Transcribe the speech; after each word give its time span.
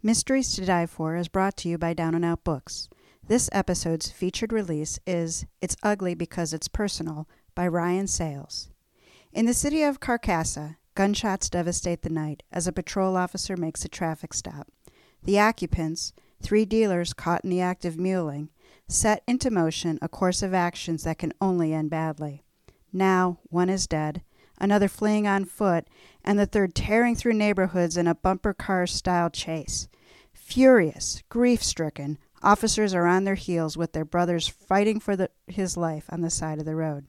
Mysteries 0.00 0.54
to 0.54 0.64
Die 0.64 0.86
For 0.86 1.16
is 1.16 1.26
brought 1.26 1.56
to 1.56 1.68
you 1.68 1.76
by 1.76 1.92
Down 1.92 2.14
and 2.14 2.24
Out 2.24 2.44
Books. 2.44 2.88
This 3.26 3.50
episode's 3.50 4.08
featured 4.08 4.52
release 4.52 5.00
is 5.08 5.44
It's 5.60 5.74
Ugly 5.82 6.14
Because 6.14 6.52
It's 6.52 6.68
Personal 6.68 7.28
by 7.56 7.66
Ryan 7.66 8.06
Sayles. 8.06 8.70
In 9.32 9.46
the 9.46 9.52
city 9.52 9.82
of 9.82 9.98
Carcassa, 9.98 10.76
gunshots 10.94 11.50
devastate 11.50 12.02
the 12.02 12.10
night 12.10 12.44
as 12.52 12.68
a 12.68 12.72
patrol 12.72 13.16
officer 13.16 13.56
makes 13.56 13.84
a 13.84 13.88
traffic 13.88 14.34
stop. 14.34 14.68
The 15.24 15.40
occupants, 15.40 16.12
three 16.40 16.64
dealers 16.64 17.12
caught 17.12 17.42
in 17.42 17.50
the 17.50 17.60
act 17.60 17.84
of 17.84 17.98
muling, 17.98 18.50
set 18.86 19.24
into 19.26 19.50
motion 19.50 19.98
a 20.00 20.08
course 20.08 20.44
of 20.44 20.54
actions 20.54 21.02
that 21.02 21.18
can 21.18 21.32
only 21.40 21.74
end 21.74 21.90
badly. 21.90 22.44
Now, 22.92 23.40
one 23.50 23.68
is 23.68 23.88
dead, 23.88 24.22
another 24.60 24.88
fleeing 24.88 25.26
on 25.26 25.44
foot, 25.44 25.86
and 26.24 26.38
the 26.38 26.46
third 26.46 26.74
tearing 26.74 27.14
through 27.14 27.34
neighborhoods 27.34 27.96
in 27.96 28.06
a 28.06 28.14
bumper 28.14 28.52
car 28.52 28.86
style 28.86 29.30
chase. 29.30 29.88
Furious, 30.32 31.22
grief 31.28 31.62
stricken, 31.62 32.18
officers 32.42 32.94
are 32.94 33.06
on 33.06 33.24
their 33.24 33.34
heels 33.34 33.76
with 33.76 33.92
their 33.92 34.04
brothers 34.04 34.48
fighting 34.48 35.00
for 35.00 35.16
the, 35.16 35.30
his 35.46 35.76
life 35.76 36.06
on 36.10 36.20
the 36.20 36.30
side 36.30 36.58
of 36.58 36.64
the 36.64 36.76
road. 36.76 37.06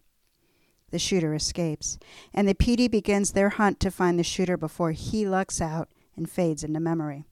The 0.92 1.00
shooter 1.00 1.34
escapes, 1.34 2.00
and 2.34 2.48
the 2.48 2.56
PD 2.56 2.90
begins 2.90 3.32
their 3.32 3.50
hunt 3.50 3.80
to 3.82 3.92
find 3.92 4.18
the 4.18 4.24
shooter 4.24 4.58
before 4.58 4.92
he 4.92 5.28
lucks 5.28 5.62
out 5.62 5.90
and 6.16 6.30
fades 6.30 6.64
into 6.64 6.80
memory. 6.80 7.26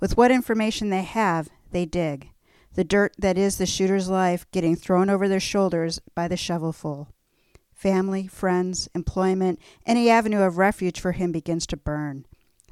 With 0.00 0.16
what 0.16 0.32
information 0.32 0.90
they 0.90 1.02
have, 1.02 1.48
they 1.70 1.86
dig. 1.86 2.30
The 2.74 2.84
dirt 2.84 3.14
that 3.18 3.38
is 3.38 3.58
the 3.58 3.66
shooter's 3.66 4.08
life 4.08 4.50
getting 4.50 4.76
thrown 4.76 5.10
over 5.10 5.28
their 5.28 5.40
shoulders 5.40 6.00
by 6.14 6.26
the 6.26 6.36
shovelful. 6.36 7.11
Family, 7.82 8.28
friends, 8.28 8.88
employment, 8.94 9.58
any 9.84 10.08
avenue 10.08 10.42
of 10.42 10.56
refuge 10.56 11.00
for 11.00 11.10
him 11.10 11.32
begins 11.32 11.66
to 11.66 11.76
burn. 11.76 12.24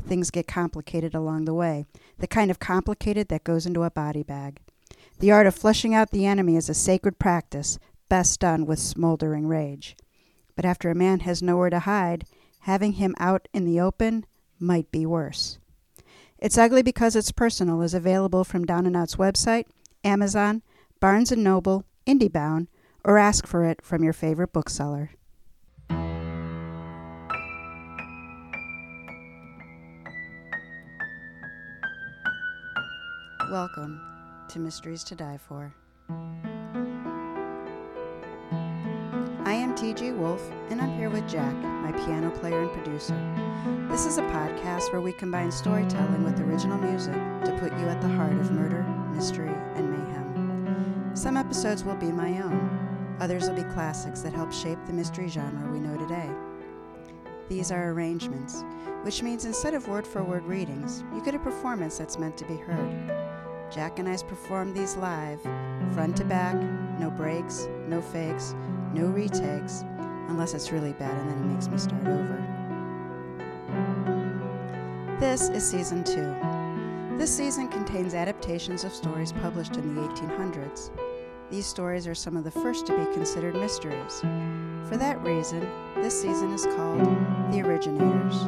Things 0.07 0.31
get 0.31 0.47
complicated 0.47 1.17
along 1.17 1.47
the 1.47 1.53
way, 1.53 1.87
the 2.21 2.29
kind 2.29 2.49
of 2.49 2.61
complicated 2.61 3.27
that 3.27 3.43
goes 3.43 3.67
into 3.67 3.83
a 3.83 3.91
body 3.91 4.23
bag. 4.23 4.61
The 5.19 5.33
art 5.33 5.49
of 5.49 5.57
flushing 5.57 5.97
out 5.97 6.13
the 6.13 6.27
enemy 6.27 6.55
is 6.55 6.69
a 6.69 6.75
sacred 6.75 7.19
practice, 7.19 7.81
best 8.09 8.39
done 8.39 8.67
with 8.67 8.79
smoldering 8.79 9.49
rage. 9.49 9.97
But 10.55 10.65
after 10.65 10.89
a 10.89 10.95
man 10.95 11.19
has 11.21 11.43
nowhere 11.43 11.71
to 11.71 11.81
hide, 11.81 12.25
having 12.61 12.93
him 12.93 13.17
out 13.19 13.49
in 13.53 13.65
the 13.65 13.81
open 13.81 14.27
might 14.61 14.93
be 14.93 15.05
worse. 15.07 15.59
It's 16.39 16.57
Ugly 16.57 16.83
Because 16.83 17.17
It's 17.17 17.33
Personal 17.33 17.83
is 17.83 17.95
available 17.95 18.45
from 18.45 18.65
Down 18.65 18.87
and 18.87 18.97
Out's 18.97 19.17
website, 19.17 19.65
Amazon, 20.05 20.63
Barnes 21.01 21.33
& 21.33 21.37
Noble, 21.37 21.85
IndieBound, 22.07 22.69
or 23.05 23.19
ask 23.19 23.47
for 23.47 23.65
it 23.65 23.83
from 23.83 24.03
your 24.05 24.13
favorite 24.13 24.53
bookseller. 24.53 25.11
Welcome 33.51 34.01
to 34.51 34.59
Mysteries 34.61 35.03
to 35.05 35.15
Die 35.17 35.39
For. 35.39 35.75
I 39.45 39.55
am 39.55 39.75
TG 39.75 40.17
Wolf, 40.17 40.49
and 40.69 40.81
I'm 40.81 40.97
here 40.97 41.11
with 41.11 41.29
Jack, 41.29 41.55
my 41.57 41.91
piano 41.91 42.31
player 42.31 42.63
and 42.63 42.71
producer. 42.71 43.17
This 43.91 44.07
is 44.07 44.19
a 44.19 44.23
podcast 44.23 44.93
where 44.93 45.01
we 45.01 45.13
combine 45.13 45.51
storytelling 45.51 46.23
with 46.23 46.39
original 46.39 46.79
music 46.79 47.15
to 47.15 47.59
put 47.59 47.73
you 47.81 47.89
at 47.89 48.01
the 48.01 48.09
heart 48.09 48.35
of 48.35 48.53
murder, 48.53 48.85
mystery, 49.13 49.53
and 49.75 49.91
mayhem. 49.91 51.11
Some 51.15 51.37
episodes 51.37 51.83
will 51.83 51.97
be 51.97 52.13
my 52.13 52.41
own, 52.41 52.80
Others 53.21 53.49
will 53.49 53.57
be 53.57 53.65
classics 53.75 54.23
that 54.23 54.33
help 54.33 54.51
shape 54.51 54.79
the 54.87 54.95
mystery 54.95 55.29
genre 55.29 55.71
we 55.71 55.79
know 55.79 55.97
today. 55.99 56.31
These 57.51 57.71
are 57.71 57.91
arrangements, 57.91 58.65
which 59.03 59.23
means 59.23 59.45
instead 59.45 59.75
of 59.75 59.89
word 59.89 60.07
for 60.07 60.25
word 60.25 60.45
readings, 60.45 61.05
you 61.15 61.23
get 61.23 61.35
a 61.35 61.39
performance 61.39 61.99
that's 61.99 62.19
meant 62.19 62.39
to 62.39 62.47
be 62.47 62.57
heard. 62.57 63.13
Jack 63.71 63.99
and 63.99 64.09
I's 64.09 64.23
performed 64.23 64.75
these 64.75 64.97
live, 64.97 65.43
front 65.93 66.17
to 66.17 66.25
back, 66.25 66.57
no 66.99 67.11
breaks, 67.11 67.69
no 67.87 68.01
fakes, 68.01 68.55
no 68.95 69.07
retakes, 69.07 69.85
unless 70.29 70.55
it's 70.55 70.73
really 70.73 70.95
bad 70.95 71.15
and 71.15 71.31
then 71.31 71.39
it 71.39 71.53
makes 71.53 71.69
me 71.69 71.77
start 71.77 72.07
over. 72.07 72.47
This 75.21 75.51
is 75.51 75.69
season 75.69 76.05
two. 76.05 76.35
This 77.19 77.37
season 77.37 77.69
contains 77.69 78.15
adaptations 78.15 78.85
of 78.85 78.95
stories 78.95 79.33
published 79.33 79.77
in 79.77 79.95
the 79.95 80.01
1800s. 80.01 80.91
These 81.51 81.67
stories 81.67 82.07
are 82.07 82.15
some 82.15 82.37
of 82.37 82.45
the 82.45 82.51
first 82.53 82.87
to 82.87 82.97
be 82.97 83.13
considered 83.13 83.57
mysteries. 83.57 84.21
For 84.89 84.97
that 84.97 85.21
reason, 85.21 85.69
this 85.97 86.23
season 86.23 86.53
is 86.53 86.65
called 86.65 87.01
The 87.51 87.63
Originators. 87.63 88.45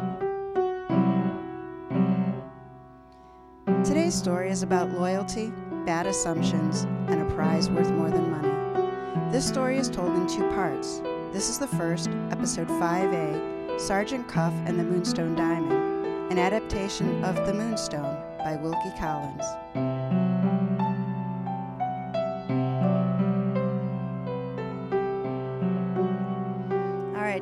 Today's 3.84 4.14
story 4.14 4.50
is 4.50 4.62
about 4.62 4.92
loyalty, 4.92 5.52
bad 5.84 6.06
assumptions, 6.06 6.84
and 7.08 7.20
a 7.20 7.34
prize 7.34 7.68
worth 7.68 7.90
more 7.90 8.08
than 8.08 8.30
money. 8.30 9.32
This 9.32 9.48
story 9.48 9.78
is 9.78 9.88
told 9.88 10.14
in 10.14 10.28
two 10.28 10.48
parts. 10.50 11.00
This 11.32 11.50
is 11.50 11.58
the 11.58 11.66
first, 11.66 12.08
episode 12.30 12.68
5A 12.68 13.80
Sergeant 13.80 14.28
Cuff 14.28 14.54
and 14.64 14.78
the 14.78 14.84
Moonstone 14.84 15.34
Diamond, 15.34 16.30
an 16.30 16.38
adaptation 16.38 17.24
of 17.24 17.34
The 17.46 17.52
Moonstone 17.52 18.16
by 18.38 18.54
Wilkie 18.54 18.96
Collins. 18.96 19.91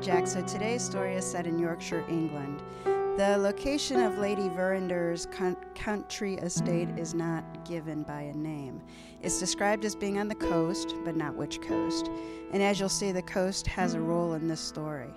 Jack. 0.01 0.27
So 0.27 0.41
today's 0.41 0.83
story 0.83 1.15
is 1.15 1.27
set 1.27 1.47
in 1.47 1.59
Yorkshire, 1.59 2.05
England. 2.09 2.63
The 2.85 3.37
location 3.39 4.01
of 4.01 4.17
Lady 4.17 4.49
Verinder's 4.49 5.27
country 5.75 6.37
estate 6.37 6.89
is 6.97 7.13
not 7.13 7.67
given 7.67 8.03
by 8.05 8.23
a 8.23 8.33
name. 8.33 8.81
It's 9.21 9.39
described 9.39 9.85
as 9.85 9.95
being 9.95 10.19
on 10.19 10.29
the 10.29 10.35
coast, 10.35 10.95
but 11.05 11.17
not 11.17 11.35
which 11.35 11.61
coast. 11.61 12.11
And 12.53 12.63
as 12.63 12.81
you'll 12.81 12.89
see, 12.89 13.13
the 13.13 13.21
coast 13.21 13.67
has 13.67 13.93
a 13.93 14.01
role 14.01 14.33
in 14.33 14.49
this 14.49 14.61
story. 14.61 15.11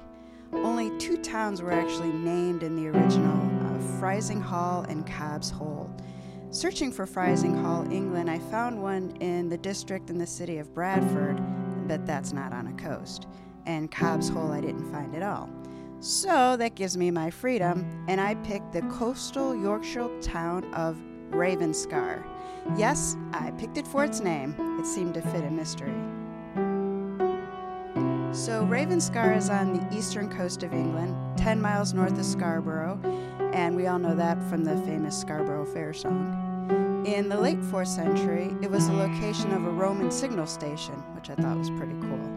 Only 0.52 0.96
two 0.98 1.16
towns 1.16 1.62
were 1.62 1.72
actually 1.72 2.12
named 2.12 2.62
in 2.62 2.76
the 2.76 2.90
original 2.90 3.38
uh, 3.66 4.42
Hall 4.42 4.82
and 4.90 5.08
Cobb's 5.08 5.50
Hole. 5.50 5.90
Searching 6.50 6.92
for 6.92 7.08
Frizinghall, 7.08 7.90
England, 7.90 8.30
I 8.30 8.38
found 8.38 8.82
one 8.82 9.16
in 9.22 9.48
the 9.48 9.58
district 9.58 10.10
in 10.10 10.18
the 10.18 10.28
city 10.28 10.58
of 10.58 10.74
Bradford, 10.74 11.42
but 11.88 12.06
that's 12.06 12.34
not 12.34 12.52
on 12.52 12.68
a 12.68 12.74
coast 12.74 13.28
and 13.66 13.92
Cobb's 13.92 14.30
Hole 14.30 14.52
I 14.52 14.62
didn't 14.62 14.92
find 14.92 15.16
at 15.16 15.24
all. 15.24 15.50
So 16.00 16.58
that 16.58 16.76
gives 16.76 16.98
me 16.98 17.12
my 17.12 17.30
freedom, 17.30 18.06
and 18.08 18.20
I 18.20 18.36
picked 18.36 18.74
the 18.74 18.82
coastal 18.84 19.56
Yorkshire 19.56 20.10
town 20.22 20.74
of 20.74 20.98
Ravenscar. 21.30 22.24
Yes, 22.78 23.16
I 23.32 23.52
picked 23.52 23.78
it 23.78 23.88
for 23.88 24.04
its 24.04 24.20
name. 24.20 24.56
It 24.80 24.86
seemed 24.86 25.14
to 25.14 25.22
fit 25.22 25.44
a 25.44 25.50
mystery. 25.50 25.94
So, 28.34 28.66
Ravenscar 28.66 29.38
is 29.38 29.50
on 29.50 29.74
the 29.74 29.96
eastern 29.96 30.28
coast 30.28 30.64
of 30.64 30.74
England, 30.74 31.16
10 31.38 31.62
miles 31.62 31.94
north 31.94 32.18
of 32.18 32.26
Scarborough, 32.26 33.00
and 33.54 33.76
we 33.76 33.86
all 33.86 34.00
know 34.00 34.16
that 34.16 34.42
from 34.50 34.64
the 34.64 34.76
famous 34.78 35.16
Scarborough 35.16 35.66
Fair 35.66 35.94
song. 35.94 37.04
In 37.06 37.30
the 37.30 37.40
late 37.40 37.62
4th 37.62 37.90
century, 37.90 38.56
it 38.62 38.72
was 38.72 38.88
the 38.88 38.94
location 38.94 39.54
of 39.54 39.66
a 39.66 39.70
Roman 39.70 40.10
signal 40.10 40.48
station, 40.48 40.96
which 41.16 41.30
I 41.30 41.36
thought 41.36 41.58
was 41.58 41.70
pretty 41.70 41.94
cool. 42.02 42.33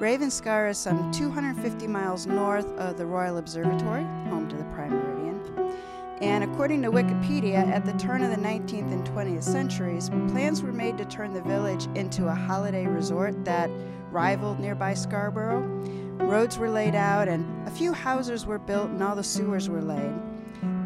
Ravenscar 0.00 0.70
is 0.70 0.78
some 0.78 1.12
250 1.12 1.86
miles 1.86 2.26
north 2.26 2.66
of 2.78 2.96
the 2.96 3.04
Royal 3.04 3.36
Observatory, 3.36 4.02
home 4.30 4.48
to 4.48 4.56
the 4.56 4.64
Prime 4.64 4.92
Meridian. 4.92 5.76
And 6.22 6.42
according 6.42 6.80
to 6.82 6.90
Wikipedia, 6.90 7.68
at 7.68 7.84
the 7.84 7.92
turn 7.92 8.22
of 8.22 8.30
the 8.30 8.36
19th 8.38 8.92
and 8.92 9.06
20th 9.06 9.42
centuries, 9.42 10.08
plans 10.28 10.62
were 10.62 10.72
made 10.72 10.96
to 10.96 11.04
turn 11.04 11.34
the 11.34 11.42
village 11.42 11.86
into 11.94 12.28
a 12.28 12.34
holiday 12.34 12.86
resort 12.86 13.44
that 13.44 13.68
rivaled 14.10 14.58
nearby 14.58 14.94
Scarborough. 14.94 15.66
Roads 16.16 16.56
were 16.56 16.70
laid 16.70 16.94
out, 16.94 17.28
and 17.28 17.68
a 17.68 17.70
few 17.70 17.92
houses 17.92 18.46
were 18.46 18.58
built, 18.58 18.88
and 18.88 19.02
all 19.02 19.14
the 19.14 19.22
sewers 19.22 19.68
were 19.68 19.82
laid. 19.82 20.14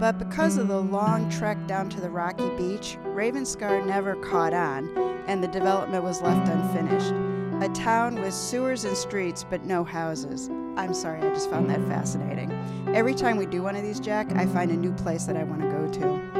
But 0.00 0.18
because 0.18 0.56
of 0.56 0.66
the 0.66 0.80
long 0.80 1.30
trek 1.30 1.64
down 1.68 1.88
to 1.90 2.00
the 2.00 2.10
rocky 2.10 2.50
beach, 2.56 2.98
Ravenscar 3.04 3.86
never 3.86 4.16
caught 4.16 4.54
on, 4.54 4.88
and 5.28 5.40
the 5.40 5.48
development 5.48 6.02
was 6.02 6.20
left 6.20 6.48
unfinished. 6.48 7.33
A 7.62 7.68
town 7.68 8.20
with 8.20 8.34
sewers 8.34 8.84
and 8.84 8.96
streets, 8.96 9.44
but 9.48 9.64
no 9.64 9.84
houses. 9.84 10.50
I'm 10.76 10.92
sorry, 10.92 11.20
I 11.20 11.28
just 11.30 11.48
found 11.48 11.70
that 11.70 11.80
fascinating. 11.88 12.50
Every 12.94 13.14
time 13.14 13.36
we 13.36 13.46
do 13.46 13.62
one 13.62 13.76
of 13.76 13.82
these, 13.82 14.00
Jack, 14.00 14.32
I 14.36 14.44
find 14.46 14.70
a 14.70 14.76
new 14.76 14.92
place 14.92 15.24
that 15.24 15.36
I 15.36 15.44
want 15.44 15.62
to 15.62 15.68
go 15.68 15.88
to. 16.00 16.34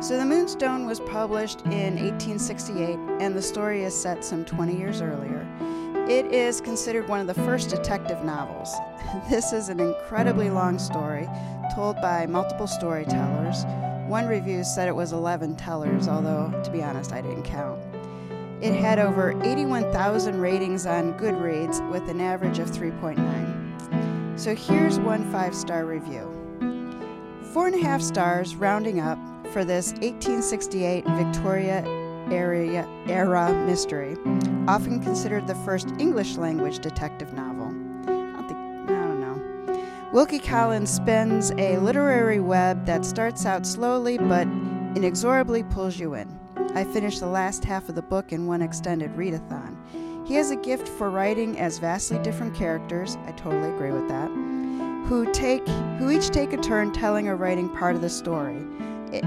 So, 0.00 0.16
The 0.16 0.24
Moonstone 0.24 0.86
was 0.86 1.00
published 1.00 1.62
in 1.62 1.96
1868, 1.96 2.98
and 3.20 3.34
the 3.34 3.42
story 3.42 3.82
is 3.84 3.94
set 3.94 4.24
some 4.24 4.44
20 4.44 4.76
years 4.76 5.00
earlier. 5.00 5.46
It 6.08 6.26
is 6.26 6.60
considered 6.60 7.08
one 7.08 7.20
of 7.20 7.26
the 7.26 7.34
first 7.34 7.70
detective 7.70 8.22
novels. 8.24 8.72
This 9.30 9.52
is 9.52 9.68
an 9.68 9.80
incredibly 9.80 10.50
long 10.50 10.78
story 10.78 11.28
told 11.74 11.96
by 11.96 12.26
multiple 12.26 12.66
storytellers. 12.66 13.64
One 14.08 14.26
review 14.26 14.64
said 14.64 14.88
it 14.88 14.94
was 14.94 15.12
11 15.12 15.56
tellers, 15.56 16.08
although, 16.08 16.52
to 16.62 16.70
be 16.70 16.82
honest, 16.82 17.12
I 17.12 17.22
didn't 17.22 17.44
count. 17.44 17.80
It 18.64 18.74
had 18.74 18.98
over 18.98 19.38
81,000 19.42 20.40
ratings 20.40 20.86
on 20.86 21.12
Goodreads 21.18 21.86
with 21.90 22.08
an 22.08 22.18
average 22.18 22.58
of 22.58 22.70
3.9. 22.70 24.40
So 24.40 24.54
here's 24.54 24.98
one 24.98 25.30
five 25.30 25.54
star 25.54 25.84
review. 25.84 26.30
Four 27.52 27.66
and 27.66 27.74
a 27.74 27.84
half 27.84 28.00
stars, 28.00 28.56
rounding 28.56 29.00
up, 29.00 29.18
for 29.52 29.66
this 29.66 29.92
1868 30.00 31.04
Victoria 31.08 31.84
era, 32.30 33.52
mystery, 33.66 34.16
often 34.66 34.98
considered 35.02 35.46
the 35.46 35.56
first 35.56 35.88
English 35.98 36.38
language 36.38 36.78
detective 36.78 37.34
novel. 37.34 37.66
I 38.08 38.46
don't 38.88 39.20
know. 39.20 39.84
Wilkie 40.14 40.38
Collins 40.38 40.90
spins 40.90 41.50
a 41.58 41.76
literary 41.80 42.40
web 42.40 42.86
that 42.86 43.04
starts 43.04 43.44
out 43.44 43.66
slowly 43.66 44.16
but 44.16 44.46
inexorably 44.96 45.64
pulls 45.64 45.98
you 45.98 46.14
in. 46.14 46.33
I 46.74 46.82
finished 46.82 47.20
the 47.20 47.26
last 47.26 47.64
half 47.64 47.88
of 47.88 47.94
the 47.94 48.02
book 48.02 48.32
in 48.32 48.46
one 48.46 48.60
extended 48.60 49.14
readathon. 49.14 49.76
He 50.26 50.34
has 50.34 50.50
a 50.50 50.56
gift 50.56 50.88
for 50.88 51.08
writing 51.08 51.56
as 51.56 51.78
vastly 51.78 52.18
different 52.18 52.52
characters, 52.52 53.16
I 53.26 53.32
totally 53.32 53.68
agree 53.68 53.92
with 53.92 54.08
that, 54.08 54.28
who 55.06 55.30
take 55.32 55.64
who 55.98 56.10
each 56.10 56.30
take 56.30 56.52
a 56.52 56.56
turn 56.56 56.92
telling 56.92 57.28
or 57.28 57.36
writing 57.36 57.68
part 57.68 57.94
of 57.94 58.02
the 58.02 58.08
story, 58.08 58.56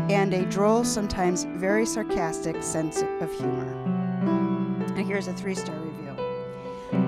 and 0.10 0.34
a 0.34 0.44
droll, 0.48 0.84
sometimes 0.84 1.46
very 1.56 1.86
sarcastic 1.86 2.62
sense 2.62 3.02
of 3.22 3.32
humor. 3.32 3.72
And 4.98 5.08
here's 5.08 5.30
a 5.30 5.34
three-star 5.34 5.76
review. 5.76 6.16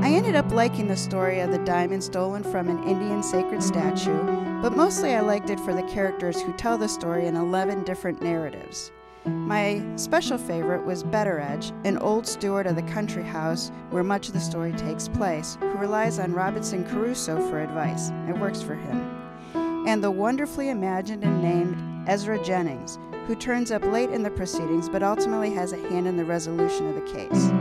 I 0.01 0.11
ended 0.11 0.35
up 0.35 0.49
liking 0.53 0.87
the 0.87 0.95
story 0.95 1.41
of 1.41 1.51
the 1.51 1.57
diamond 1.59 2.01
stolen 2.01 2.43
from 2.43 2.69
an 2.69 2.81
Indian 2.87 3.23
sacred 3.23 3.61
statue, 3.61 4.23
but 4.61 4.77
mostly 4.77 5.15
I 5.15 5.19
liked 5.19 5.49
it 5.49 5.59
for 5.59 5.73
the 5.73 5.83
characters 5.83 6.41
who 6.41 6.53
tell 6.53 6.77
the 6.77 6.87
story 6.87 7.27
in 7.27 7.35
11 7.35 7.83
different 7.83 8.21
narratives. 8.21 8.91
My 9.29 9.83
special 9.95 10.37
favorite 10.37 10.85
was 10.85 11.03
Betteredge, 11.03 11.71
an 11.83 11.97
old 11.97 12.25
steward 12.25 12.65
of 12.65 12.75
the 12.75 12.81
country 12.83 13.23
house 13.23 13.71
where 13.89 14.03
much 14.03 14.27
of 14.27 14.33
the 14.33 14.39
story 14.39 14.71
takes 14.73 15.07
place, 15.07 15.57
who 15.59 15.73
relies 15.73 16.19
on 16.19 16.33
Robinson 16.33 16.83
Crusoe 16.85 17.47
for 17.49 17.61
advice. 17.61 18.09
It 18.27 18.37
works 18.39 18.61
for 18.61 18.75
him. 18.75 19.85
And 19.87 20.03
the 20.03 20.11
wonderfully 20.11 20.69
imagined 20.69 21.23
and 21.23 21.41
named 21.41 22.09
Ezra 22.09 22.43
Jennings, 22.43 22.97
who 23.27 23.35
turns 23.35 23.71
up 23.71 23.83
late 23.85 24.09
in 24.09 24.23
the 24.23 24.31
proceedings 24.31 24.89
but 24.89 25.03
ultimately 25.03 25.51
has 25.51 25.73
a 25.73 25.89
hand 25.89 26.07
in 26.07 26.17
the 26.17 26.25
resolution 26.25 26.89
of 26.89 26.95
the 26.95 27.13
case. 27.13 27.51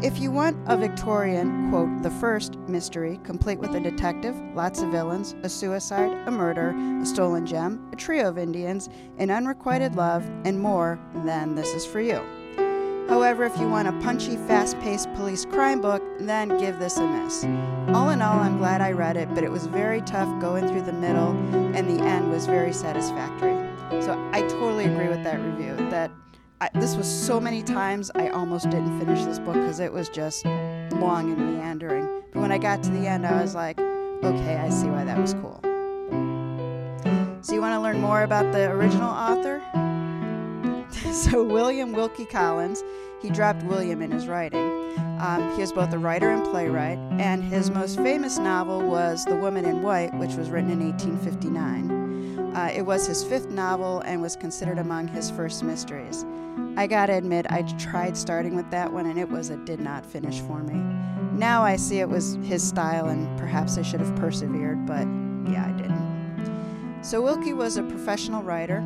If 0.00 0.20
you 0.20 0.30
want 0.30 0.56
a 0.68 0.76
Victorian, 0.76 1.70
quote, 1.70 2.04
the 2.04 2.10
first 2.20 2.56
mystery, 2.68 3.18
complete 3.24 3.58
with 3.58 3.74
a 3.74 3.80
detective, 3.80 4.36
lots 4.54 4.80
of 4.80 4.92
villains, 4.92 5.34
a 5.42 5.48
suicide, 5.48 6.12
a 6.28 6.30
murder, 6.30 6.72
a 7.02 7.04
stolen 7.04 7.44
gem, 7.44 7.84
a 7.92 7.96
trio 7.96 8.28
of 8.28 8.38
Indians, 8.38 8.88
an 9.18 9.28
unrequited 9.28 9.96
love, 9.96 10.24
and 10.44 10.60
more, 10.60 11.00
then 11.24 11.56
this 11.56 11.74
is 11.74 11.84
for 11.84 12.00
you. 12.00 12.22
However, 13.08 13.42
if 13.42 13.58
you 13.58 13.68
want 13.68 13.88
a 13.88 13.92
punchy, 14.00 14.36
fast 14.36 14.78
paced 14.78 15.12
police 15.14 15.44
crime 15.44 15.80
book, 15.80 16.00
then 16.20 16.56
give 16.58 16.78
this 16.78 16.98
a 16.98 17.04
miss. 17.04 17.42
All 17.92 18.10
in 18.10 18.22
all, 18.22 18.38
I'm 18.38 18.58
glad 18.58 18.80
I 18.80 18.92
read 18.92 19.16
it, 19.16 19.34
but 19.34 19.42
it 19.42 19.50
was 19.50 19.66
very 19.66 20.00
tough 20.02 20.28
going 20.40 20.68
through 20.68 20.82
the 20.82 20.92
middle, 20.92 21.30
and 21.74 21.90
the 21.90 22.04
end 22.04 22.30
was 22.30 22.46
very 22.46 22.72
satisfactory. 22.72 23.56
So 24.00 24.12
I 24.32 24.42
totally 24.42 24.84
agree 24.84 25.08
with 25.08 25.24
that 25.24 25.40
review. 25.40 25.74
That 25.90 26.12
I, 26.60 26.70
this 26.74 26.96
was 26.96 27.06
so 27.06 27.38
many 27.38 27.62
times 27.62 28.10
I 28.16 28.30
almost 28.30 28.68
didn't 28.68 28.98
finish 28.98 29.24
this 29.24 29.38
book 29.38 29.54
because 29.54 29.78
it 29.78 29.92
was 29.92 30.08
just 30.08 30.44
long 30.44 31.32
and 31.32 31.56
meandering. 31.56 32.22
But 32.32 32.40
when 32.40 32.50
I 32.50 32.58
got 32.58 32.82
to 32.82 32.90
the 32.90 33.06
end, 33.06 33.24
I 33.24 33.40
was 33.40 33.54
like, 33.54 33.78
okay, 33.78 34.56
I 34.56 34.68
see 34.68 34.88
why 34.88 35.04
that 35.04 35.18
was 35.18 35.34
cool. 35.34 35.60
So, 37.42 37.54
you 37.54 37.60
want 37.60 37.74
to 37.74 37.80
learn 37.80 38.00
more 38.00 38.24
about 38.24 38.52
the 38.52 38.70
original 38.72 39.08
author? 39.08 39.62
so, 41.12 41.44
William 41.44 41.92
Wilkie 41.92 42.26
Collins, 42.26 42.82
he 43.22 43.30
dropped 43.30 43.62
William 43.62 44.02
in 44.02 44.10
his 44.10 44.26
writing. 44.26 44.98
Um, 45.20 45.54
he 45.54 45.60
was 45.60 45.72
both 45.72 45.92
a 45.92 45.98
writer 45.98 46.30
and 46.30 46.44
playwright, 46.44 46.98
and 47.20 47.44
his 47.44 47.70
most 47.70 47.98
famous 47.98 48.38
novel 48.38 48.82
was 48.82 49.24
The 49.24 49.36
Woman 49.36 49.64
in 49.64 49.82
White, 49.82 50.12
which 50.14 50.34
was 50.34 50.50
written 50.50 50.70
in 50.70 50.80
1859. 50.80 52.07
Uh, 52.58 52.72
it 52.74 52.82
was 52.82 53.06
his 53.06 53.22
fifth 53.22 53.48
novel 53.50 54.00
and 54.00 54.20
was 54.20 54.34
considered 54.34 54.78
among 54.78 55.06
his 55.06 55.30
first 55.30 55.62
mysteries. 55.62 56.26
I 56.76 56.88
gotta 56.88 57.14
admit, 57.14 57.46
I 57.50 57.62
tried 57.78 58.16
starting 58.16 58.56
with 58.56 58.68
that 58.72 58.92
one 58.92 59.06
and 59.06 59.16
it 59.16 59.28
was 59.28 59.50
a 59.50 59.56
did 59.58 59.78
not 59.78 60.04
finish 60.04 60.40
for 60.40 60.58
me. 60.64 60.74
Now 61.38 61.62
I 61.62 61.76
see 61.76 62.00
it 62.00 62.08
was 62.08 62.36
his 62.42 62.66
style 62.66 63.10
and 63.10 63.38
perhaps 63.38 63.78
I 63.78 63.82
should 63.82 64.00
have 64.00 64.16
persevered, 64.16 64.86
but 64.86 65.06
yeah, 65.48 65.66
I 65.68 65.80
didn't. 65.80 66.98
So 67.02 67.22
Wilkie 67.22 67.52
was 67.52 67.76
a 67.76 67.84
professional 67.84 68.42
writer. 68.42 68.84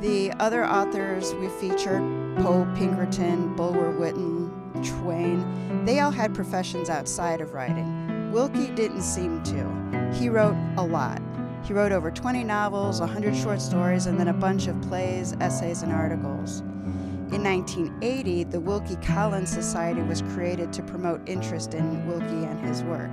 The 0.00 0.32
other 0.40 0.64
authors 0.64 1.34
we 1.34 1.50
featured, 1.60 2.00
Poe, 2.38 2.66
Pinkerton, 2.74 3.54
Bulwer 3.54 3.92
Lytton, 3.98 4.50
Twain, 4.82 5.84
they 5.84 6.00
all 6.00 6.10
had 6.10 6.34
professions 6.34 6.88
outside 6.88 7.42
of 7.42 7.52
writing. 7.52 8.32
Wilkie 8.32 8.70
didn't 8.70 9.02
seem 9.02 9.42
to. 9.42 10.10
He 10.18 10.30
wrote 10.30 10.56
a 10.78 10.82
lot. 10.82 11.20
He 11.64 11.72
wrote 11.72 11.92
over 11.92 12.10
20 12.10 12.44
novels, 12.44 13.00
100 13.00 13.34
short 13.34 13.58
stories, 13.58 14.04
and 14.04 14.20
then 14.20 14.28
a 14.28 14.34
bunch 14.34 14.66
of 14.66 14.78
plays, 14.82 15.32
essays, 15.40 15.82
and 15.82 15.90
articles. 15.90 16.60
In 17.32 17.42
1980, 17.42 18.44
the 18.44 18.60
Wilkie 18.60 18.96
Collins 18.96 19.48
Society 19.48 20.02
was 20.02 20.20
created 20.34 20.74
to 20.74 20.82
promote 20.82 21.26
interest 21.26 21.72
in 21.72 22.06
Wilkie 22.06 22.44
and 22.44 22.60
his 22.60 22.82
work. 22.82 23.10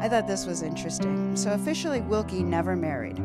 I 0.00 0.08
thought 0.08 0.26
this 0.26 0.44
was 0.44 0.62
interesting. 0.62 1.36
So, 1.36 1.52
officially, 1.52 2.00
Wilkie 2.00 2.42
never 2.42 2.74
married. 2.74 3.18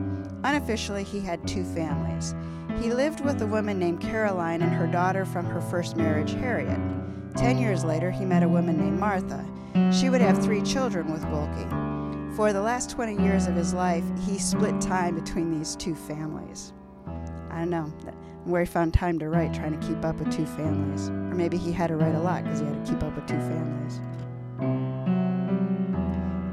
Unofficially, 0.43 1.03
he 1.03 1.19
had 1.19 1.45
two 1.47 1.63
families. 1.63 2.35
He 2.79 2.93
lived 2.93 3.21
with 3.21 3.41
a 3.41 3.47
woman 3.47 3.79
named 3.79 4.01
Caroline 4.01 4.61
and 4.61 4.71
her 4.71 4.85
daughter 4.85 5.25
from 5.25 5.47
her 5.47 5.61
first 5.61 5.97
marriage, 5.97 6.33
Harriet. 6.33 6.79
Ten 7.35 7.57
years 7.57 7.83
later, 7.83 8.11
he 8.11 8.23
met 8.23 8.43
a 8.43 8.47
woman 8.47 8.77
named 8.77 8.99
Martha. 8.99 9.43
She 9.91 10.11
would 10.11 10.21
have 10.21 10.43
three 10.43 10.61
children 10.61 11.11
with 11.11 11.25
Wilkie. 11.25 11.94
For 12.35 12.51
the 12.51 12.59
last 12.61 12.89
20 12.89 13.23
years 13.23 13.47
of 13.47 13.55
his 13.55 13.73
life, 13.73 14.03
he 14.27 14.37
split 14.37 14.81
time 14.81 15.15
between 15.15 15.57
these 15.57 15.73
two 15.77 15.95
families. 15.95 16.73
I 17.49 17.59
don't 17.59 17.69
know 17.69 17.85
where 18.43 18.61
he 18.61 18.65
found 18.65 18.93
time 18.93 19.17
to 19.19 19.29
write, 19.29 19.53
trying 19.53 19.79
to 19.79 19.87
keep 19.87 20.03
up 20.03 20.17
with 20.17 20.35
two 20.35 20.45
families. 20.45 21.07
Or 21.07 21.33
maybe 21.33 21.55
he 21.55 21.71
had 21.71 21.87
to 21.87 21.95
write 21.95 22.13
a 22.13 22.19
lot 22.19 22.43
because 22.43 22.59
he 22.59 22.65
had 22.65 22.85
to 22.85 22.91
keep 22.91 23.01
up 23.03 23.15
with 23.15 23.25
two 23.25 23.39
families. 23.39 24.01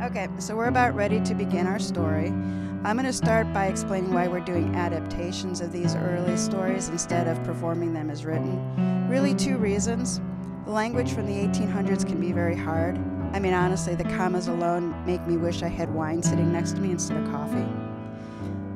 Okay, 0.04 0.28
so 0.38 0.54
we're 0.54 0.68
about 0.68 0.94
ready 0.94 1.20
to 1.20 1.34
begin 1.34 1.66
our 1.66 1.80
story. 1.80 2.28
I'm 2.28 2.94
going 2.96 3.04
to 3.04 3.12
start 3.12 3.52
by 3.52 3.66
explaining 3.66 4.14
why 4.14 4.28
we're 4.28 4.38
doing 4.38 4.76
adaptations 4.76 5.60
of 5.60 5.72
these 5.72 5.96
early 5.96 6.36
stories 6.36 6.90
instead 6.90 7.26
of 7.26 7.42
performing 7.42 7.92
them 7.92 8.08
as 8.08 8.24
written. 8.24 9.08
Really, 9.08 9.34
two 9.34 9.56
reasons. 9.56 10.20
The 10.64 10.70
language 10.70 11.12
from 11.12 11.26
the 11.26 11.32
1800s 11.32 12.06
can 12.06 12.20
be 12.20 12.30
very 12.30 12.56
hard. 12.56 13.00
I 13.32 13.38
mean, 13.38 13.54
honestly, 13.54 13.94
the 13.94 14.04
commas 14.04 14.48
alone 14.48 14.94
make 15.06 15.26
me 15.26 15.36
wish 15.36 15.62
I 15.62 15.68
had 15.68 15.92
wine 15.92 16.22
sitting 16.22 16.52
next 16.52 16.72
to 16.72 16.80
me 16.80 16.90
instead 16.90 17.16
of 17.16 17.30
coffee. 17.30 17.66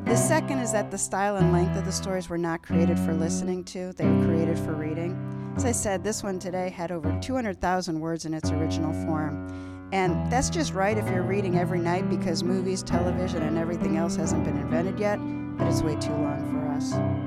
The 0.06 0.17
second 0.17 0.61
is 0.61 0.73
that 0.73 0.91
the 0.91 0.99
style 0.99 1.37
and 1.37 1.53
length 1.53 1.76
of 1.76 1.85
the 1.85 1.93
stories 1.93 2.29
were 2.29 2.38
not 2.38 2.62
created 2.62 2.99
for 2.99 3.12
listening 3.12 3.64
to, 3.64 3.92
they 3.92 4.07
were 4.07 4.25
created 4.25 4.59
for 4.59 4.73
reading. 4.73 5.14
As 5.57 5.64
I 5.64 5.73
said, 5.73 6.04
this 6.04 6.23
one 6.23 6.38
today 6.38 6.71
had 6.71 6.92
over 6.92 7.19
200,000 7.21 8.00
words 8.00 8.25
in 8.25 8.33
its 8.33 8.50
original 8.50 8.92
form. 9.04 9.88
And 9.92 10.31
that's 10.31 10.49
just 10.49 10.73
right 10.75 10.97
if 10.97 11.09
you're 11.09 11.23
reading 11.23 11.59
every 11.59 11.81
night 11.81 12.09
because 12.09 12.42
movies, 12.42 12.83
television, 12.83 13.42
and 13.42 13.59
everything 13.59 13.97
else 13.97 14.16
hasn't 14.16 14.45
been 14.45 14.57
invented 14.57 14.99
yet, 14.99 15.16
but 15.59 15.66
it's 15.66 15.83
way 15.83 15.97
too 15.97 16.12
long 16.12 16.50
for 16.50 16.66
us. 16.73 17.25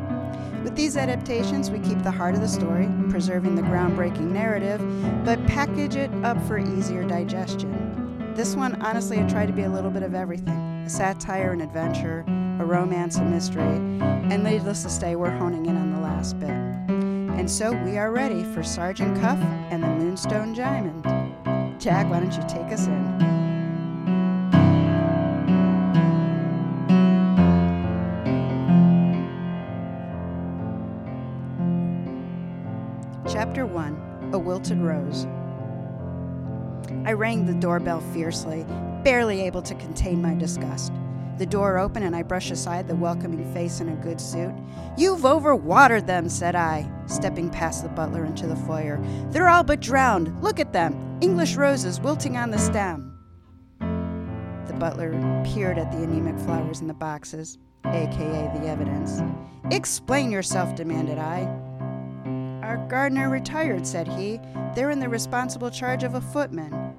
With 0.64 0.76
these 0.76 0.98
adaptations, 0.98 1.72
we 1.72 1.80
keep 1.80 2.04
the 2.04 2.12
heart 2.12 2.36
of 2.36 2.42
the 2.42 2.48
story, 2.48 2.90
preserving 3.10 3.56
the 3.56 3.62
groundbreaking 3.62 4.32
narrative, 4.32 4.82
but 5.24 5.46
package 5.48 5.96
it 5.96 6.12
up 6.24 6.42
for 6.48 6.58
easier 6.58 7.04
digestion. 7.04 8.34
This 8.36 8.56
one, 8.56 8.82
honestly, 8.82 9.20
I 9.20 9.28
tried 9.28 9.48
to 9.48 9.54
be 9.54 9.64
a 9.64 9.70
little 9.70 9.92
bit 9.92 10.04
of 10.04 10.14
everything 10.14 10.84
a 10.86 10.90
satire, 10.90 11.52
an 11.52 11.62
adventure, 11.62 12.26
a 12.60 12.66
romance, 12.66 13.18
a 13.18 13.24
mystery, 13.24 13.64
and 13.64 14.44
needless 14.44 14.84
to 14.84 14.90
say, 14.90 15.16
we're 15.16 15.30
honing 15.30 15.66
in 15.66 15.78
on 15.78 15.94
the 15.94 16.00
last 16.00 16.40
bit. 16.40 16.50
And 16.50 17.50
so 17.50 17.72
we 17.84 17.98
are 17.98 18.12
ready 18.12 18.44
for 18.44 18.64
Sergeant 18.64 19.20
Cuff 19.22 19.40
and 19.70 19.82
the 19.82 19.88
Moonstone 19.88 20.54
Diamond. 20.54 21.04
Jack, 21.80 22.10
why 22.10 22.20
don't 22.20 22.34
you 22.34 22.44
take 22.48 22.72
us 22.74 22.88
in? 22.88 23.39
Chapter 33.50 33.66
1 33.66 34.30
A 34.34 34.38
Wilted 34.38 34.78
Rose. 34.78 35.26
I 37.04 37.14
rang 37.14 37.48
the 37.48 37.56
doorbell 37.56 38.00
fiercely, 38.00 38.64
barely 39.04 39.42
able 39.42 39.64
to 39.64 39.74
contain 39.74 40.22
my 40.22 40.36
disgust. 40.36 40.94
The 41.40 41.48
door 41.48 41.80
opened 41.80 42.06
and 42.06 42.16
I 42.16 42.22
brushed 42.22 42.52
aside 42.52 42.88
the 42.88 42.96
welcoming 42.96 43.52
face 43.52 43.80
in 43.80 43.90
a 43.90 43.96
good 43.96 44.22
suit. 44.22 44.54
You've 45.00 45.22
overwatered 45.22 46.06
them, 46.06 46.30
said 46.30 46.54
I, 46.54 46.88
stepping 47.08 47.50
past 47.50 47.82
the 47.82 47.90
butler 47.90 48.24
into 48.24 48.46
the 48.46 48.56
foyer. 48.56 49.02
They're 49.32 49.50
all 49.50 49.64
but 49.64 49.80
drowned. 49.80 50.44
Look 50.44 50.60
at 50.60 50.72
them. 50.72 51.18
English 51.20 51.56
roses 51.56 52.00
wilting 52.00 52.38
on 52.38 52.52
the 52.52 52.60
stem. 52.60 53.18
The 53.80 54.76
butler 54.78 55.10
peered 55.44 55.80
at 55.80 55.92
the 55.92 56.04
anemic 56.04 56.38
flowers 56.38 56.82
in 56.82 56.88
the 56.88 56.94
boxes, 56.94 57.58
aka 57.84 58.60
the 58.60 58.68
evidence. 58.68 59.24
Explain 59.72 60.32
yourself, 60.32 60.76
demanded 60.76 61.18
I. 61.18 61.69
Our 62.70 62.78
gardener 62.88 63.32
retired, 63.32 63.88
said 63.88 64.08
he. 64.08 64.40
They're 64.76 64.92
in 64.92 65.00
the 65.00 65.10
responsible 65.10 65.72
charge 65.72 66.04
of 66.04 66.14
a 66.14 66.22
footman. 66.22 66.94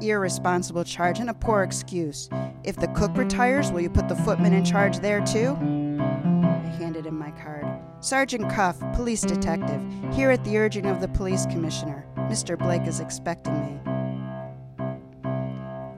irresponsible 0.00 0.84
charge 0.84 1.18
and 1.18 1.28
a 1.28 1.34
poor 1.34 1.64
excuse. 1.64 2.28
If 2.62 2.76
the 2.76 2.86
cook 2.88 3.16
retires, 3.16 3.72
will 3.72 3.80
you 3.80 3.90
put 3.90 4.08
the 4.08 4.14
footman 4.14 4.52
in 4.52 4.64
charge 4.64 4.98
there 5.00 5.20
too? 5.24 5.56
I 5.60 6.68
handed 6.78 7.04
him 7.04 7.18
my 7.18 7.32
card. 7.32 7.66
Sergeant 7.98 8.48
Cuff, 8.48 8.78
police 8.92 9.22
detective, 9.22 9.82
here 10.12 10.30
at 10.30 10.44
the 10.44 10.56
urging 10.56 10.86
of 10.86 11.00
the 11.00 11.08
police 11.08 11.46
commissioner. 11.46 12.06
Mr. 12.16 12.56
Blake 12.56 12.86
is 12.86 13.00
expecting 13.00 13.60
me. 13.60 13.80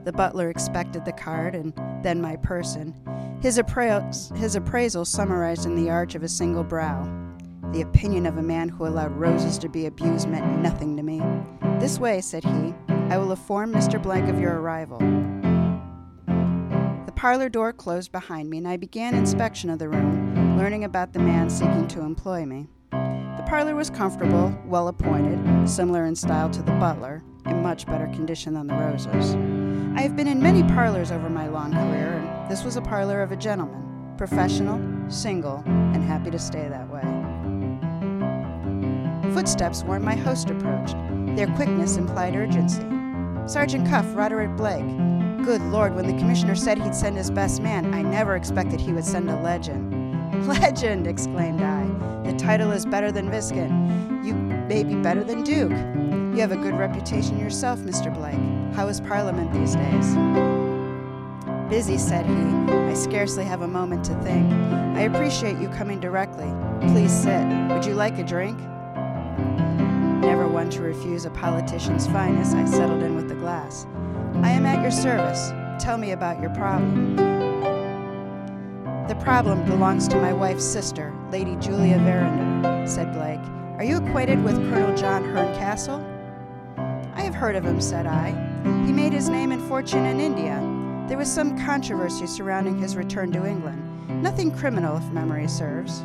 The 0.03 0.13
butler 0.13 0.49
expected 0.49 1.05
the 1.05 1.11
card 1.11 1.53
and 1.53 1.73
then 2.01 2.19
my 2.19 2.37
person. 2.37 2.95
His, 3.39 3.59
appra- 3.59 4.35
his 4.35 4.55
appraisal 4.55 5.05
summarized 5.05 5.67
in 5.67 5.75
the 5.75 5.91
arch 5.91 6.15
of 6.15 6.23
a 6.23 6.27
single 6.27 6.63
brow. 6.63 7.26
The 7.73 7.81
opinion 7.81 8.25
of 8.25 8.37
a 8.37 8.41
man 8.41 8.69
who 8.69 8.87
allowed 8.87 9.11
roses 9.11 9.57
to 9.59 9.67
be 9.69 9.85
abused 9.85 10.29
meant 10.29 10.61
nothing 10.61 10.95
to 10.95 11.03
me. 11.03 11.21
This 11.79 11.99
way, 11.99 12.21
said 12.21 12.43
he, 12.43 12.73
I 13.09 13.17
will 13.17 13.31
inform 13.31 13.73
Mr. 13.73 14.01
Blank 14.01 14.29
of 14.29 14.39
your 14.39 14.59
arrival. 14.61 14.99
The 17.05 17.11
parlor 17.13 17.49
door 17.49 17.73
closed 17.73 18.11
behind 18.11 18.49
me, 18.49 18.57
and 18.59 18.67
I 18.67 18.77
began 18.77 19.13
inspection 19.15 19.69
of 19.69 19.79
the 19.79 19.89
room, 19.89 20.57
learning 20.57 20.85
about 20.85 21.13
the 21.13 21.19
man 21.19 21.49
seeking 21.49 21.87
to 21.89 22.01
employ 22.01 22.45
me. 22.45 22.67
The 22.91 23.43
parlor 23.45 23.75
was 23.75 23.89
comfortable, 23.89 24.57
well 24.65 24.87
appointed, 24.87 25.69
similar 25.69 26.05
in 26.05 26.15
style 26.15 26.49
to 26.49 26.61
the 26.61 26.71
butler, 26.73 27.21
in 27.45 27.61
much 27.61 27.85
better 27.85 28.07
condition 28.07 28.53
than 28.53 28.67
the 28.67 28.75
Roses. 28.75 29.35
I 29.95 30.01
have 30.01 30.15
been 30.15 30.27
in 30.27 30.41
many 30.41 30.63
parlors 30.63 31.11
over 31.11 31.29
my 31.29 31.47
long 31.47 31.71
career, 31.71 32.13
and 32.13 32.49
this 32.49 32.63
was 32.63 32.77
a 32.77 32.81
parlor 32.81 33.21
of 33.21 33.31
a 33.31 33.37
gentleman, 33.37 34.15
professional, 34.17 34.79
single, 35.09 35.63
and 35.65 36.03
happy 36.03 36.31
to 36.31 36.39
stay 36.39 36.67
that 36.69 36.89
way. 36.89 37.16
Footsteps 39.37 39.83
warned 39.83 40.03
my 40.03 40.15
host 40.15 40.49
approached. 40.49 40.95
Their 41.35 41.45
quickness 41.45 41.97
implied 41.97 42.35
urgency. 42.35 42.81
Sergeant 43.45 43.87
Cuff, 43.87 44.03
Roderick 44.15 44.57
Blake. 44.57 44.87
Good 45.45 45.61
Lord, 45.61 45.93
when 45.93 46.07
the 46.07 46.17
commissioner 46.17 46.55
said 46.55 46.79
he'd 46.79 46.95
send 46.95 47.17
his 47.17 47.29
best 47.29 47.61
man, 47.61 47.93
I 47.93 48.01
never 48.01 48.35
expected 48.35 48.81
he 48.81 48.93
would 48.93 49.05
send 49.05 49.29
a 49.29 49.39
legend. 49.39 50.47
Legend! 50.47 51.05
exclaimed 51.05 51.61
I. 51.61 51.85
The 52.27 52.35
title 52.35 52.71
is 52.71 52.83
better 52.83 53.11
than 53.11 53.29
Viscount. 53.29 54.25
You 54.25 54.33
may 54.33 54.83
be 54.83 54.95
better 54.95 55.23
than 55.23 55.43
Duke. 55.43 55.69
You 55.69 56.41
have 56.41 56.51
a 56.51 56.57
good 56.57 56.73
reputation 56.73 57.37
yourself, 57.37 57.77
Mr. 57.81 58.11
Blake. 58.11 58.73
How 58.75 58.87
is 58.87 58.99
Parliament 58.99 59.53
these 59.53 59.75
days? 59.75 60.15
Busy, 61.69 61.99
said 61.99 62.25
he. 62.25 62.73
I 62.73 62.95
scarcely 62.95 63.45
have 63.45 63.61
a 63.61 63.67
moment 63.67 64.03
to 64.05 64.15
think. 64.23 64.51
I 64.97 65.01
appreciate 65.01 65.59
you 65.59 65.69
coming 65.69 65.99
directly. 65.99 66.51
Please 66.91 67.11
sit. 67.11 67.45
Would 67.69 67.85
you 67.85 67.93
like 67.93 68.17
a 68.17 68.23
drink? 68.23 68.57
Never 69.57 70.47
one 70.47 70.69
to 70.71 70.81
refuse 70.81 71.25
a 71.25 71.29
politician's 71.29 72.07
finest, 72.07 72.55
I 72.55 72.65
settled 72.65 73.03
in 73.03 73.15
with 73.15 73.27
the 73.27 73.35
glass. 73.35 73.85
I 74.43 74.51
am 74.51 74.65
at 74.65 74.81
your 74.81 74.91
service. 74.91 75.51
Tell 75.83 75.97
me 75.97 76.11
about 76.11 76.41
your 76.41 76.49
problem. 76.51 77.15
The 79.07 79.15
problem 79.15 79.63
belongs 79.65 80.07
to 80.09 80.17
my 80.17 80.33
wife's 80.33 80.65
sister, 80.65 81.13
Lady 81.31 81.55
Julia 81.57 81.97
Verinder, 81.99 82.85
said 82.87 83.13
Blake. 83.13 83.39
Are 83.77 83.83
you 83.83 83.97
acquainted 83.97 84.43
with 84.43 84.55
Colonel 84.69 84.95
John 84.97 85.23
Herncastle? 85.23 86.03
I 87.15 87.21
have 87.21 87.35
heard 87.35 87.55
of 87.55 87.63
him, 87.63 87.79
said 87.79 88.05
I. 88.05 88.31
He 88.85 88.91
made 88.91 89.13
his 89.13 89.29
name 89.29 89.51
and 89.51 89.61
fortune 89.67 90.05
in 90.05 90.19
India. 90.19 90.59
There 91.07 91.17
was 91.17 91.31
some 91.31 91.57
controversy 91.65 92.27
surrounding 92.27 92.77
his 92.77 92.97
return 92.97 93.31
to 93.31 93.45
England. 93.45 93.81
Nothing 94.21 94.51
criminal, 94.51 94.97
if 94.97 95.03
memory 95.05 95.47
serves. 95.47 96.03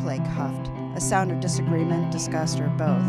Blake 0.00 0.22
huffed, 0.22 0.70
a 0.94 1.00
sound 1.00 1.30
of 1.30 1.40
disagreement, 1.40 2.12
disgust, 2.12 2.60
or 2.60 2.68
both. 2.68 3.02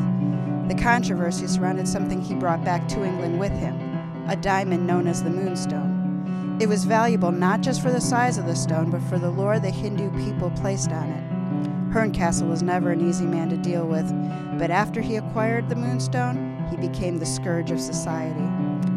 The 0.67 0.81
controversy 0.81 1.47
surrounded 1.47 1.87
something 1.87 2.21
he 2.21 2.35
brought 2.35 2.63
back 2.63 2.87
to 2.89 3.03
England 3.03 3.39
with 3.39 3.51
him 3.51 3.93
a 4.29 4.35
diamond 4.37 4.87
known 4.87 5.05
as 5.07 5.21
the 5.21 5.29
Moonstone. 5.29 6.57
It 6.61 6.69
was 6.69 6.85
valuable 6.85 7.31
not 7.31 7.61
just 7.61 7.81
for 7.81 7.91
the 7.91 7.99
size 7.99 8.37
of 8.37 8.45
the 8.45 8.55
stone, 8.55 8.89
but 8.89 9.01
for 9.01 9.19
the 9.19 9.29
lore 9.29 9.59
the 9.59 9.69
Hindu 9.69 10.09
people 10.23 10.49
placed 10.51 10.91
on 10.91 11.09
it. 11.09 11.93
Herncastle 11.93 12.47
was 12.47 12.63
never 12.63 12.91
an 12.91 13.07
easy 13.07 13.25
man 13.25 13.49
to 13.49 13.57
deal 13.57 13.85
with, 13.85 14.09
but 14.57 14.71
after 14.71 15.01
he 15.01 15.17
acquired 15.17 15.67
the 15.67 15.75
Moonstone, 15.75 16.65
he 16.69 16.77
became 16.77 17.19
the 17.19 17.25
scourge 17.25 17.69
of 17.69 17.81
society. 17.81 18.47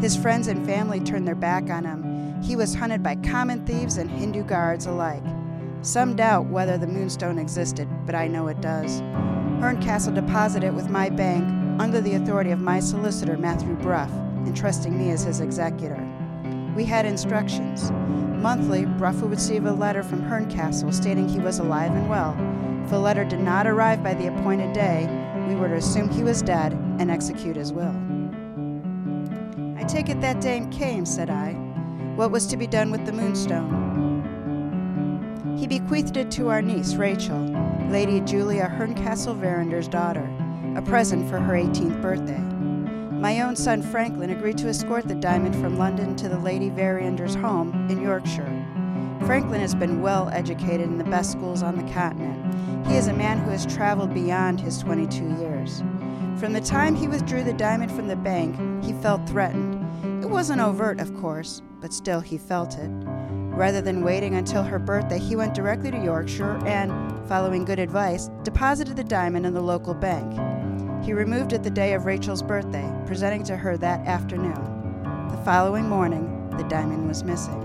His 0.01 0.17
friends 0.17 0.47
and 0.49 0.65
family 0.65 1.01
turned 1.01 1.27
their 1.27 1.35
back 1.35 1.69
on 1.71 1.85
him. 1.85 2.41
He 2.43 2.57
was 2.57 2.75
hunted 2.75 3.03
by 3.03 3.17
common 3.17 3.67
thieves 3.67 3.97
and 3.97 4.11
Hindu 4.11 4.45
guards 4.45 4.87
alike. 4.87 5.25
Some 5.87 6.17
doubt 6.17 6.47
whether 6.47 6.77
the 6.77 6.89
Moonstone 6.89 7.39
existed, 7.39 7.89
but 8.07 8.17
I 8.17 8.27
know 8.27 8.49
it 8.49 8.61
does. 8.61 8.99
Herncastle 9.61 10.15
deposited 10.15 10.67
it 10.67 10.75
with 10.75 10.91
my 10.91 11.09
bank 11.09 11.45
under 11.81 12.01
the 12.01 12.15
authority 12.15 12.51
of 12.51 12.59
my 12.59 12.81
solicitor, 12.81 13.39
Matthew 13.39 13.73
Bruff, 13.75 14.11
entrusting 14.47 14.99
me 14.99 15.13
as 15.13 15.23
his 15.23 15.39
executor. 15.39 16.05
We 16.75 16.85
had 16.85 17.07
instructions. 17.07 17.93
Monthly, 17.93 18.85
Bruff 18.85 19.21
would 19.21 19.31
receive 19.31 19.65
a 19.65 19.71
letter 19.71 20.03
from 20.03 20.23
Herncastle 20.23 20.93
stating 20.93 21.29
he 21.29 21.39
was 21.39 21.61
alive 21.61 21.93
and 21.93 22.09
well. 22.09 22.37
If 22.83 22.91
the 22.91 22.99
letter 22.99 23.25
did 23.25 23.39
not 23.39 23.69
arrive 23.69 24.03
by 24.03 24.15
the 24.15 24.27
appointed 24.27 24.73
day, 24.73 25.07
we 25.47 25.55
were 25.55 25.69
to 25.69 25.77
assume 25.77 26.09
he 26.09 26.25
was 26.25 26.43
dead 26.43 26.73
and 26.99 27.13
execute 27.13 27.55
his 27.55 27.73
will. 27.73 27.95
I 29.79 29.85
take 29.85 30.09
it 30.09 30.21
that 30.21 30.41
day 30.41 30.67
came, 30.73 31.07
said 31.07 31.31
I. 31.31 31.53
What 32.17 32.33
was 32.33 32.49
to 32.49 32.57
be 32.57 32.67
done 32.67 32.91
with 32.91 33.07
the 33.07 33.13
moonstone? 33.13 33.86
He 35.57 35.67
bequeathed 35.67 36.19
it 36.19 36.31
to 36.33 36.49
our 36.51 36.61
niece, 36.61 36.97
Rachel, 36.97 37.39
Lady 37.89 38.21
Julia 38.21 38.69
Herncastle 38.69 39.35
Verinder's 39.35 39.89
daughter, 39.89 40.29
a 40.77 40.83
present 40.83 41.29
for 41.31 41.41
her 41.41 41.55
18th 41.55 42.03
birthday. 42.03 42.39
My 43.19 43.41
own 43.41 43.57
son 43.57 43.81
Franklin 43.81 44.29
agreed 44.29 44.59
to 44.59 44.69
escort 44.69 45.09
the 45.09 45.15
diamond 45.15 45.55
from 45.57 45.79
London 45.79 46.15
to 46.17 46.29
the 46.29 46.39
Lady 46.39 46.69
Verinder's 46.69 47.35
home 47.35 47.89
in 47.89 48.03
Yorkshire. 48.03 48.67
Franklin 49.25 49.63
has 49.63 49.75
been 49.75 50.03
well 50.03 50.29
educated 50.29 50.83
in 50.83 50.99
the 50.99 51.05
best 51.05 51.33
schools 51.33 51.63
on 51.63 51.77
the 51.79 51.93
continent. 51.95 52.87
He 52.87 52.97
is 52.97 53.09
a 53.09 53.15
man 53.15 53.39
who 53.39 53.51
has 53.51 53.65
traveled 53.65 54.13
beyond 54.13 54.61
his 54.61 54.79
22 54.79 55.39
years. 55.41 55.83
From 56.39 56.53
the 56.53 56.61
time 56.61 56.95
he 56.95 57.09
withdrew 57.09 57.45
the 57.45 57.55
diamond 57.55 57.91
from 57.93 58.09
the 58.09 58.17
bank, 58.17 58.85
he 58.85 58.93
felt 58.93 59.27
threatened. 59.27 60.23
It 60.23 60.29
wasn't 60.29 60.61
overt, 60.61 61.01
of 61.01 61.17
course, 61.17 61.63
but 61.81 61.95
still 61.95 62.21
he 62.21 62.37
felt 62.37 62.77
it. 62.77 62.91
Rather 63.57 63.81
than 63.81 64.05
waiting 64.05 64.35
until 64.35 64.63
her 64.63 64.79
birthday, 64.79 65.19
he 65.19 65.35
went 65.35 65.55
directly 65.55 65.91
to 65.91 65.97
Yorkshire 65.97 66.59
and, 66.67 66.93
following 67.27 67.65
good 67.65 67.79
advice, 67.79 68.29
deposited 68.43 68.97
the 68.97 69.03
diamond 69.03 69.47
in 69.47 69.55
the 69.55 69.63
local 69.63 69.95
bank. 69.95 70.31
He 71.03 71.15
removed 71.15 71.55
it 71.55 71.63
the 71.63 71.71
day 71.71 71.95
of 71.95 72.05
Rachel's 72.05 72.43
birthday, 72.43 72.87
presenting 73.07 73.45
to 73.45 73.57
her 73.57 73.79
that 73.79 74.07
afternoon. 74.07 74.63
The 75.31 75.41
following 75.43 75.89
morning, 75.89 76.51
the 76.59 76.65
diamond 76.65 77.09
was 77.09 77.25
missing. 77.25 77.63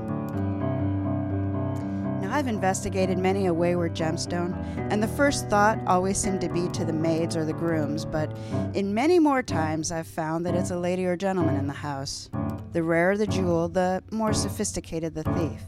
Now, 2.22 2.36
I've 2.36 2.48
investigated 2.48 3.18
many 3.18 3.48
a 3.48 3.54
wayward 3.54 3.94
gemstone, 3.94 4.56
and 4.92 5.04
the 5.04 5.10
first 5.10 5.50
thought 5.50 5.78
always 5.88 6.18
seemed 6.18 6.40
to 6.40 6.50
be 6.50 6.70
to 6.70 6.86
the 6.86 6.94
maids 6.94 7.36
or 7.36 7.44
the 7.44 7.52
grooms, 7.52 8.06
but 8.06 8.32
in 8.74 8.94
many 8.94 9.20
more 9.20 9.44
times 9.44 9.92
I've 9.92 10.08
found 10.08 10.46
that 10.46 10.56
it's 10.56 10.72
a 10.72 10.80
lady 10.80 11.06
or 11.06 11.18
gentleman 11.18 11.58
in 11.58 11.68
the 11.68 11.74
house. 11.74 12.30
The 12.74 12.84
rarer 12.84 13.18
the 13.18 13.28
jewel, 13.28 13.68
the 13.68 14.02
more 14.12 14.32
sophisticated 14.32 15.14
the 15.14 15.24
thief. 15.24 15.62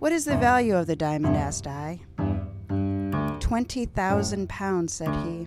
What 0.00 0.10
is 0.10 0.24
the 0.24 0.36
value 0.36 0.76
of 0.76 0.88
the 0.88 0.96
diamond? 0.96 1.36
asked 1.36 1.68
I. 1.68 2.00
Twenty 3.38 3.86
thousand 3.86 4.48
pounds, 4.48 4.92
said 4.92 5.14
he. 5.24 5.46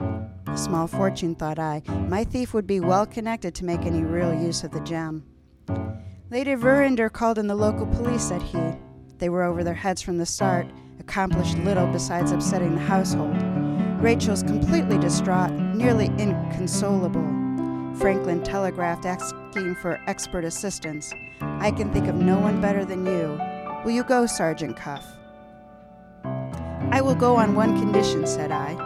A 0.00 0.58
small 0.58 0.88
fortune, 0.88 1.36
thought 1.36 1.60
I. 1.60 1.82
My 2.08 2.24
thief 2.24 2.52
would 2.52 2.66
be 2.66 2.80
well 2.80 3.06
connected 3.06 3.54
to 3.54 3.64
make 3.64 3.82
any 3.82 4.02
real 4.02 4.34
use 4.34 4.64
of 4.64 4.72
the 4.72 4.80
gem. 4.80 5.24
Lady 6.30 6.54
Verinder 6.54 7.08
called 7.08 7.38
in 7.38 7.46
the 7.46 7.54
local 7.54 7.86
police, 7.86 8.24
said 8.24 8.42
he. 8.42 8.60
They 9.18 9.28
were 9.28 9.44
over 9.44 9.62
their 9.62 9.74
heads 9.74 10.02
from 10.02 10.18
the 10.18 10.26
start, 10.26 10.66
accomplished 10.98 11.58
little 11.58 11.86
besides 11.86 12.32
upsetting 12.32 12.74
the 12.74 12.80
household. 12.80 13.36
Rachel's 14.02 14.42
completely 14.42 14.98
distraught, 14.98 15.52
nearly 15.52 16.06
inconsolable. 16.18 17.22
Franklin 17.98 18.42
telegraphed 18.42 19.06
asking 19.56 19.74
for 19.74 19.98
expert 20.06 20.44
assistance. 20.44 21.14
I 21.40 21.70
can 21.70 21.90
think 21.90 22.08
of 22.08 22.14
no 22.14 22.38
one 22.38 22.60
better 22.60 22.84
than 22.84 23.06
you. 23.06 23.40
Will 23.84 23.92
you 23.92 24.04
go, 24.04 24.26
Sergeant 24.26 24.76
Cuff? 24.76 25.04
I 26.92 27.00
will 27.00 27.14
go 27.14 27.36
on 27.36 27.54
one 27.54 27.78
condition, 27.80 28.26
said 28.26 28.50
I. 28.50 28.76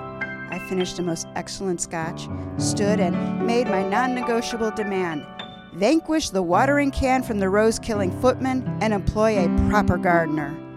I 0.51 0.61
finished 0.69 0.99
a 1.01 1.03
most 1.03 1.27
excellent 1.35 1.81
scotch, 1.81 2.29
stood, 2.59 3.01
and 3.01 3.45
made 3.45 3.67
my 3.67 3.83
non 3.83 4.15
negotiable 4.15 4.71
demand 4.71 5.27
vanquish 5.75 6.31
the 6.31 6.43
watering 6.43 6.91
can 6.91 7.23
from 7.23 7.39
the 7.39 7.49
rose 7.49 7.79
killing 7.79 8.11
footman 8.21 8.79
and 8.81 8.93
employ 8.93 9.45
a 9.45 9.69
proper 9.69 9.97
gardener. 9.97 10.70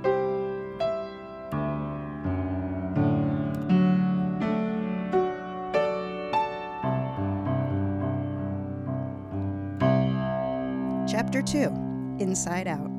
2 11.46 12.18
Inside 12.20 12.68
Out. 12.68 12.90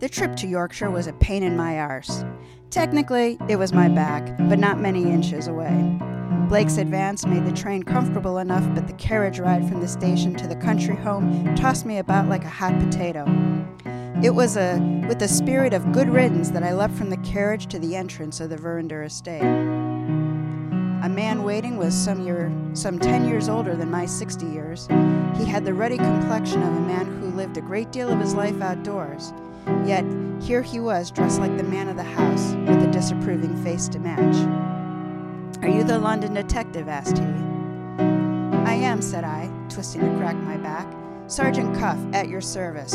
The 0.00 0.08
trip 0.08 0.34
to 0.36 0.46
Yorkshire 0.46 0.90
was 0.90 1.06
a 1.06 1.12
pain 1.14 1.42
in 1.42 1.56
my 1.56 1.78
arse. 1.78 2.24
Technically, 2.70 3.38
it 3.48 3.56
was 3.56 3.72
my 3.72 3.88
back, 3.88 4.36
but 4.48 4.58
not 4.58 4.80
many 4.80 5.02
inches 5.02 5.46
away. 5.46 5.98
Blake's 6.48 6.78
advance 6.78 7.26
made 7.26 7.44
the 7.44 7.52
train 7.52 7.82
comfortable 7.82 8.38
enough, 8.38 8.66
but 8.74 8.86
the 8.86 8.92
carriage 8.94 9.38
ride 9.38 9.68
from 9.68 9.80
the 9.80 9.88
station 9.88 10.34
to 10.36 10.46
the 10.46 10.56
country 10.56 10.96
home 10.96 11.54
tossed 11.54 11.86
me 11.86 11.98
about 11.98 12.28
like 12.28 12.44
a 12.44 12.48
hot 12.48 12.78
potato. 12.78 13.24
It 14.22 14.30
was 14.30 14.56
a, 14.56 14.78
with 15.08 15.18
the 15.18 15.28
spirit 15.28 15.72
of 15.72 15.92
good 15.92 16.08
riddance 16.08 16.50
that 16.50 16.62
I 16.62 16.72
leapt 16.72 16.94
from 16.94 17.10
the 17.10 17.16
carriage 17.18 17.66
to 17.68 17.78
the 17.78 17.94
entrance 17.94 18.40
of 18.40 18.50
the 18.50 18.56
Verinder 18.56 19.02
estate. 19.04 19.42
A 19.42 21.08
man 21.08 21.42
waiting 21.42 21.76
was 21.76 21.94
some 21.94 22.20
year, 22.20 22.52
some 22.72 22.98
ten 22.98 23.28
years 23.28 23.48
older 23.48 23.76
than 23.76 23.90
my 23.90 24.04
sixty 24.04 24.46
years. 24.46 24.88
He 25.36 25.44
had 25.44 25.64
the 25.64 25.74
ruddy 25.74 25.96
complexion 25.96 26.62
of 26.62 26.68
a 26.68 26.80
man 26.80 27.06
who 27.20 27.28
lived 27.28 27.56
a 27.56 27.60
great 27.60 27.90
deal 27.92 28.10
of 28.10 28.20
his 28.20 28.34
life 28.34 28.60
outdoors. 28.60 29.32
Yet 29.84 30.04
here 30.40 30.62
he 30.62 30.80
was, 30.80 31.10
dressed 31.10 31.40
like 31.40 31.56
the 31.56 31.62
man 31.62 31.88
of 31.88 31.96
the 31.96 32.02
house, 32.02 32.52
with 32.66 32.82
a 32.82 32.90
disapproving 32.90 33.62
face 33.62 33.88
to 33.88 33.98
match. 33.98 34.36
Are 35.62 35.68
you 35.68 35.84
the 35.84 35.98
London 35.98 36.34
detective? 36.34 36.88
asked 36.88 37.18
he. 37.18 37.24
I 37.24 38.74
am, 38.74 39.02
said 39.02 39.24
I, 39.24 39.50
twisting 39.68 40.00
to 40.00 40.18
crack 40.18 40.36
my 40.36 40.56
back. 40.56 40.86
Sergeant 41.26 41.76
Cuff, 41.76 41.98
at 42.12 42.28
your 42.28 42.40
service. 42.40 42.92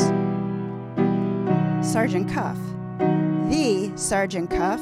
Sergeant 1.80 2.28
Cuff. 2.28 2.58
The 2.98 3.92
Sergeant 3.94 4.50
Cuff? 4.50 4.80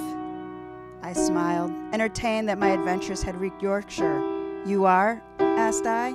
I 1.02 1.12
smiled, 1.12 1.70
entertained 1.92 2.48
that 2.48 2.58
my 2.58 2.70
adventures 2.70 3.22
had 3.22 3.36
reached 3.36 3.62
Yorkshire. 3.62 4.62
You 4.64 4.86
are? 4.86 5.22
asked 5.38 5.86
I. 5.86 6.14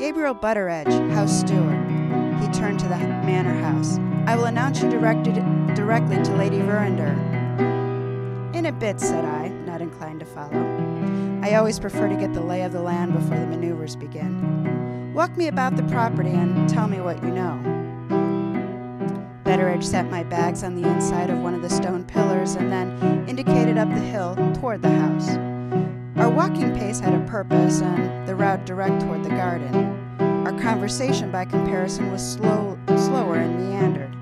Gabriel 0.00 0.32
Betteredge, 0.32 1.12
house 1.12 1.40
steward. 1.40 1.86
He 2.40 2.48
turned 2.58 2.80
to 2.80 2.88
the 2.88 2.96
manor 2.96 3.52
house. 3.52 3.98
I 4.26 4.34
will 4.34 4.46
announce 4.46 4.80
you 4.80 4.88
directed, 4.88 5.34
directly 5.74 6.16
to 6.22 6.36
Lady 6.36 6.58
Verinder. 6.62 7.12
In 8.54 8.64
a 8.64 8.72
bit, 8.72 8.98
said 8.98 9.26
I, 9.26 9.48
not 9.48 9.82
inclined 9.82 10.20
to 10.20 10.26
follow. 10.26 10.56
I 11.42 11.56
always 11.56 11.78
prefer 11.78 12.08
to 12.08 12.16
get 12.16 12.32
the 12.32 12.40
lay 12.40 12.62
of 12.62 12.72
the 12.72 12.80
land 12.80 13.12
before 13.12 13.38
the 13.38 13.46
maneuvers 13.46 13.94
begin. 13.94 15.12
Walk 15.12 15.36
me 15.36 15.48
about 15.48 15.76
the 15.76 15.82
property 15.82 16.30
and 16.30 16.66
tell 16.66 16.88
me 16.88 17.02
what 17.02 17.22
you 17.22 17.32
know. 17.32 17.60
Betteredge 19.44 19.84
set 19.84 20.10
my 20.10 20.22
bags 20.22 20.64
on 20.64 20.80
the 20.80 20.88
inside 20.88 21.28
of 21.28 21.40
one 21.40 21.52
of 21.52 21.60
the 21.60 21.68
stone 21.68 22.04
pillars 22.04 22.54
and 22.54 22.72
then 22.72 23.28
indicated 23.28 23.76
up 23.76 23.90
the 23.90 24.00
hill 24.00 24.34
toward 24.54 24.80
the 24.80 24.88
house. 24.88 25.59
Our 26.20 26.28
walking 26.28 26.74
pace 26.78 27.00
had 27.00 27.14
a 27.14 27.20
purpose 27.20 27.80
and 27.80 28.28
the 28.28 28.36
route 28.36 28.66
direct 28.66 29.00
toward 29.00 29.24
the 29.24 29.30
garden. 29.30 29.74
Our 30.20 30.52
conversation, 30.60 31.32
by 31.32 31.46
comparison, 31.46 32.12
was 32.12 32.20
slow, 32.20 32.78
slower 32.88 33.36
and 33.36 33.58
meandered. 33.58 34.12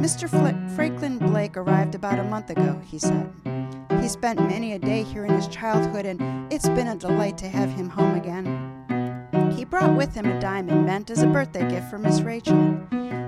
Mr. 0.00 0.26
Fl- 0.26 0.74
Franklin 0.74 1.18
Blake 1.18 1.58
arrived 1.58 1.94
about 1.94 2.18
a 2.18 2.24
month 2.24 2.48
ago, 2.48 2.80
he 2.82 2.98
said. 2.98 3.30
He 4.00 4.08
spent 4.08 4.40
many 4.40 4.72
a 4.72 4.78
day 4.78 5.02
here 5.02 5.26
in 5.26 5.34
his 5.34 5.48
childhood, 5.48 6.06
and 6.06 6.50
it's 6.50 6.70
been 6.70 6.86
a 6.86 6.96
delight 6.96 7.36
to 7.38 7.48
have 7.48 7.70
him 7.70 7.90
home 7.90 8.14
again. 8.14 9.52
He 9.54 9.66
brought 9.66 9.94
with 9.94 10.14
him 10.14 10.24
a 10.24 10.40
diamond 10.40 10.86
meant 10.86 11.10
as 11.10 11.22
a 11.22 11.26
birthday 11.26 11.68
gift 11.68 11.90
for 11.90 11.98
Miss 11.98 12.22
Rachel. 12.22 12.80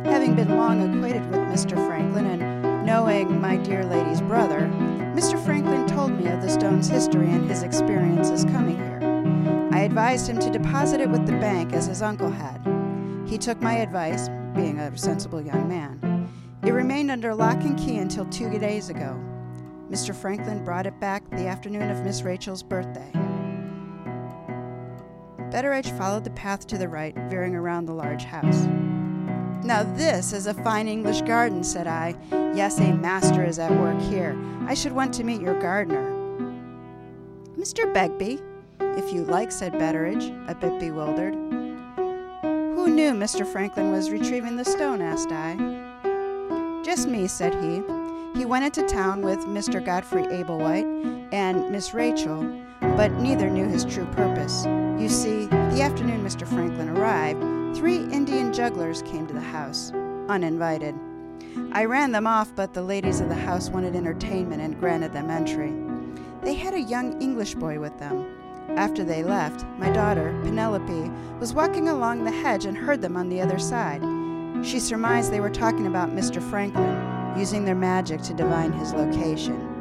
Having 0.05 0.37
been 0.37 0.57
long 0.57 0.81
acquainted 0.81 1.29
with 1.31 1.41
Mr. 1.41 1.75
Franklin 1.87 2.25
and 2.25 2.87
knowing 2.87 3.39
my 3.43 3.59
dear 3.59 3.85
lady's 3.85 4.23
brother, 4.23 4.71
Mr. 5.19 5.37
Franklin 5.45 5.85
told 5.89 6.13
me 6.13 6.31
of 6.31 6.41
the 6.41 6.49
stone's 6.49 6.87
history 6.87 7.29
and 7.29 7.51
his 7.51 7.65
experiences 7.65 8.45
coming 8.45 8.77
here. 8.77 9.69
I 9.73 9.81
advised 9.81 10.29
him 10.29 10.39
to 10.39 10.49
deposit 10.49 11.01
it 11.01 11.11
with 11.11 11.27
the 11.27 11.33
bank 11.33 11.73
as 11.73 11.89
his 11.89 12.03
uncle 12.03 12.31
had. 12.31 12.61
He 13.27 13.37
took 13.37 13.61
my 13.61 13.79
advice, 13.79 14.29
being 14.55 14.79
a 14.79 14.97
sensible 14.97 15.41
young 15.43 15.67
man. 15.67 16.31
It 16.63 16.71
remained 16.71 17.11
under 17.11 17.35
lock 17.35 17.63
and 17.63 17.77
key 17.77 17.97
until 17.97 18.27
two 18.27 18.61
days 18.61 18.91
ago. 18.91 19.21
Mr. 19.91 20.15
Franklin 20.15 20.65
brought 20.65 20.87
it 20.87 21.01
back 21.01 21.29
the 21.31 21.49
afternoon 21.49 21.91
of 21.91 22.05
Miss 22.05 22.23
Rachel's 22.23 22.63
birthday. 22.63 23.11
Betteredge 25.51 25.91
followed 25.99 26.23
the 26.23 26.31
path 26.31 26.65
to 26.69 26.79
the 26.79 26.89
right, 26.89 27.17
veering 27.29 27.57
around 27.57 27.87
the 27.87 27.93
large 27.93 28.23
house. 28.23 28.69
Now, 29.65 29.83
this 29.83 30.33
is 30.33 30.47
a 30.47 30.55
fine 30.55 30.89
English 30.89 31.23
garden, 31.23 31.65
said 31.65 31.87
I. 31.87 32.15
Yes, 32.55 32.79
a 32.79 32.93
master 32.93 33.45
is 33.45 33.59
at 33.59 33.73
work 33.73 34.01
here. 34.01 34.39
I 34.67 34.75
should 34.75 34.93
want 34.93 35.13
to 35.15 35.25
meet 35.25 35.41
your 35.41 35.61
gardener. 35.61 36.11
Mr. 37.59 37.93
Begbie, 37.93 38.41
if 38.81 39.13
you 39.13 39.25
like, 39.25 39.51
said 39.51 39.73
Betteredge, 39.73 40.33
a 40.49 40.55
bit 40.55 40.79
bewildered. 40.79 41.35
Who 41.35 42.89
knew 42.89 43.13
Mr. 43.13 43.45
Franklin 43.45 43.91
was 43.91 44.11
retrieving 44.11 44.57
the 44.57 44.65
stone? 44.65 45.03
asked 45.03 45.33
I. 45.33 46.83
Just 46.85 47.09
me, 47.09 47.27
said 47.27 47.55
he. 47.57 47.83
He 48.39 48.47
went 48.47 48.65
into 48.65 48.87
town 48.87 49.23
with 49.23 49.41
Mr. 49.41 49.85
Godfrey 49.85 50.23
Ablewhite 50.23 51.33
and 51.33 51.69
Miss 51.71 51.93
Rachel, 51.93 52.43
but 52.81 53.11
neither 53.15 53.51
knew 53.51 53.67
his 53.67 53.85
true 53.85 54.07
purpose. 54.13 54.65
You 54.67 55.09
see, 55.09 55.47
the 55.47 55.83
afternoon 55.83 56.25
Mr. 56.25 56.47
Franklin 56.47 56.89
arrived, 56.91 57.43
Three 57.75 57.97
Indian 57.97 58.53
jugglers 58.53 59.03
came 59.03 59.27
to 59.27 59.35
the 59.35 59.41
house, 59.41 59.93
uninvited. 60.29 60.95
I 61.73 61.85
ran 61.85 62.13
them 62.13 62.27
off, 62.27 62.55
but 62.55 62.75
the 62.75 62.83
ladies 62.83 63.21
of 63.21 63.29
the 63.29 63.35
house 63.35 63.69
wanted 63.69 63.95
entertainment 63.95 64.63
and 64.63 64.79
granted 64.79 65.13
them 65.13 65.31
entry. 65.31 65.73
They 66.43 66.55
had 66.55 66.75
a 66.75 66.81
young 66.81 67.21
English 67.21 67.55
boy 67.55 67.79
with 67.79 67.99
them. 67.99 68.27
After 68.77 69.05
they 69.05 69.23
left, 69.23 69.65
my 69.79 69.91
daughter, 69.91 70.39
Penelope, 70.43 71.11
was 71.41 71.55
walking 71.55 71.89
along 71.89 72.25
the 72.25 72.31
hedge 72.31 72.65
and 72.65 72.77
heard 72.77 73.01
them 73.01 73.17
on 73.17 73.29
the 73.29 73.41
other 73.41 73.59
side. 73.59 74.03
She 74.65 74.81
surmised 74.81 75.31
they 75.31 75.41
were 75.41 75.51
talking 75.51 75.87
about 75.87 76.11
Mr. 76.11 76.43
Franklin, 76.51 77.39
using 77.39 77.65
their 77.65 77.75
magic 77.75 78.23
to 78.23 78.35
divine 78.35 78.73
his 78.73 78.93
location. 78.93 79.77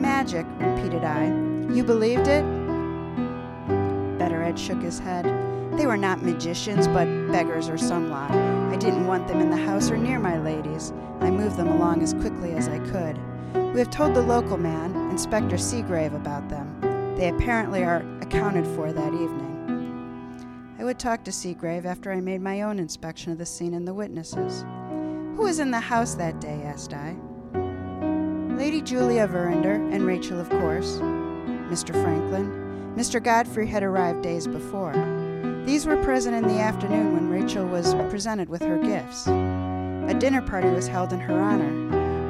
Magic, 0.00 0.46
repeated 0.58 1.04
I. 1.04 1.26
You 1.72 1.84
believed 1.84 2.28
it? 2.28 2.44
Betteredge 4.18 4.58
shook 4.58 4.82
his 4.82 4.98
head. 4.98 5.41
They 5.76 5.86
were 5.86 5.96
not 5.96 6.22
magicians, 6.22 6.86
but 6.88 7.06
beggars 7.32 7.68
or 7.68 7.78
some 7.78 8.10
lot. 8.10 8.30
I 8.30 8.76
didn't 8.76 9.06
want 9.06 9.26
them 9.26 9.40
in 9.40 9.50
the 9.50 9.56
house 9.56 9.90
or 9.90 9.96
near 9.96 10.18
my 10.18 10.38
ladies. 10.38 10.92
I 11.20 11.30
moved 11.30 11.56
them 11.56 11.68
along 11.68 12.02
as 12.02 12.12
quickly 12.12 12.52
as 12.52 12.68
I 12.68 12.78
could. 12.90 13.18
We 13.72 13.78
have 13.78 13.90
told 13.90 14.14
the 14.14 14.22
local 14.22 14.58
man, 14.58 14.94
Inspector 15.10 15.56
Seegrave, 15.56 16.14
about 16.14 16.48
them. 16.50 17.14
They 17.16 17.28
apparently 17.28 17.84
are 17.84 18.04
accounted 18.20 18.66
for 18.66 18.92
that 18.92 19.14
evening. 19.14 20.76
I 20.78 20.84
would 20.84 20.98
talk 20.98 21.24
to 21.24 21.30
Seegrave 21.30 21.86
after 21.86 22.12
I 22.12 22.20
made 22.20 22.42
my 22.42 22.62
own 22.62 22.78
inspection 22.78 23.32
of 23.32 23.38
the 23.38 23.46
scene 23.46 23.72
and 23.72 23.88
the 23.88 23.94
witnesses. 23.94 24.64
Who 25.36 25.44
was 25.44 25.58
in 25.58 25.70
the 25.70 25.80
house 25.80 26.14
that 26.16 26.40
day? 26.40 26.62
asked 26.64 26.92
I. 26.92 27.16
Lady 28.56 28.82
Julia 28.82 29.26
Verinder 29.26 29.74
and 29.74 30.04
Rachel, 30.04 30.38
of 30.38 30.50
course. 30.50 30.98
Mr. 30.98 31.92
Franklin. 31.92 32.94
Mr. 32.94 33.22
Godfrey 33.22 33.66
had 33.66 33.82
arrived 33.82 34.22
days 34.22 34.46
before. 34.46 34.92
These 35.64 35.86
were 35.86 35.96
present 36.02 36.34
in 36.34 36.42
the 36.42 36.60
afternoon 36.60 37.12
when 37.14 37.28
Rachel 37.28 37.64
was 37.64 37.94
presented 38.10 38.48
with 38.48 38.62
her 38.62 38.78
gifts. 38.78 39.28
A 39.28 40.16
dinner 40.18 40.42
party 40.42 40.68
was 40.68 40.88
held 40.88 41.12
in 41.12 41.20
her 41.20 41.40
honor. 41.40 41.70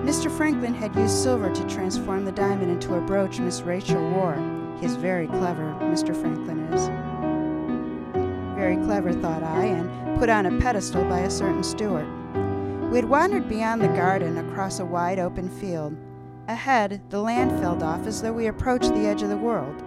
Mr. 0.05 0.31
Franklin 0.31 0.75
had 0.75 0.95
used 0.95 1.16
silver 1.16 1.51
to 1.51 1.66
transform 1.66 2.27
the 2.27 2.33
diamond 2.33 2.71
into 2.71 2.95
a 2.95 3.01
brooch 3.01 3.40
Miss 3.40 3.62
Rachel 3.62 4.03
wore. 4.11 4.37
He 4.79 4.85
is 4.85 4.97
very 4.97 5.29
clever, 5.29 5.75
Mr. 5.81 6.14
Franklin 6.14 6.61
is. 6.75 6.88
Very 8.55 8.77
clever, 8.77 9.14
thought 9.14 9.42
I, 9.42 9.64
and 9.64 10.18
put 10.18 10.29
on 10.29 10.45
a 10.45 10.61
pedestal 10.61 11.05
by 11.05 11.21
a 11.21 11.31
certain 11.31 11.64
steward. 11.64 12.07
We 12.90 12.97
had 12.97 13.09
wandered 13.09 13.49
beyond 13.49 13.81
the 13.81 13.88
garden 13.88 14.37
across 14.37 14.79
a 14.79 14.85
wide 14.85 15.18
open 15.18 15.49
field. 15.49 15.97
Ahead, 16.49 17.01
the 17.09 17.23
land 17.23 17.59
fell 17.61 17.83
off 17.83 18.07
as 18.07 18.21
though 18.21 18.35
we 18.35 18.49
approached 18.49 18.92
the 18.92 19.07
edge 19.07 19.23
of 19.23 19.31
the 19.31 19.37
world. 19.38 19.81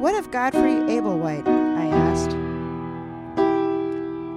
What 0.00 0.14
of 0.14 0.30
Godfrey 0.30 0.72
Ablewhite? 0.72 1.59
I 1.80 1.86
asked. 1.86 2.32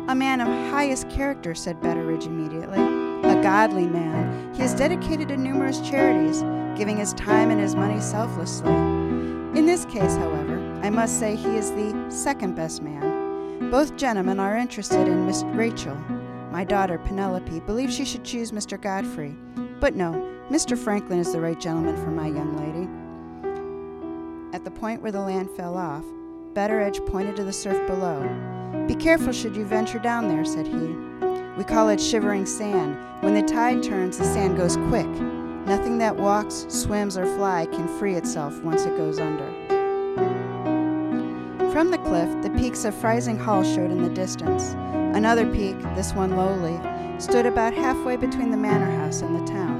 A 0.09 0.15
man 0.15 0.41
of 0.41 0.47
highest 0.47 1.09
character, 1.09 1.53
said 1.53 1.81
Betteredge 1.81 2.25
immediately. 2.25 2.79
A 2.79 3.41
godly 3.41 3.87
man. 3.87 4.53
He 4.53 4.63
is 4.63 4.73
dedicated 4.73 5.27
to 5.27 5.37
numerous 5.37 5.81
charities, 5.81 6.41
giving 6.77 6.97
his 6.97 7.13
time 7.13 7.51
and 7.51 7.59
his 7.59 7.75
money 7.75 7.99
selflessly. 7.99 8.71
In 8.71 9.65
this 9.65 9.85
case, 9.85 10.15
however, 10.15 10.57
I 10.83 10.89
must 10.89 11.19
say 11.19 11.35
he 11.35 11.57
is 11.57 11.71
the 11.71 12.05
second 12.09 12.55
best 12.55 12.81
man. 12.81 13.69
Both 13.69 13.97
gentlemen 13.97 14.39
are 14.39 14.57
interested 14.57 15.07
in 15.07 15.25
Miss 15.25 15.43
Rachel. 15.43 15.95
My 16.51 16.63
daughter, 16.63 16.97
Penelope, 16.99 17.59
believes 17.61 17.95
she 17.95 18.05
should 18.05 18.23
choose 18.23 18.51
Mr. 18.51 18.79
Godfrey. 18.79 19.35
But 19.79 19.95
no, 19.95 20.13
Mr. 20.49 20.77
Franklin 20.77 21.19
is 21.19 21.33
the 21.33 21.41
right 21.41 21.59
gentleman 21.59 21.95
for 21.97 22.11
my 22.11 22.27
young 22.27 22.55
lady. 22.55 22.87
At 24.55 24.63
the 24.63 24.71
point 24.71 25.01
where 25.01 25.11
the 25.11 25.21
land 25.21 25.49
fell 25.51 25.75
off, 25.75 26.05
Betteredge 26.53 27.03
pointed 27.07 27.35
to 27.37 27.43
the 27.43 27.53
surf 27.53 27.87
below. 27.87 28.21
Be 28.87 28.93
careful 28.93 29.33
should 29.33 29.55
you 29.55 29.65
venture 29.65 29.97
down 29.97 30.27
there, 30.27 30.45
said 30.45 30.67
he. 30.67 30.95
We 31.57 31.63
call 31.63 31.89
it 31.89 31.99
shivering 31.99 32.45
sand. 32.45 32.95
When 33.23 33.33
the 33.33 33.41
tide 33.41 33.81
turns, 33.81 34.17
the 34.19 34.25
sand 34.25 34.57
goes 34.57 34.77
quick. 34.87 35.07
Nothing 35.65 35.97
that 35.97 36.15
walks, 36.15 36.65
swims, 36.69 37.17
or 37.17 37.25
fly 37.37 37.65
can 37.65 37.87
free 37.97 38.15
itself 38.15 38.61
once 38.61 38.85
it 38.85 38.95
goes 38.97 39.19
under. 39.19 39.49
From 41.71 41.89
the 41.89 41.97
cliff, 41.99 42.29
the 42.43 42.51
peaks 42.51 42.85
of 42.85 42.93
Frizinghall 42.93 43.63
showed 43.63 43.89
in 43.89 44.03
the 44.03 44.09
distance. 44.09 44.73
Another 45.15 45.51
peak, 45.51 45.79
this 45.95 46.13
one 46.13 46.35
lowly, 46.35 46.79
stood 47.19 47.47
about 47.47 47.73
halfway 47.73 48.15
between 48.15 48.51
the 48.51 48.57
manor 48.57 48.91
house 48.97 49.21
and 49.21 49.35
the 49.35 49.51
town. 49.51 49.72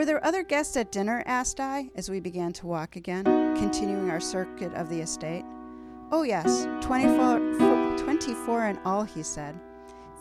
Were 0.00 0.06
there 0.06 0.24
other 0.24 0.42
guests 0.42 0.78
at 0.78 0.90
dinner? 0.90 1.22
asked 1.26 1.60
I 1.60 1.90
as 1.94 2.08
we 2.08 2.20
began 2.20 2.54
to 2.54 2.66
walk 2.66 2.96
again, 2.96 3.24
continuing 3.54 4.08
our 4.08 4.18
circuit 4.18 4.72
of 4.72 4.88
the 4.88 4.98
estate. 4.98 5.44
Oh, 6.10 6.22
yes, 6.22 6.66
24, 6.80 7.98
24 7.98 8.66
in 8.68 8.78
all, 8.86 9.02
he 9.04 9.22
said. 9.22 9.60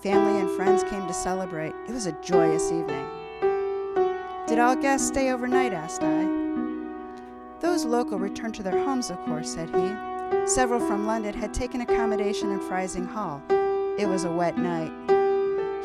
Family 0.03 0.41
and 0.41 0.51
friends 0.57 0.83
came 0.83 1.07
to 1.07 1.13
celebrate. 1.13 1.73
It 1.87 1.93
was 1.93 2.07
a 2.07 2.21
joyous 2.21 2.73
evening. 2.73 3.07
Did 4.47 4.59
all 4.59 4.75
guests 4.75 5.07
stay 5.07 5.31
overnight? 5.31 5.71
asked 5.71 6.03
I. 6.03 6.25
Those 7.61 7.85
local 7.85 8.19
returned 8.19 8.55
to 8.55 8.63
their 8.63 8.83
homes, 8.83 9.09
of 9.09 9.17
course, 9.23 9.53
said 9.53 9.69
he. 9.69 10.45
Several 10.45 10.81
from 10.81 11.07
London 11.07 11.33
had 11.33 11.53
taken 11.53 11.79
accommodation 11.79 12.51
in 12.51 12.59
Frizinghall. 12.59 13.41
It 13.97 14.09
was 14.09 14.25
a 14.25 14.31
wet 14.31 14.57
night. 14.57 14.91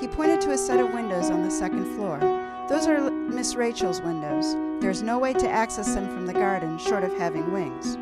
He 0.00 0.08
pointed 0.08 0.40
to 0.40 0.50
a 0.50 0.58
set 0.58 0.80
of 0.80 0.92
windows 0.92 1.30
on 1.30 1.44
the 1.44 1.50
second 1.52 1.84
floor. 1.94 2.43
Those 2.66 2.86
are 2.86 3.10
Miss 3.10 3.56
Rachel's 3.56 4.00
windows. 4.00 4.54
There's 4.80 5.02
no 5.02 5.18
way 5.18 5.34
to 5.34 5.48
access 5.48 5.94
them 5.94 6.08
from 6.08 6.24
the 6.24 6.32
garden 6.32 6.78
short 6.78 7.04
of 7.04 7.12
having 7.18 7.52
wings. 7.52 7.96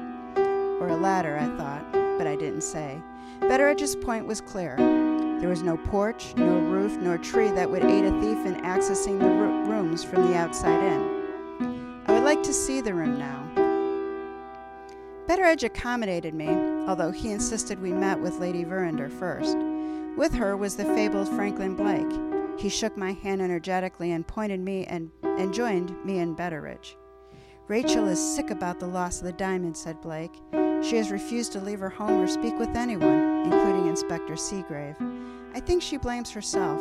Or 0.81 0.89
a 0.89 0.97
ladder, 0.97 1.37
I 1.37 1.47
thought, 1.57 1.85
but 2.17 2.29
I 2.29 2.37
didn't 2.37 2.63
say. 2.63 3.03
Betteredge's 3.41 3.97
point 3.97 4.25
was 4.25 4.41
clear. 4.41 4.77
There 4.77 5.49
was 5.49 5.65
no 5.65 5.77
porch, 5.77 6.35
no 6.37 6.59
roof, 6.59 6.97
nor 6.99 7.19
tree 7.19 7.51
that 7.51 7.69
would 7.69 7.85
aid 7.85 8.05
a 8.05 8.21
thief 8.21 8.47
in 8.47 8.55
accessing 8.63 9.19
the 9.19 9.29
rooms 9.69 10.05
from 10.05 10.31
the 10.31 10.37
outside 10.37 10.81
in. 10.85 12.03
I 12.07 12.13
would 12.13 12.23
like 12.23 12.45
to 12.45 12.53
see 12.53 12.81
the 12.81 12.95
room 12.95 13.19
now. 13.19 13.41
Betteredge 15.27 15.65
accommodated 15.65 16.35
me, 16.35 16.49
although 16.87 17.11
he 17.11 17.33
insisted 17.33 17.83
we 17.83 17.93
met 17.93 18.21
with 18.21 18.39
Lady 18.39 18.63
Verinder 18.63 19.09
first. 19.09 19.57
With 20.17 20.33
her 20.35 20.57
was 20.57 20.77
the 20.77 20.85
fabled 20.85 21.29
Franklin 21.31 21.75
Blake. 21.75 22.32
He 22.59 22.69
shook 22.69 22.97
my 22.97 23.13
hand 23.13 23.43
energetically 23.43 24.13
and 24.13 24.27
pointed 24.27 24.61
me 24.61 24.85
and, 24.87 25.11
and 25.23 25.53
joined 25.53 25.95
me 26.05 26.19
and 26.19 26.37
Betteredge. 26.37 26.97
Rachel 27.69 28.09
is 28.09 28.35
sick 28.37 28.51
about 28.51 28.81
the 28.81 28.87
loss 28.87 29.19
of 29.19 29.25
the 29.25 29.33
diamond, 29.33 29.77
said 29.77 30.01
Blake. 30.01 30.35
She 30.83 30.97
has 30.97 31.11
refused 31.11 31.53
to 31.53 31.61
leave 31.61 31.81
her 31.81 31.89
home 31.89 32.21
or 32.21 32.27
speak 32.27 32.59
with 32.59 32.77
anyone, 32.77 33.45
including 33.45 33.87
Inspector 33.87 34.35
Seegrave. 34.35 34.97
I 35.55 35.61
think 35.61 35.83
she 35.83 35.97
blames 35.97 36.31
herself. 36.31 36.81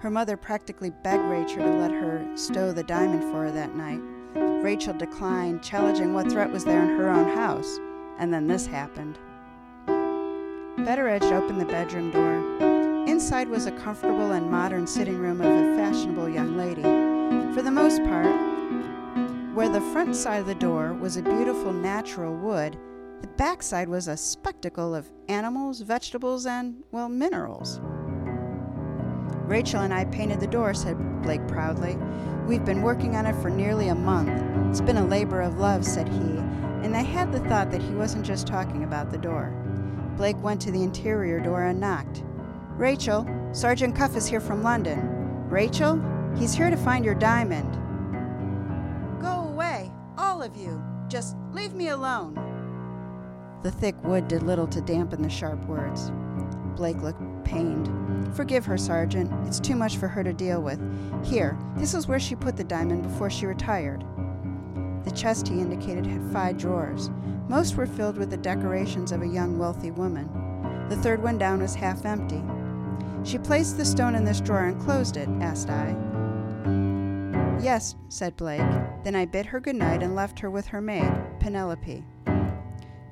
Her 0.00 0.10
mother 0.10 0.36
practically 0.36 0.90
begged 0.90 1.24
Rachel 1.24 1.62
to 1.62 1.76
let 1.76 1.92
her 1.92 2.26
stow 2.36 2.72
the 2.72 2.82
diamond 2.82 3.22
for 3.24 3.44
her 3.44 3.52
that 3.52 3.76
night. 3.76 4.00
Rachel 4.64 4.94
declined, 4.94 5.62
challenging 5.62 6.14
what 6.14 6.30
threat 6.30 6.50
was 6.50 6.64
there 6.64 6.82
in 6.82 6.98
her 6.98 7.10
own 7.10 7.36
house. 7.36 7.78
And 8.18 8.32
then 8.32 8.46
this 8.46 8.66
happened. 8.66 9.18
Betteredge 10.84 11.22
opened 11.24 11.60
the 11.60 11.66
bedroom 11.66 12.10
door. 12.10 12.71
Inside 13.22 13.50
was 13.50 13.66
a 13.66 13.70
comfortable 13.70 14.32
and 14.32 14.50
modern 14.50 14.84
sitting 14.84 15.16
room 15.16 15.40
of 15.40 15.46
a 15.46 15.76
fashionable 15.76 16.28
young 16.28 16.56
lady. 16.56 16.82
For 17.54 17.62
the 17.62 17.70
most 17.70 18.02
part, 18.02 18.26
where 19.54 19.68
the 19.68 19.80
front 19.92 20.16
side 20.16 20.40
of 20.40 20.46
the 20.46 20.56
door 20.56 20.92
was 20.94 21.16
a 21.16 21.22
beautiful 21.22 21.72
natural 21.72 22.34
wood, 22.34 22.76
the 23.20 23.28
back 23.28 23.62
side 23.62 23.88
was 23.88 24.08
a 24.08 24.16
spectacle 24.16 24.92
of 24.92 25.08
animals, 25.28 25.82
vegetables, 25.82 26.46
and, 26.46 26.82
well, 26.90 27.08
minerals. 27.08 27.80
Rachel 29.46 29.82
and 29.82 29.94
I 29.94 30.04
painted 30.06 30.40
the 30.40 30.48
door, 30.48 30.74
said 30.74 31.22
Blake 31.22 31.46
proudly. 31.46 31.96
We've 32.48 32.64
been 32.64 32.82
working 32.82 33.14
on 33.14 33.26
it 33.26 33.40
for 33.40 33.50
nearly 33.50 33.86
a 33.86 33.94
month. 33.94 34.30
It's 34.68 34.80
been 34.80 34.96
a 34.96 35.06
labor 35.06 35.42
of 35.42 35.60
love, 35.60 35.84
said 35.84 36.08
he, 36.08 36.18
and 36.18 36.96
I 36.96 37.02
had 37.02 37.30
the 37.30 37.38
thought 37.48 37.70
that 37.70 37.82
he 37.82 37.94
wasn't 37.94 38.26
just 38.26 38.48
talking 38.48 38.82
about 38.82 39.12
the 39.12 39.16
door. 39.18 39.54
Blake 40.16 40.42
went 40.42 40.60
to 40.62 40.72
the 40.72 40.82
interior 40.82 41.38
door 41.38 41.62
and 41.62 41.78
knocked. 41.78 42.24
Rachel, 42.82 43.24
Sergeant 43.52 43.94
Cuff 43.94 44.16
is 44.16 44.26
here 44.26 44.40
from 44.40 44.64
London. 44.64 45.08
Rachel, 45.48 46.02
he's 46.36 46.52
here 46.52 46.68
to 46.68 46.76
find 46.76 47.04
your 47.04 47.14
diamond. 47.14 47.74
Go 49.22 49.48
away, 49.52 49.92
all 50.18 50.42
of 50.42 50.56
you. 50.56 50.82
Just 51.06 51.36
leave 51.52 51.74
me 51.74 51.90
alone. 51.90 52.34
The 53.62 53.70
thick 53.70 53.94
wood 54.02 54.26
did 54.26 54.42
little 54.42 54.66
to 54.66 54.80
dampen 54.80 55.22
the 55.22 55.30
sharp 55.30 55.64
words. 55.66 56.10
Blake 56.74 57.00
looked 57.02 57.22
pained. 57.44 58.34
Forgive 58.34 58.64
her, 58.64 58.76
Sergeant. 58.76 59.30
It's 59.46 59.60
too 59.60 59.76
much 59.76 59.98
for 59.98 60.08
her 60.08 60.24
to 60.24 60.32
deal 60.32 60.60
with. 60.60 60.80
Here, 61.24 61.56
this 61.76 61.94
is 61.94 62.08
where 62.08 62.18
she 62.18 62.34
put 62.34 62.56
the 62.56 62.64
diamond 62.64 63.04
before 63.04 63.30
she 63.30 63.46
retired. 63.46 64.04
The 65.04 65.12
chest 65.12 65.46
he 65.46 65.60
indicated 65.60 66.04
had 66.04 66.32
five 66.32 66.58
drawers. 66.58 67.12
Most 67.46 67.76
were 67.76 67.86
filled 67.86 68.16
with 68.18 68.30
the 68.30 68.36
decorations 68.36 69.12
of 69.12 69.22
a 69.22 69.26
young, 69.28 69.56
wealthy 69.56 69.92
woman. 69.92 70.28
The 70.88 70.96
third 70.96 71.22
one 71.22 71.38
down 71.38 71.62
was 71.62 71.76
half 71.76 72.04
empty. 72.04 72.42
She 73.24 73.38
placed 73.38 73.76
the 73.76 73.84
stone 73.84 74.14
in 74.14 74.24
this 74.24 74.40
drawer 74.40 74.66
and 74.66 74.80
closed 74.80 75.16
it, 75.16 75.28
asked 75.40 75.70
I. 75.70 75.96
Yes, 77.62 77.94
said 78.08 78.36
Blake. 78.36 78.60
Then 79.04 79.14
I 79.14 79.24
bid 79.24 79.46
her 79.46 79.60
good 79.60 79.76
night 79.76 80.02
and 80.02 80.16
left 80.16 80.40
her 80.40 80.50
with 80.50 80.66
her 80.66 80.80
maid, 80.80 81.12
Penelope. 81.38 82.04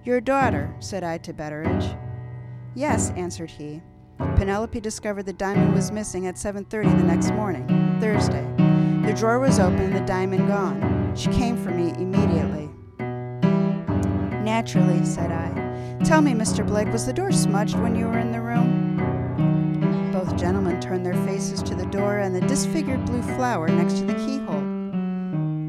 Your 0.02 0.20
daughter, 0.20 0.74
said 0.80 1.04
I 1.04 1.18
to 1.18 1.32
Betteredge. 1.32 1.96
Yes, 2.74 3.10
answered 3.16 3.50
he. 3.50 3.80
Penelope 4.36 4.80
discovered 4.80 5.26
the 5.26 5.32
diamond 5.32 5.74
was 5.74 5.92
missing 5.92 6.26
at 6.26 6.36
7:30 6.36 6.96
the 6.96 7.04
next 7.04 7.32
morning, 7.32 7.66
Thursday. 8.00 8.44
The 9.06 9.14
drawer 9.14 9.38
was 9.38 9.60
open 9.60 9.80
and 9.80 9.94
the 9.94 10.00
diamond 10.00 10.48
gone. 10.48 11.14
She 11.14 11.30
came 11.30 11.56
for 11.56 11.70
me 11.70 11.90
immediately. 11.90 12.70
Naturally, 14.42 15.04
said 15.04 15.30
I. 15.30 15.50
Tell 16.04 16.20
me, 16.22 16.32
Mr. 16.32 16.66
Blake, 16.66 16.88
was 16.92 17.06
the 17.06 17.12
door 17.12 17.30
smudged 17.30 17.78
when 17.78 17.94
you 17.94 18.06
were 18.06 18.18
in 18.18 18.32
the 18.32 18.40
room? 18.40 18.79
Gentlemen 20.40 20.80
turned 20.80 21.04
their 21.04 21.22
faces 21.26 21.62
to 21.64 21.74
the 21.74 21.84
door 21.84 22.16
and 22.16 22.34
the 22.34 22.40
disfigured 22.40 23.04
blue 23.04 23.20
flower 23.20 23.68
next 23.68 23.98
to 23.98 24.04
the 24.06 24.14
keyhole. 24.14 24.64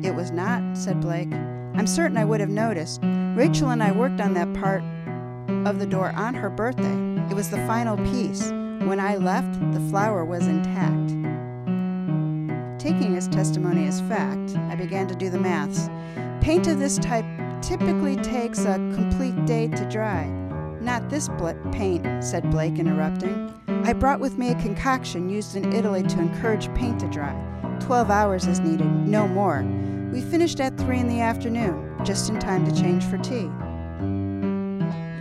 It 0.02 0.16
was 0.16 0.32
not, 0.32 0.78
said 0.78 1.02
Blake. 1.02 1.34
I'm 1.76 1.86
certain 1.86 2.16
I 2.16 2.24
would 2.24 2.40
have 2.40 2.50
noticed. 2.50 3.02
Rachel 3.36 3.72
and 3.72 3.84
I 3.84 3.92
worked 3.92 4.22
on 4.22 4.34
that 4.36 4.54
part 4.54 4.82
of 5.68 5.78
the 5.78 5.86
door 5.86 6.14
on 6.16 6.34
her 6.36 6.50
birthday. 6.50 6.96
It 7.30 7.34
was 7.34 7.50
the 7.50 7.58
final 7.68 7.98
piece. 7.98 8.50
When 8.88 9.02
I 9.02 9.18
left, 9.18 9.60
the 9.74 9.86
flower 9.90 10.24
was 10.24 10.48
intact. 10.48 11.10
Taking 12.82 13.14
his 13.14 13.28
testimony 13.28 13.88
as 13.88 14.00
fact, 14.00 14.56
I 14.56 14.76
began 14.76 15.06
to 15.10 15.16
do 15.16 15.30
the 15.30 15.38
maths. 15.38 15.90
Paint 16.42 16.68
of 16.68 16.80
this 16.80 16.98
type 16.98 17.26
typically 17.62 18.16
takes 18.16 18.64
a 18.64 18.76
complete 18.96 19.46
day 19.46 19.68
to 19.68 19.90
dry. 19.90 20.41
Not 20.82 21.10
this 21.12 21.30
bl- 21.30 21.52
paint, 21.72 22.24
said 22.24 22.50
Blake, 22.50 22.80
interrupting. 22.80 23.54
I 23.86 23.94
brought 23.94 24.20
with 24.20 24.40
me 24.40 24.50
a 24.50 24.56
concoction 24.56 25.30
used 25.30 25.56
in 25.56 25.74
Italy 25.74 26.02
to 26.02 26.20
encourage 26.20 26.74
paint 26.74 27.00
to 27.02 27.08
dry. 27.08 27.36
Twelve 27.80 28.10
hours 28.10 28.48
is 28.48 28.60
needed, 28.60 28.88
no 28.88 29.28
more. 29.28 29.64
We 30.12 30.22
finished 30.22 30.60
at 30.60 30.78
three 30.78 31.00
in 31.00 31.08
the 31.08 31.22
afternoon, 31.22 32.04
just 32.04 32.30
in 32.30 32.40
time 32.40 32.66
to 32.66 32.76
change 32.82 33.04
for 33.04 33.20
tea. 33.20 33.50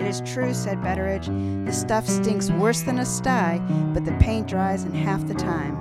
It 0.02 0.08
is 0.08 0.22
true, 0.22 0.54
said 0.54 0.82
Betteredge. 0.82 1.26
The 1.66 1.72
stuff 1.72 2.06
stinks 2.06 2.50
worse 2.50 2.80
than 2.80 2.98
a 2.98 3.04
sty, 3.04 3.58
but 3.92 4.06
the 4.06 4.12
paint 4.12 4.48
dries 4.48 4.84
in 4.84 4.94
half 4.94 5.26
the 5.28 5.34
time. 5.34 5.76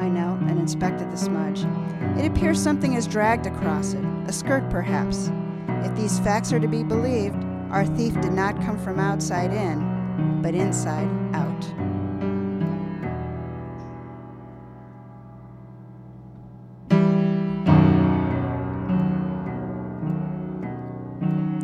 I 0.00 0.08
knelt 0.08 0.40
and 0.40 0.58
inspected 0.58 1.12
the 1.12 1.16
smudge. 1.16 1.64
It 2.18 2.26
appears 2.26 2.60
something 2.60 2.92
has 2.92 3.06
dragged 3.06 3.46
across 3.46 3.94
it, 3.94 4.04
a 4.26 4.32
skirt 4.32 4.68
perhaps. 4.68 5.30
If 5.68 5.94
these 5.94 6.18
facts 6.18 6.52
are 6.52 6.58
to 6.60 6.66
be 6.68 6.82
believed, 6.82 7.44
our 7.70 7.84
thief 7.84 8.14
did 8.20 8.32
not 8.32 8.56
come 8.62 8.78
from 8.78 8.98
outside 8.98 9.52
in, 9.52 10.40
but 10.42 10.54
inside 10.54 11.08
out. 11.34 11.48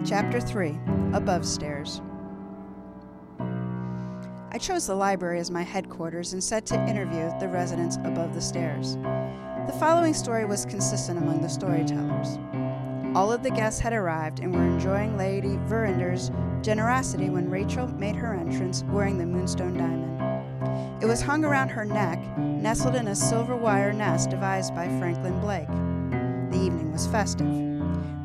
Chapter 0.06 0.40
3 0.40 0.78
Above 1.14 1.46
Stairs. 1.46 2.02
I 4.50 4.58
chose 4.58 4.86
the 4.86 4.94
library 4.94 5.40
as 5.40 5.50
my 5.50 5.62
headquarters 5.62 6.32
and 6.32 6.44
set 6.44 6.66
to 6.66 6.88
interview 6.88 7.30
the 7.40 7.48
residents 7.48 7.96
above 8.04 8.34
the 8.34 8.40
stairs. 8.40 8.96
The 9.66 9.74
following 9.80 10.14
story 10.14 10.44
was 10.44 10.66
consistent 10.66 11.18
among 11.18 11.40
the 11.40 11.48
storytellers. 11.48 12.38
All 13.14 13.30
of 13.30 13.44
the 13.44 13.50
guests 13.50 13.78
had 13.78 13.92
arrived 13.92 14.40
and 14.40 14.52
were 14.52 14.64
enjoying 14.64 15.16
Lady 15.16 15.56
Verinder's 15.66 16.32
generosity 16.62 17.30
when 17.30 17.48
Rachel 17.48 17.86
made 17.86 18.16
her 18.16 18.34
entrance 18.34 18.82
wearing 18.88 19.18
the 19.18 19.26
moonstone 19.26 19.74
diamond. 19.74 21.00
It 21.00 21.06
was 21.06 21.20
hung 21.20 21.44
around 21.44 21.68
her 21.68 21.84
neck, 21.84 22.18
nestled 22.38 22.96
in 22.96 23.08
a 23.08 23.14
silver 23.14 23.54
wire 23.54 23.92
nest 23.92 24.30
devised 24.30 24.74
by 24.74 24.88
Franklin 24.98 25.38
Blake. 25.40 25.68
The 26.50 26.58
evening 26.58 26.90
was 26.90 27.06
festive. 27.06 27.46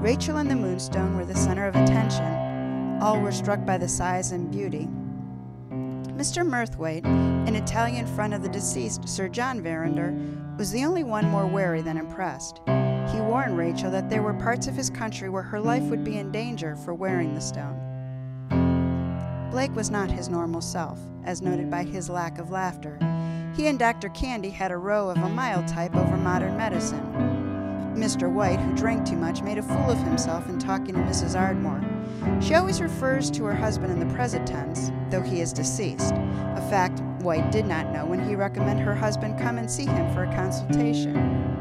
Rachel 0.01 0.37
and 0.37 0.49
the 0.49 0.55
moonstone 0.55 1.15
were 1.15 1.25
the 1.25 1.35
center 1.35 1.67
of 1.67 1.75
attention, 1.75 2.99
all 2.99 3.19
were 3.19 3.31
struck 3.31 3.63
by 3.65 3.77
the 3.77 3.87
size 3.87 4.31
and 4.31 4.49
beauty. 4.49 4.87
Mr. 6.17 6.43
Murthwaite, 6.43 7.05
an 7.05 7.55
Italian 7.55 8.07
friend 8.07 8.33
of 8.33 8.41
the 8.41 8.49
deceased 8.49 9.07
Sir 9.07 9.29
John 9.29 9.61
Verinder, 9.61 10.15
was 10.57 10.71
the 10.71 10.83
only 10.83 11.03
one 11.03 11.29
more 11.29 11.45
wary 11.45 11.81
than 11.81 11.97
impressed. 11.97 12.61
He 13.11 13.21
warned 13.21 13.57
Rachel 13.57 13.89
that 13.91 14.09
there 14.09 14.21
were 14.21 14.33
parts 14.33 14.67
of 14.67 14.75
his 14.75 14.89
country 14.89 15.29
where 15.29 15.43
her 15.43 15.59
life 15.59 15.83
would 15.83 16.03
be 16.03 16.17
in 16.17 16.31
danger 16.31 16.75
for 16.75 16.93
wearing 16.93 17.33
the 17.33 17.41
stone. 17.41 17.77
Blake 19.51 19.75
was 19.75 19.89
not 19.89 20.11
his 20.11 20.29
normal 20.29 20.61
self, 20.61 20.99
as 21.25 21.41
noted 21.41 21.71
by 21.71 21.83
his 21.83 22.09
lack 22.09 22.37
of 22.37 22.51
laughter. 22.51 22.97
He 23.55 23.67
and 23.67 23.79
Dr. 23.79 24.09
Candy 24.09 24.51
had 24.51 24.71
a 24.71 24.77
row 24.77 25.09
of 25.09 25.17
a 25.17 25.29
mild 25.29 25.67
type 25.67 25.95
over 25.95 26.17
modern 26.17 26.55
medicine. 26.55 27.03
Mr. 27.95 28.31
White, 28.31 28.59
who 28.59 28.75
drank 28.75 29.05
too 29.05 29.17
much, 29.17 29.41
made 29.41 29.57
a 29.57 29.63
fool 29.63 29.89
of 29.89 29.97
himself 29.97 30.47
in 30.47 30.59
talking 30.59 30.93
to 30.93 31.01
Mrs. 31.01 31.37
Ardmore. 31.37 31.83
She 32.41 32.53
always 32.53 32.79
refers 32.79 33.31
to 33.31 33.43
her 33.45 33.55
husband 33.55 33.91
in 33.91 33.99
the 33.99 34.13
present 34.13 34.47
tense, 34.47 34.91
though 35.09 35.21
he 35.21 35.41
is 35.41 35.51
deceased, 35.51 36.13
a 36.13 36.67
fact 36.69 37.01
White 37.23 37.51
did 37.51 37.65
not 37.65 37.91
know 37.91 38.05
when 38.05 38.25
he 38.25 38.35
recommended 38.35 38.85
her 38.85 38.95
husband 38.95 39.37
come 39.39 39.57
and 39.57 39.69
see 39.69 39.85
him 39.85 40.13
for 40.13 40.23
a 40.23 40.35
consultation. 40.35 41.58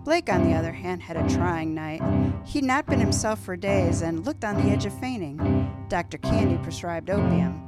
Blake, 0.03 0.29
on 0.29 0.43
the 0.43 0.55
other 0.55 0.71
hand, 0.71 1.01
had 1.01 1.17
a 1.17 1.29
trying 1.29 1.75
night. 1.75 2.01
He'd 2.45 2.63
not 2.63 2.85
been 2.85 2.99
himself 2.99 3.39
for 3.39 3.55
days 3.55 4.01
and 4.01 4.25
looked 4.25 4.43
on 4.43 4.55
the 4.55 4.71
edge 4.71 4.85
of 4.85 4.99
fainting. 4.99 5.85
Dr. 5.89 6.17
Candy 6.17 6.57
prescribed 6.63 7.09
opium. 7.09 7.63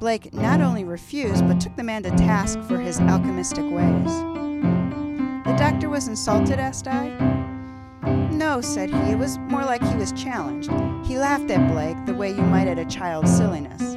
Blake 0.00 0.32
not 0.32 0.60
only 0.60 0.84
refused, 0.84 1.46
but 1.46 1.60
took 1.60 1.76
the 1.76 1.82
man 1.82 2.02
to 2.04 2.10
task 2.10 2.58
for 2.62 2.78
his 2.78 2.98
alchemistic 3.00 3.70
ways. 3.70 4.30
The 5.44 5.56
doctor 5.56 5.90
was 5.90 6.08
insulted, 6.08 6.58
asked 6.58 6.86
I. 6.86 7.08
No, 8.30 8.62
said 8.62 8.88
he. 8.88 9.12
It 9.12 9.18
was 9.18 9.38
more 9.38 9.64
like 9.64 9.82
he 9.82 9.96
was 9.96 10.12
challenged. 10.12 10.70
He 11.06 11.18
laughed 11.18 11.50
at 11.50 11.70
Blake 11.70 11.96
the 12.06 12.14
way 12.14 12.30
you 12.30 12.42
might 12.42 12.68
at 12.68 12.78
a 12.78 12.86
child's 12.86 13.36
silliness. 13.36 13.96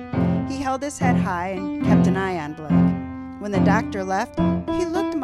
He 0.51 0.61
held 0.61 0.81
his 0.81 0.99
head 0.99 1.15
high 1.15 1.49
and 1.51 1.83
kept 1.85 2.07
an 2.07 2.17
eye 2.17 2.37
on 2.37 2.53
Blake. 2.53 3.41
When 3.41 3.51
the 3.51 3.61
doctor 3.61 4.03
left, 4.03 4.39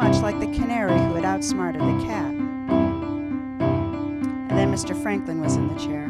much 0.00 0.22
like 0.22 0.40
the 0.40 0.46
canary 0.46 0.98
who 0.98 1.14
had 1.14 1.26
outsmarted 1.26 1.82
the 1.82 2.04
cat. 2.06 2.32
And 4.48 4.50
then 4.50 4.72
Mr. 4.72 5.00
Franklin 5.02 5.42
was 5.42 5.56
in 5.56 5.68
the 5.68 5.74
chair. 5.78 6.08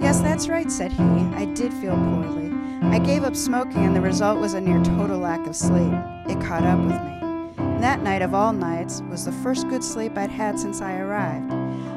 Yes, 0.00 0.20
that's 0.20 0.48
right, 0.48 0.70
said 0.70 0.92
he. 0.92 1.02
I 1.02 1.46
did 1.46 1.74
feel 1.74 1.96
poorly. 1.96 2.52
I 2.82 3.00
gave 3.00 3.24
up 3.24 3.34
smoking, 3.34 3.84
and 3.84 3.96
the 3.96 4.00
result 4.00 4.38
was 4.38 4.54
a 4.54 4.60
near 4.60 4.80
total 4.84 5.18
lack 5.18 5.44
of 5.48 5.56
sleep. 5.56 5.92
It 6.28 6.40
caught 6.40 6.62
up 6.62 6.78
with 6.78 7.02
me. 7.02 7.18
And 7.58 7.82
that 7.82 8.02
night 8.02 8.22
of 8.22 8.34
all 8.34 8.52
nights 8.52 9.02
was 9.10 9.24
the 9.24 9.32
first 9.32 9.68
good 9.68 9.82
sleep 9.82 10.16
I'd 10.16 10.30
had 10.30 10.56
since 10.56 10.80
I 10.80 10.98
arrived. 10.98 11.52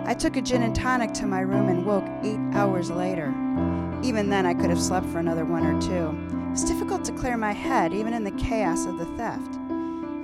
I 0.07 0.15
took 0.15 0.37
a 0.37 0.41
gin 0.41 0.63
and 0.63 0.75
tonic 0.75 1.13
to 1.13 1.27
my 1.27 1.41
room 1.41 1.69
and 1.69 1.85
woke 1.85 2.07
eight 2.23 2.39
hours 2.53 2.89
later. 2.89 3.27
Even 4.01 4.29
then, 4.29 4.47
I 4.47 4.55
could 4.55 4.71
have 4.71 4.81
slept 4.81 5.05
for 5.07 5.19
another 5.19 5.45
one 5.45 5.65
or 5.65 5.79
two. 5.79 6.17
It 6.47 6.51
was 6.51 6.63
difficult 6.63 7.05
to 7.05 7.11
clear 7.11 7.37
my 7.37 7.53
head, 7.53 7.93
even 7.93 8.13
in 8.13 8.23
the 8.23 8.31
chaos 8.31 8.87
of 8.87 8.97
the 8.97 9.05
theft. 9.17 9.59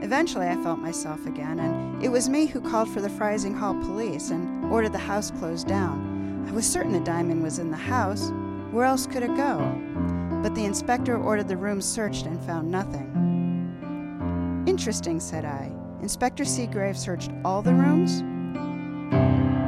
Eventually, 0.09 0.47
I 0.47 0.55
felt 0.63 0.79
myself 0.79 1.23
again, 1.27 1.59
and 1.59 2.03
it 2.03 2.09
was 2.09 2.29
me 2.29 2.47
who 2.47 2.59
called 2.59 2.89
for 2.89 2.99
the 2.99 3.09
Frizinghall 3.09 3.79
police 3.85 4.31
and 4.31 4.65
ordered 4.73 4.91
the 4.91 4.97
house 4.97 5.29
closed 5.29 5.67
down. 5.67 6.47
I 6.49 6.51
was 6.51 6.65
certain 6.65 6.93
the 6.93 6.99
diamond 7.01 7.43
was 7.43 7.59
in 7.59 7.69
the 7.69 7.77
house. 7.77 8.31
Where 8.71 8.85
else 8.85 9.05
could 9.05 9.21
it 9.21 9.35
go? 9.35 9.59
But 10.41 10.55
the 10.55 10.65
inspector 10.65 11.15
ordered 11.15 11.47
the 11.47 11.57
room 11.57 11.79
searched 11.79 12.25
and 12.25 12.43
found 12.43 12.71
nothing. 12.71 13.05
Interesting, 14.65 15.19
said 15.19 15.45
I. 15.45 15.71
Inspector 16.01 16.43
Seegrave 16.43 16.97
searched 16.97 17.29
all 17.45 17.61
the 17.61 17.75
rooms? 17.75 18.23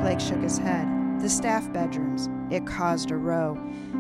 Blake 0.01 0.19
shook 0.19 0.41
his 0.41 0.57
head. 0.57 0.87
The 1.21 1.29
staff 1.29 1.71
bedrooms. 1.71 2.29
It 2.49 2.65
caused 2.65 3.11
a 3.11 3.15
row. 3.15 3.59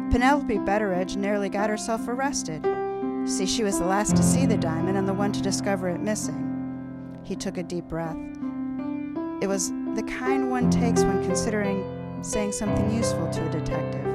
Penelope 0.09 0.57
Betteredge 0.57 1.15
nearly 1.17 1.49
got 1.49 1.69
herself 1.69 2.07
arrested. 2.07 2.65
See, 3.25 3.45
she 3.45 3.63
was 3.63 3.79
the 3.79 3.85
last 3.85 4.15
to 4.15 4.23
see 4.23 4.45
the 4.45 4.57
diamond 4.57 4.97
and 4.97 5.07
the 5.07 5.13
one 5.13 5.31
to 5.31 5.41
discover 5.41 5.89
it 5.89 5.99
missing. 5.99 6.47
He 7.23 7.35
took 7.35 7.57
a 7.57 7.63
deep 7.63 7.85
breath. 7.85 8.17
It 9.41 9.47
was 9.47 9.69
the 9.95 10.03
kind 10.07 10.49
one 10.49 10.69
takes 10.69 11.03
when 11.03 11.23
considering 11.23 12.19
saying 12.23 12.51
something 12.51 12.91
useful 12.91 13.29
to 13.29 13.47
a 13.47 13.51
detective. 13.51 14.05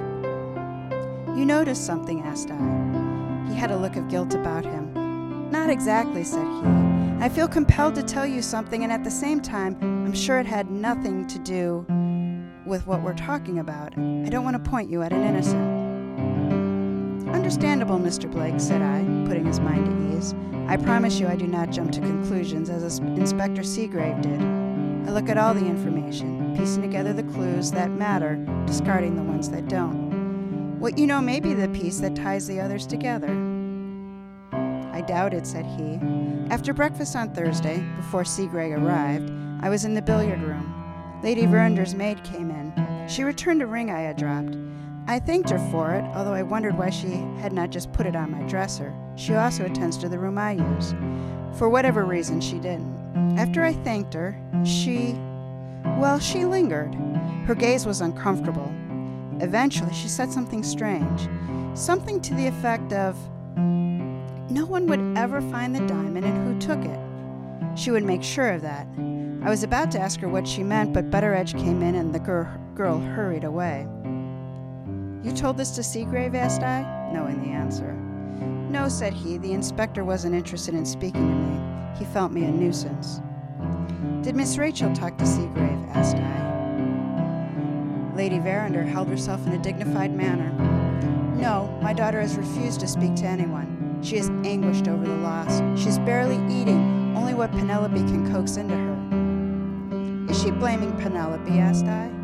You 1.37 1.45
noticed 1.45 1.85
something, 1.85 2.23
asked 2.23 2.51
I. 2.51 3.47
He 3.49 3.55
had 3.55 3.71
a 3.71 3.77
look 3.77 3.97
of 3.97 4.09
guilt 4.09 4.35
about 4.35 4.65
him. 4.65 5.51
Not 5.51 5.71
exactly, 5.71 6.25
said 6.25 6.45
he. 6.45 7.25
I 7.25 7.29
feel 7.29 7.49
compelled 7.49 7.95
to 7.95 8.03
tell 8.03 8.27
you 8.27 8.43
something, 8.43 8.83
and 8.83 8.93
at 8.93 9.05
the 9.05 9.11
same 9.11 9.41
time, 9.41 9.77
I'm 9.81 10.15
sure 10.15 10.39
it 10.39 10.47
had 10.47 10.71
nothing 10.71 11.27
to 11.29 11.39
do 11.39 11.87
with 12.67 12.87
what 12.87 13.03
we're 13.03 13.15
talking 13.15 13.61
about. 13.61 13.97
I 13.97 14.29
don't 14.29 14.45
want 14.45 14.63
to 14.63 14.71
point 14.71 14.91
you 14.91 15.03
at 15.03 15.13
an 15.13 15.23
innocent. 15.23 15.86
Understandable, 17.29 17.99
Mr. 17.99 18.31
Blake, 18.31 18.61
said 18.61 18.83
I, 18.83 19.03
putting 19.27 19.47
his 19.47 19.61
mind 19.61 19.89
at 19.89 20.17
ease. 20.17 20.35
I 20.69 20.77
promise 20.77 21.19
you 21.19 21.27
I 21.27 21.37
do 21.37 21.47
not 21.47 21.71
jump 21.71 21.93
to 21.93 22.01
conclusions 22.01 22.71
as 22.71 22.99
Inspector 22.99 23.63
Seegrave 23.63 24.23
did. 24.23 24.41
I 25.09 25.13
look 25.13 25.29
at 25.29 25.39
all 25.39 25.55
the 25.55 25.67
information, 25.67 26.57
piecing 26.57 26.83
together 26.83 27.13
the 27.13 27.23
clues 27.23 27.71
that 27.73 27.91
matter, 27.91 28.37
discarding 28.67 29.17
the 29.17 29.23
ones 29.23 29.49
that 29.51 29.69
don't. 29.69 30.81
What 30.81 30.99
you 30.99 31.07
know 31.07 31.21
may 31.21 31.41
be 31.41 31.55
the 31.55 31.69
piece 31.69 31.99
that 32.01 32.17
ties 32.17 32.47
the 32.47 32.61
others 32.61 32.87
together. 32.87 33.31
I 34.53 35.03
doubt 35.03 35.35
it, 35.35 35.47
said 35.47 35.67
he. 35.67 36.01
After 36.51 36.73
breakfast 36.73 37.17
on 37.17 37.35
Thursday, 37.35 37.85
before 37.97 38.25
Seegrave 38.25 38.77
arrived, 38.77 39.31
I 39.63 39.69
was 39.69 39.85
in 39.85 39.95
the 39.95 40.03
billiard 40.03 40.41
room. 40.43 41.21
Lady 41.23 41.47
Verinder's 41.47 41.95
maid 41.95 42.23
came 42.25 42.51
in. 42.51 43.09
She 43.09 43.23
returned 43.23 43.63
a 43.63 43.67
ring 43.67 43.91
I 43.91 44.01
had 44.01 44.17
dropped. 44.17 44.57
I 45.09 45.21
thanked 45.21 45.51
her 45.51 45.71
for 45.71 45.93
it, 45.95 46.05
although 46.17 46.33
I 46.33 46.43
wondered 46.43 46.77
why 46.77 46.91
she 46.91 47.11
had 47.41 47.53
not 47.53 47.71
just 47.71 47.93
put 47.93 48.07
it 48.07 48.17
on 48.17 48.33
my 48.33 48.43
dresser. 48.49 48.93
She 49.15 49.35
also 49.35 49.65
attends 49.65 49.97
to 49.99 50.09
the 50.09 50.19
room 50.19 50.37
I 50.37 50.53
use. 50.53 50.95
For 51.57 51.69
whatever 51.69 52.05
reason, 52.05 52.41
she 52.41 52.59
didn't. 52.59 53.39
After 53.39 53.63
I 53.63 53.73
thanked 53.73 54.15
her, 54.15 54.37
she. 54.65 55.13
well, 55.99 56.19
she 56.19 56.45
lingered. 56.45 56.95
Her 57.47 57.55
gaze 57.55 57.87
was 57.87 58.01
uncomfortable. 58.01 58.75
Eventually, 59.41 59.95
she 59.95 60.09
said 60.09 60.33
something 60.33 60.65
strange. 60.65 61.29
Something 61.75 62.21
to 62.23 62.35
the 62.35 62.49
effect 62.49 62.93
of, 62.93 63.17
No 63.57 64.67
one 64.67 64.87
would 64.89 65.17
ever 65.17 65.41
find 65.41 65.73
the 65.73 65.87
diamond 65.87 66.25
and 66.25 66.37
who 66.47 66.59
took 66.59 66.85
it. 66.85 66.99
She 67.79 67.93
would 67.93 68.05
make 68.05 68.25
sure 68.25 68.51
of 68.51 68.63
that. 68.63 68.89
I 69.45 69.51
was 69.51 69.63
about 69.63 69.93
to 69.93 70.01
ask 70.01 70.19
her 70.21 70.29
what 70.29 70.49
she 70.49 70.65
meant, 70.65 70.93
but 70.93 71.13
Betteredge 71.13 71.53
came 71.53 71.83
in 71.83 71.95
and 71.95 72.13
the 72.13 72.19
girl, 72.19 72.49
girl 72.75 72.99
hurried 72.99 73.45
away. 73.45 73.87
You 75.27 75.33
told 75.33 75.57
this 75.57 75.71
to 75.71 75.81
Seegrave? 75.81 76.37
asked 76.37 76.63
I, 76.63 77.11
knowing 77.13 77.43
the 77.43 77.49
answer. 77.49 77.95
No, 78.71 78.89
said 78.89 79.13
he. 79.13 79.39
The 79.39 79.55
inspector 79.55 80.05
wasn't 80.05 80.37
interested 80.37 80.73
in 80.73 80.87
speaking 80.87 81.27
to 81.27 81.35
me. 81.35 81.99
He 81.99 82.05
felt 82.05 82.31
me 82.31 82.45
a 82.45 82.49
nuisance. 82.49 83.21
Did 84.23 84.37
Miss 84.37 84.57
Rachel 84.57 84.95
talk 84.95 85.19
to 85.19 85.25
Seegrave? 85.25 85.97
asked 85.97 86.19
I. 86.19 88.15
Lady 88.15 88.39
Verinder 88.39 88.85
held 88.85 89.09
herself 89.09 89.45
in 89.49 89.55
a 89.55 89.59
dignified 89.59 90.15
manner. 90.15 90.53
No, 91.35 91.77
my 91.83 91.93
daughter 91.93 92.21
has 92.21 92.37
refused 92.37 92.79
to 92.79 92.87
speak 92.87 93.17
to 93.17 93.27
anyone. 93.27 93.99
She 94.03 94.19
is 94.19 94.29
anguished 94.45 94.87
over 94.87 95.05
the 95.05 95.17
loss. 95.17 95.61
She's 95.77 95.99
barely 95.99 96.37
eating, 96.47 97.17
only 97.17 97.35
what 97.35 97.51
Penelope 97.51 97.97
can 97.97 98.31
coax 98.33 98.59
into 98.59 98.77
her. 98.77 100.31
Is 100.31 100.41
she 100.41 100.53
blaming 100.53 100.97
Penelope? 100.99 101.51
asked 101.51 101.87
I. 101.87 102.16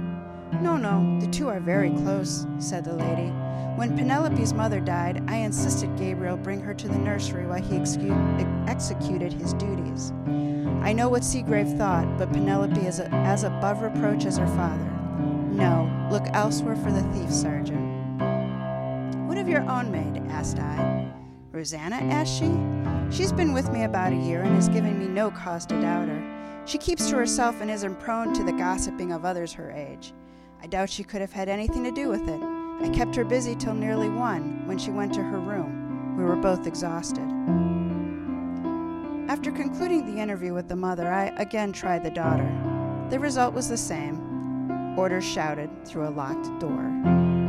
No, 0.60 0.76
no, 0.76 1.18
the 1.20 1.26
two 1.28 1.48
are 1.48 1.60
very 1.60 1.90
close, 1.90 2.46
said 2.58 2.84
the 2.84 2.94
lady. 2.94 3.32
When 3.76 3.96
Penelope's 3.96 4.52
mother 4.52 4.80
died, 4.80 5.24
I 5.28 5.36
insisted 5.36 5.96
Gabriel 5.96 6.36
bring 6.36 6.60
her 6.60 6.74
to 6.74 6.88
the 6.88 6.98
nursery 6.98 7.46
while 7.46 7.60
he 7.60 7.76
executed 7.76 9.32
his 9.32 9.54
duties. 9.54 10.12
I 10.82 10.92
know 10.92 11.08
what 11.08 11.22
Seegrave 11.22 11.78
thought, 11.78 12.18
but 12.18 12.32
Penelope 12.32 12.86
is 12.86 13.00
a, 13.00 13.08
as 13.12 13.44
above 13.44 13.80
reproach 13.80 14.26
as 14.26 14.36
her 14.36 14.46
father. 14.48 14.90
No, 15.52 15.90
look 16.10 16.24
elsewhere 16.34 16.76
for 16.76 16.92
the 16.92 17.02
thief, 17.14 17.32
Sergeant. 17.32 17.80
What 19.26 19.38
of 19.38 19.48
your 19.48 19.62
own 19.70 19.90
maid? 19.90 20.22
asked 20.28 20.58
I. 20.58 21.10
Rosanna, 21.50 21.96
asked 21.96 22.38
she. 22.38 22.50
She's 23.16 23.32
been 23.32 23.52
with 23.52 23.70
me 23.70 23.84
about 23.84 24.12
a 24.12 24.16
year 24.16 24.42
and 24.42 24.54
has 24.54 24.68
given 24.68 24.98
me 24.98 25.06
no 25.06 25.30
cause 25.30 25.64
to 25.66 25.80
doubt 25.80 26.08
her. 26.08 26.62
She 26.66 26.78
keeps 26.78 27.08
to 27.10 27.16
herself 27.16 27.60
and 27.60 27.70
isn't 27.70 28.00
prone 28.00 28.34
to 28.34 28.44
the 28.44 28.52
gossiping 28.52 29.12
of 29.12 29.24
others 29.24 29.52
her 29.54 29.70
age. 29.70 30.12
I 30.62 30.68
doubt 30.68 30.90
she 30.90 31.02
could 31.02 31.20
have 31.20 31.32
had 31.32 31.48
anything 31.48 31.82
to 31.82 31.90
do 31.90 32.08
with 32.08 32.28
it. 32.28 32.40
I 32.40 32.88
kept 32.94 33.16
her 33.16 33.24
busy 33.24 33.56
till 33.56 33.74
nearly 33.74 34.08
one 34.08 34.64
when 34.64 34.78
she 34.78 34.92
went 34.92 35.12
to 35.14 35.22
her 35.22 35.40
room. 35.40 36.16
We 36.16 36.22
were 36.22 36.36
both 36.36 36.68
exhausted. 36.68 37.28
After 39.28 39.50
concluding 39.50 40.06
the 40.06 40.22
interview 40.22 40.54
with 40.54 40.68
the 40.68 40.76
mother, 40.76 41.10
I 41.12 41.34
again 41.36 41.72
tried 41.72 42.04
the 42.04 42.10
daughter. 42.10 42.48
The 43.10 43.18
result 43.18 43.54
was 43.54 43.68
the 43.68 43.76
same. 43.76 44.96
Orders 44.96 45.24
shouted 45.24 45.68
through 45.84 46.06
a 46.06 46.10
locked 46.10 46.60
door. 46.60 47.41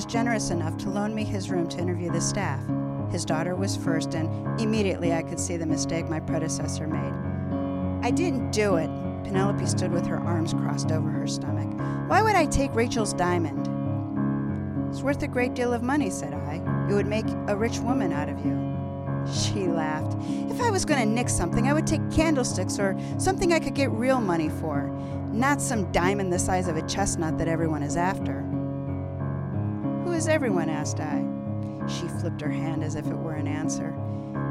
Was 0.00 0.06
generous 0.10 0.48
enough 0.48 0.78
to 0.78 0.88
loan 0.88 1.14
me 1.14 1.24
his 1.24 1.50
room 1.50 1.68
to 1.68 1.76
interview 1.76 2.10
the 2.10 2.22
staff. 2.22 2.58
His 3.12 3.22
daughter 3.22 3.54
was 3.54 3.76
first, 3.76 4.14
and 4.14 4.58
immediately 4.58 5.12
I 5.12 5.22
could 5.22 5.38
see 5.38 5.58
the 5.58 5.66
mistake 5.66 6.08
my 6.08 6.18
predecessor 6.18 6.86
made. 6.86 7.12
I 8.02 8.10
didn't 8.10 8.50
do 8.50 8.76
it. 8.76 8.88
Penelope 9.24 9.66
stood 9.66 9.92
with 9.92 10.06
her 10.06 10.16
arms 10.16 10.54
crossed 10.54 10.90
over 10.90 11.10
her 11.10 11.26
stomach. 11.26 11.68
Why 12.08 12.22
would 12.22 12.34
I 12.34 12.46
take 12.46 12.74
Rachel's 12.74 13.12
diamond? 13.12 13.68
It's 14.88 15.02
worth 15.02 15.22
a 15.22 15.28
great 15.28 15.52
deal 15.52 15.74
of 15.74 15.82
money, 15.82 16.08
said 16.08 16.32
I. 16.32 16.62
It 16.88 16.94
would 16.94 17.06
make 17.06 17.26
a 17.48 17.54
rich 17.54 17.78
woman 17.80 18.10
out 18.10 18.30
of 18.30 18.42
you. 18.42 18.56
She 19.30 19.66
laughed. 19.66 20.16
If 20.50 20.62
I 20.62 20.70
was 20.70 20.86
going 20.86 21.00
to 21.00 21.06
nick 21.06 21.28
something, 21.28 21.68
I 21.68 21.74
would 21.74 21.86
take 21.86 22.10
candlesticks 22.10 22.78
or 22.78 22.98
something 23.18 23.52
I 23.52 23.60
could 23.60 23.74
get 23.74 23.90
real 23.90 24.22
money 24.22 24.48
for, 24.48 24.88
not 25.30 25.60
some 25.60 25.92
diamond 25.92 26.32
the 26.32 26.38
size 26.38 26.68
of 26.68 26.78
a 26.78 26.88
chestnut 26.88 27.36
that 27.36 27.48
everyone 27.48 27.82
is 27.82 27.98
after. 27.98 28.39
Is 30.20 30.28
everyone? 30.28 30.68
asked 30.68 31.00
I. 31.00 31.24
She 31.88 32.06
flipped 32.06 32.42
her 32.42 32.50
hand 32.50 32.84
as 32.84 32.94
if 32.94 33.06
it 33.06 33.16
were 33.16 33.36
an 33.36 33.46
answer. 33.46 33.96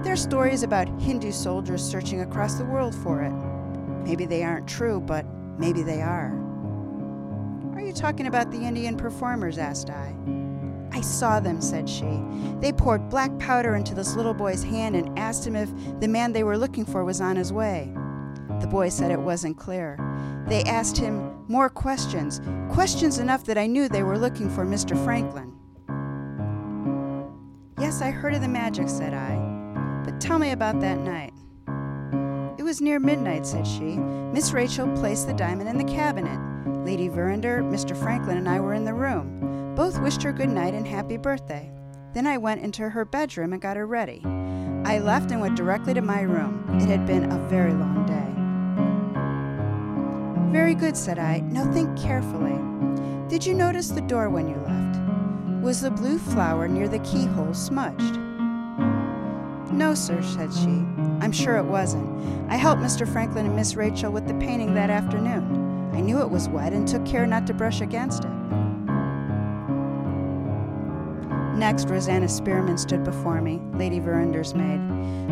There 0.03 0.13
are 0.13 0.15
stories 0.15 0.63
about 0.63 0.89
Hindu 0.99 1.32
soldiers 1.32 1.84
searching 1.84 2.21
across 2.21 2.55
the 2.55 2.65
world 2.65 2.95
for 2.95 3.21
it. 3.21 3.32
Maybe 4.03 4.25
they 4.25 4.41
aren't 4.41 4.67
true, 4.67 4.99
but 4.99 5.27
maybe 5.60 5.84
they 5.84 6.01
are. 6.01 6.32
Are 7.75 7.82
you 7.82 7.93
talking 7.93 8.25
about 8.25 8.49
the 8.49 8.58
Indian 8.58 8.97
performers? 8.97 9.60
asked 9.60 9.91
I. 9.91 10.15
I 10.91 11.01
saw 11.01 11.39
them, 11.39 11.62
said 11.62 11.88
she. 11.88 12.19
They 12.62 12.71
poured 12.71 13.08
black 13.08 13.38
powder 13.38 13.75
into 13.75 13.93
this 13.93 14.15
little 14.15 14.34
boy's 14.34 14.63
hand 14.63 14.95
and 14.95 15.19
asked 15.19 15.45
him 15.45 15.55
if 15.55 15.69
the 15.99 16.08
man 16.08 16.34
they 16.34 16.43
were 16.43 16.58
looking 16.58 16.84
for 16.84 17.05
was 17.05 17.21
on 17.21 17.36
his 17.36 17.53
way. 17.53 17.93
The 18.60 18.65
boy 18.65 18.89
said 18.89 19.12
it 19.12 19.19
wasn't 19.19 19.60
clear. 19.60 19.99
They 20.47 20.63
asked 20.63 20.97
him 20.97 21.45
more 21.47 21.69
questions, 21.69 22.41
questions 22.71 23.19
enough 23.19 23.45
that 23.45 23.60
I 23.60 23.67
knew 23.67 23.88
they 23.88 24.01
were 24.01 24.17
looking 24.17 24.49
for 24.49 24.65
Mr. 24.65 24.97
Franklin. 25.03 25.59
Yes, 27.89 28.04
I 28.04 28.12
heard 28.12 28.36
of 28.36 28.41
the 28.41 28.47
magic, 28.47 28.88
said 28.88 29.15
I. 29.15 29.36
But 30.06 30.21
tell 30.21 30.38
me 30.38 30.52
about 30.52 30.80
that 30.80 30.99
night. 30.99 31.34
It 32.60 32.62
was 32.62 32.82
near 32.82 32.99
midnight, 32.99 33.47
said 33.47 33.65
she. 33.65 33.97
Miss 34.32 34.52
Rachel 34.52 34.88
placed 34.95 35.25
the 35.25 35.34
diamond 35.34 35.69
in 35.69 35.80
the 35.80 35.91
cabinet. 35.91 36.39
Lady 36.86 37.08
Verinder, 37.08 37.63
Mr. 37.63 37.97
Franklin, 37.97 38.38
and 38.38 38.47
I 38.47 38.60
were 38.60 38.75
in 38.75 38.86
the 38.86 38.93
room. 38.93 39.73
Both 39.73 39.99
wished 40.02 40.21
her 40.21 40.32
good 40.32 40.49
night 40.52 40.75
and 40.75 40.86
happy 40.86 41.17
birthday. 41.17 41.71
Then 42.13 42.28
I 42.28 42.38
went 42.38 42.62
into 42.62 42.88
her 42.88 43.06
bedroom 43.06 43.54
and 43.54 43.62
got 43.62 43.75
her 43.75 43.88
ready. 43.88 44.21
I 44.86 44.99
left 44.99 45.32
and 45.32 45.41
went 45.41 45.58
directly 45.58 45.95
to 45.95 46.02
my 46.02 46.21
room. 46.21 46.63
It 46.80 46.88
had 46.88 47.08
been 47.08 47.32
a 47.32 47.39
very 47.49 47.73
long 47.73 48.06
day. 50.45 50.54
Very 50.54 50.75
good, 50.75 50.95
said 50.95 51.17
I. 51.17 51.39
Now 51.39 51.65
think 51.73 51.99
carefully. 51.99 52.60
Did 53.30 53.43
you 53.43 53.56
notice 53.56 53.88
the 53.88 54.02
door 54.02 54.30
when 54.30 54.47
you 54.47 54.58
left? 54.58 54.88
Was 55.62 55.82
the 55.82 55.91
blue 55.91 56.17
flower 56.17 56.69
near 56.69 56.88
the 56.88 57.00
keyhole 57.00 57.54
smudged? 57.54 58.15
No, 59.74 59.93
sir, 59.93 60.22
said 60.22 60.54
she. 60.54 60.86
I'm 61.19 61.34
sure 61.34 61.58
it 61.58 61.65
wasn't. 61.65 62.50
I 62.50 62.56
helped 62.56 62.82
Mr. 62.82 63.06
Franklin 63.06 63.45
and 63.45 63.58
Miss 63.58 63.76
Rachel 63.76 64.10
with 64.10 64.26
the 64.26 64.34
painting 64.36 64.74
that 64.76 64.89
afternoon. 64.89 65.91
I 65.93 66.00
knew 66.00 66.22
it 66.22 66.30
was 66.30 66.48
wet 66.48 66.72
and 66.72 66.88
took 66.88 67.06
care 67.06 67.28
not 67.28 67.45
to 67.48 67.54
brush 67.54 67.82
against 67.82 68.24
it. 68.24 68.32
Next, 71.58 71.89
Rosanna 71.89 72.30
Spearman 72.30 72.78
stood 72.78 73.04
before 73.04 73.41
me, 73.41 73.60
Lady 73.74 74.00
Verinder's 74.00 74.56
maid. 74.56 74.80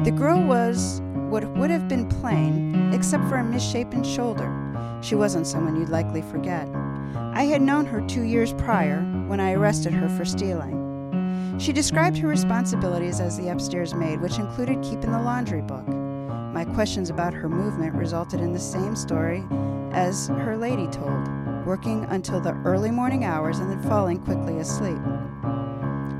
The 0.03 0.11
girl 0.11 0.43
was 0.43 1.01
what 1.29 1.47
would 1.55 1.69
have 1.69 1.87
been 1.87 2.05
plain, 2.05 2.93
except 2.93 3.23
for 3.29 3.37
a 3.37 3.43
misshapen 3.45 4.03
shoulder. 4.03 4.53
She 5.01 5.15
wasn't 5.15 5.47
someone 5.47 5.77
you'd 5.77 5.87
likely 5.87 6.21
forget. 6.21 6.67
I 7.15 7.43
had 7.43 7.61
known 7.61 7.85
her 7.85 8.01
two 8.01 8.23
years 8.23 8.51
prior 8.51 9.05
when 9.27 9.39
I 9.39 9.53
arrested 9.53 9.93
her 9.93 10.09
for 10.09 10.25
stealing. 10.25 11.57
She 11.59 11.73
described 11.73 12.17
her 12.17 12.27
responsibilities 12.27 13.19
as 13.19 13.37
the 13.37 13.49
upstairs 13.49 13.93
maid, 13.93 14.21
which 14.21 14.37
included 14.37 14.81
keeping 14.81 15.11
the 15.11 15.21
laundry 15.21 15.61
book. 15.61 15.87
My 15.87 16.65
questions 16.65 17.09
about 17.09 17.33
her 17.33 17.49
movement 17.49 17.93
resulted 17.95 18.41
in 18.41 18.53
the 18.53 18.59
same 18.59 18.95
story 18.95 19.43
as 19.91 20.27
her 20.27 20.57
lady 20.57 20.87
told, 20.87 21.27
working 21.65 22.05
until 22.05 22.39
the 22.39 22.53
early 22.65 22.91
morning 22.91 23.25
hours 23.25 23.59
and 23.59 23.69
then 23.69 23.81
falling 23.83 24.19
quickly 24.19 24.57
asleep. 24.59 24.97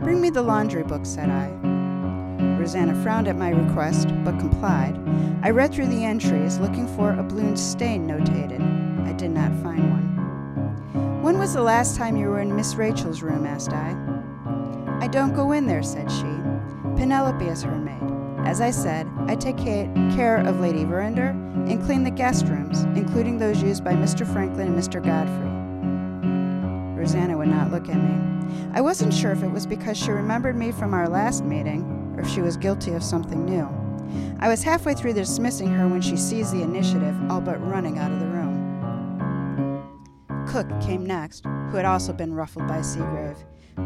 Bring 0.04 0.22
me 0.22 0.30
the 0.30 0.41
laundry 0.41 0.84
book, 0.84 1.06
said 1.06 1.30
I. 1.30 1.50
Rosanna 2.60 3.02
frowned 3.04 3.28
at 3.28 3.38
my 3.38 3.50
request, 3.50 4.08
but 4.24 4.39
complied. 4.39 4.98
I 5.43 5.52
read 5.52 5.74
through 5.74 5.88
the 5.88 6.04
entries, 6.04 6.60
looking 6.60 6.88
for 6.96 7.13
a 7.13 7.24
balloon 7.24 7.56
stain 7.56 8.08
notated. 8.08 8.62
I 9.08 9.13
did 9.13 9.32
not 9.32 9.52
find 9.63 9.89
one. 9.89 10.07
When 11.27 11.39
was 11.39 11.53
the 11.53 11.61
last 11.61 11.97
time 11.97 12.15
you 12.15 12.29
were 12.29 12.39
in 12.39 12.55
Miss 12.55 12.75
Rachel's 12.75 13.21
room? 13.21 13.45
asked 13.45 13.73
I. 13.73 13.97
I 15.03 15.09
don't 15.09 15.35
go 15.35 15.51
in 15.51 15.67
there, 15.67 15.83
said 15.83 16.09
she. 16.09 16.23
Penelope 16.95 17.45
is 17.45 17.61
her 17.63 17.77
maid. 17.77 18.47
As 18.47 18.61
I 18.61 18.71
said, 18.71 19.11
I 19.27 19.35
take 19.35 19.57
care 19.57 20.37
of 20.37 20.61
Lady 20.61 20.85
Verinder 20.85 21.31
and 21.67 21.83
clean 21.83 22.05
the 22.05 22.11
guest 22.11 22.45
rooms, 22.45 22.83
including 22.97 23.37
those 23.37 23.61
used 23.61 23.83
by 23.83 23.91
Mr. 23.91 24.25
Franklin 24.25 24.67
and 24.67 24.77
Mr. 24.81 25.03
Godfrey. 25.03 25.49
Rosanna 26.97 27.37
would 27.37 27.49
not 27.49 27.71
look 27.71 27.89
at 27.89 27.97
me. 27.97 28.69
I 28.71 28.79
wasn't 28.79 29.13
sure 29.13 29.33
if 29.33 29.43
it 29.43 29.51
was 29.51 29.67
because 29.67 29.97
she 29.97 30.11
remembered 30.11 30.55
me 30.55 30.71
from 30.71 30.93
our 30.93 31.09
last 31.09 31.43
meeting 31.43 32.13
or 32.15 32.21
if 32.21 32.29
she 32.29 32.39
was 32.39 32.55
guilty 32.55 32.93
of 32.93 33.03
something 33.03 33.43
new. 33.43 33.67
I 34.39 34.47
was 34.47 34.63
halfway 34.63 34.93
through 34.93 35.11
dismissing 35.11 35.73
her 35.73 35.89
when 35.89 35.99
she 35.99 36.15
seized 36.15 36.53
the 36.53 36.61
initiative, 36.61 37.17
all 37.29 37.41
but 37.41 37.59
running 37.69 37.97
out 37.97 38.13
of 38.13 38.21
the. 38.21 38.26
Cook 40.47 40.67
came 40.81 41.05
next, 41.05 41.45
who 41.45 41.77
had 41.77 41.86
also 41.86 42.13
been 42.13 42.33
ruffled 42.33 42.67
by 42.67 42.79
Seegrave. 42.79 43.38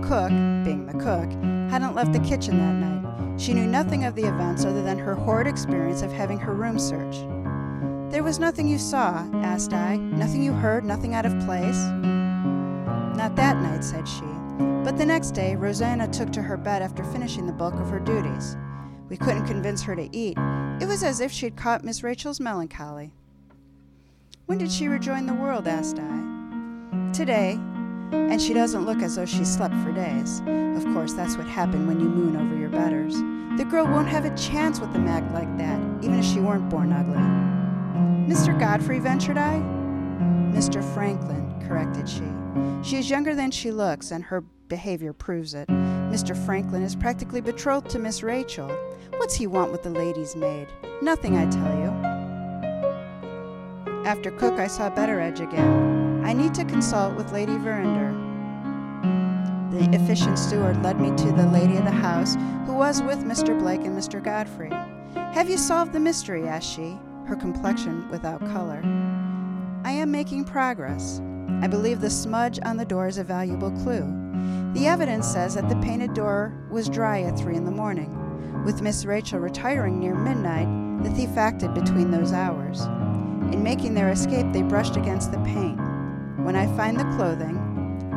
Cook, 0.03 0.29
being 0.63 0.85
the 0.85 0.93
cook, 0.93 1.29
hadn't 1.71 1.95
left 1.95 2.13
the 2.13 2.19
kitchen 2.19 2.57
that 2.57 2.75
night. 2.75 3.39
She 3.41 3.53
knew 3.53 3.65
nothing 3.65 4.05
of 4.05 4.15
the 4.15 4.27
events 4.27 4.63
other 4.63 4.83
than 4.83 4.99
her 4.99 5.15
horrid 5.15 5.47
experience 5.47 6.03
of 6.03 6.11
having 6.11 6.37
her 6.37 6.53
room 6.53 6.77
searched. 6.77 7.25
There 8.11 8.23
was 8.23 8.39
nothing 8.39 8.67
you 8.67 8.77
saw, 8.77 9.27
asked 9.41 9.73
I. 9.73 9.97
Nothing 9.97 10.43
you 10.43 10.53
heard, 10.53 10.85
nothing 10.85 11.15
out 11.15 11.25
of 11.25 11.33
place? 11.39 11.77
Not 13.17 13.35
that 13.35 13.57
night, 13.57 13.83
said 13.83 14.07
she. 14.07 14.25
But 14.83 14.97
the 14.97 15.05
next 15.05 15.31
day, 15.31 15.55
Rosanna 15.55 16.07
took 16.07 16.31
to 16.33 16.41
her 16.41 16.57
bed 16.57 16.81
after 16.81 17.03
finishing 17.05 17.47
the 17.47 17.53
bulk 17.53 17.73
of 17.75 17.89
her 17.89 17.99
duties. 17.99 18.55
We 19.09 19.17
couldn't 19.17 19.47
convince 19.47 19.81
her 19.83 19.95
to 19.95 20.15
eat. 20.15 20.37
It 20.79 20.87
was 20.87 21.03
as 21.03 21.21
if 21.21 21.31
she'd 21.31 21.57
caught 21.57 21.83
Miss 21.83 22.03
Rachel's 22.03 22.39
melancholy. 22.39 23.13
When 24.45 24.57
did 24.57 24.71
she 24.71 24.87
rejoin 24.87 25.25
the 25.25 25.33
world? 25.33 25.67
asked 25.67 25.97
I. 25.97 26.20
Today, 27.13 27.59
and 28.11 28.41
she 28.41 28.53
doesn't 28.53 28.85
look 28.85 29.01
as 29.01 29.15
though 29.17 29.25
she 29.25 29.43
slept 29.43 29.75
for 29.83 29.91
days. 29.91 30.39
Of 30.77 30.85
course, 30.93 31.13
that's 31.13 31.35
what 31.35 31.45
happened 31.45 31.87
when 31.87 31.99
you 31.99 32.07
moon 32.07 32.37
over 32.37 32.55
your 32.55 32.69
betters. 32.69 33.15
The 33.57 33.65
girl 33.69 33.85
won't 33.85 34.07
have 34.07 34.23
a 34.23 34.35
chance 34.37 34.79
with 34.79 34.95
a 34.95 34.99
mag 34.99 35.29
like 35.33 35.57
that, 35.57 35.77
even 36.01 36.17
if 36.17 36.25
she 36.25 36.39
weren't 36.39 36.69
born 36.69 36.93
ugly. 36.93 37.17
Mr. 38.33 38.57
Godfrey, 38.57 38.99
ventured 38.99 39.37
I? 39.37 39.61
Mr. 40.55 40.81
Franklin, 40.93 41.53
corrected 41.67 42.07
she. 42.07 42.23
She 42.81 42.97
is 42.97 43.09
younger 43.09 43.35
than 43.35 43.51
she 43.51 43.71
looks, 43.71 44.11
and 44.11 44.23
her 44.23 44.41
behavior 44.69 45.11
proves 45.11 45.53
it. 45.53 45.67
Mr. 45.67 46.35
Franklin 46.45 46.81
is 46.81 46.95
practically 46.95 47.41
betrothed 47.41 47.89
to 47.89 47.99
Miss 47.99 48.23
Rachel. 48.23 48.69
What's 49.17 49.35
he 49.35 49.47
want 49.47 49.73
with 49.73 49.83
the 49.83 49.89
lady's 49.89 50.35
maid? 50.35 50.69
Nothing, 51.01 51.35
I 51.35 51.45
tell 51.49 51.77
you. 51.77 51.91
After 54.05 54.31
Cook, 54.31 54.53
I 54.59 54.67
saw 54.67 54.89
Betteredge 54.89 55.41
again. 55.41 56.00
I 56.23 56.33
need 56.33 56.53
to 56.55 56.65
consult 56.65 57.15
with 57.15 57.31
Lady 57.31 57.57
Verinder. 57.57 58.11
The 59.71 59.95
efficient 59.95 60.37
steward 60.37 60.83
led 60.83 60.99
me 60.99 61.09
to 61.09 61.31
the 61.31 61.47
lady 61.47 61.77
of 61.77 61.83
the 61.83 61.91
house, 61.91 62.35
who 62.65 62.73
was 62.73 63.01
with 63.01 63.19
Mr. 63.19 63.57
Blake 63.57 63.81
and 63.81 63.97
Mr. 63.97 64.23
Godfrey. 64.23 64.69
Have 65.33 65.49
you 65.49 65.57
solved 65.57 65.93
the 65.93 65.99
mystery? 65.99 66.47
asked 66.47 66.69
she, 66.69 66.99
her 67.25 67.35
complexion 67.35 68.07
without 68.09 68.39
color. 68.51 68.81
I 69.83 69.91
am 69.91 70.11
making 70.11 70.45
progress. 70.45 71.21
I 71.61 71.67
believe 71.67 72.01
the 72.01 72.09
smudge 72.09 72.59
on 72.63 72.77
the 72.77 72.85
door 72.85 73.07
is 73.07 73.17
a 73.17 73.23
valuable 73.23 73.71
clue. 73.71 74.05
The 74.73 74.87
evidence 74.87 75.27
says 75.27 75.55
that 75.55 75.69
the 75.69 75.75
painted 75.77 76.13
door 76.13 76.53
was 76.69 76.87
dry 76.87 77.23
at 77.23 77.37
three 77.37 77.55
in 77.55 77.65
the 77.65 77.71
morning. 77.71 78.63
With 78.63 78.81
Miss 78.81 79.05
Rachel 79.05 79.39
retiring 79.39 79.99
near 79.99 80.15
midnight, 80.15 80.67
the 81.03 81.09
thief 81.09 81.35
acted 81.35 81.73
between 81.73 82.11
those 82.11 82.31
hours. 82.31 82.81
In 83.51 83.63
making 83.63 83.95
their 83.95 84.09
escape, 84.09 84.45
they 84.53 84.61
brushed 84.61 84.97
against 84.97 85.31
the 85.31 85.39
paint. 85.39 85.79
When 86.43 86.55
I 86.55 86.65
find 86.75 86.99
the 86.99 87.15
clothing, 87.15 87.57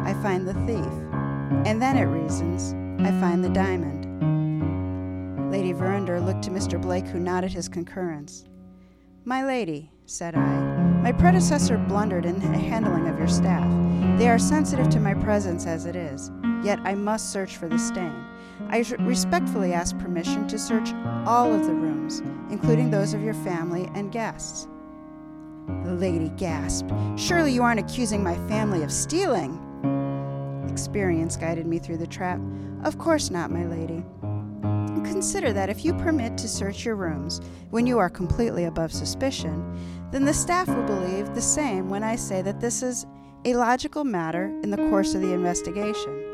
I 0.05 0.15
find 0.23 0.47
the 0.47 0.55
thief. 0.67 0.93
And 1.67 1.81
then, 1.81 1.97
it 1.97 2.05
reasons, 2.05 2.73
I 3.01 3.11
find 3.21 3.45
the 3.45 3.51
diamond. 3.51 4.05
Lady 5.53 5.73
Verinder 5.73 6.21
looked 6.21 6.43
to 6.45 6.51
Mr. 6.51 6.81
Blake, 6.81 7.07
who 7.07 7.19
nodded 7.21 7.53
his 7.53 7.69
concurrence. 7.69 8.45
My 9.25 9.45
lady, 9.45 9.91
said 10.07 10.35
I, 10.35 10.61
my 11.03 11.13
predecessor 11.13 11.79
blundered 11.79 12.27
in 12.27 12.41
the 12.41 12.59
handling 12.59 13.09
of 13.09 13.19
your 13.19 13.29
staff. 13.29 13.71
They 14.19 14.29
are 14.29 14.39
sensitive 14.39 14.89
to 14.91 15.01
my 15.01 15.15
presence 15.15 15.67
as 15.67 15.87
it 15.87 15.95
is, 15.95 16.31
yet 16.63 16.81
I 16.85 16.95
must 16.95 17.31
search 17.31 17.57
for 17.57 17.69
the 17.69 17.79
stain. 17.79 18.25
I 18.69 18.85
respectfully 19.01 19.73
ask 19.73 19.99
permission 19.99 20.49
to 20.49 20.59
search 20.59 20.93
all 21.27 21.53
of 21.53 21.67
the 21.67 21.75
rooms, 21.75 22.21
including 22.51 22.91
those 22.91 23.15
of 23.15 23.23
your 23.23 23.35
family 23.35 23.91
and 23.95 24.11
guests. 24.11 24.67
The 25.67 25.95
lady 25.95 26.31
gasped. 26.37 26.93
Surely 27.17 27.53
you 27.53 27.63
aren't 27.63 27.81
accusing 27.81 28.23
my 28.23 28.37
family 28.49 28.83
of 28.83 28.93
stealing. 28.93 29.61
Experience 30.69 31.37
guided 31.37 31.67
me 31.67 31.79
through 31.79 31.99
the 31.99 32.07
trap. 32.07 32.41
Of 32.85 32.99
course 32.99 33.31
not, 33.31 33.51
my 33.51 33.67
lady. 33.67 34.05
Consider 35.05 35.53
that 35.53 35.71
if 35.71 35.85
you 35.85 35.95
permit 35.95 36.37
to 36.39 36.49
search 36.49 36.85
your 36.85 36.97
rooms 36.97 37.41
when 37.71 37.87
you 37.87 37.99
are 37.99 38.11
completely 38.11 38.65
above 38.65 38.93
suspicion, 38.93 39.63
then 40.11 40.25
the 40.25 40.35
staff 40.35 40.67
will 40.67 40.83
believe 40.83 41.35
the 41.35 41.41
same 41.41 41.89
when 41.89 42.03
I 42.03 42.17
say 42.17 42.43
that 42.43 42.61
this 42.61 42.83
is 42.83 43.07
a 43.45 43.55
logical 43.55 44.05
matter 44.05 44.47
in 44.63 44.71
the 44.71 44.77
course 44.77 45.15
of 45.15 45.21
the 45.21 45.33
investigation. 45.33 46.31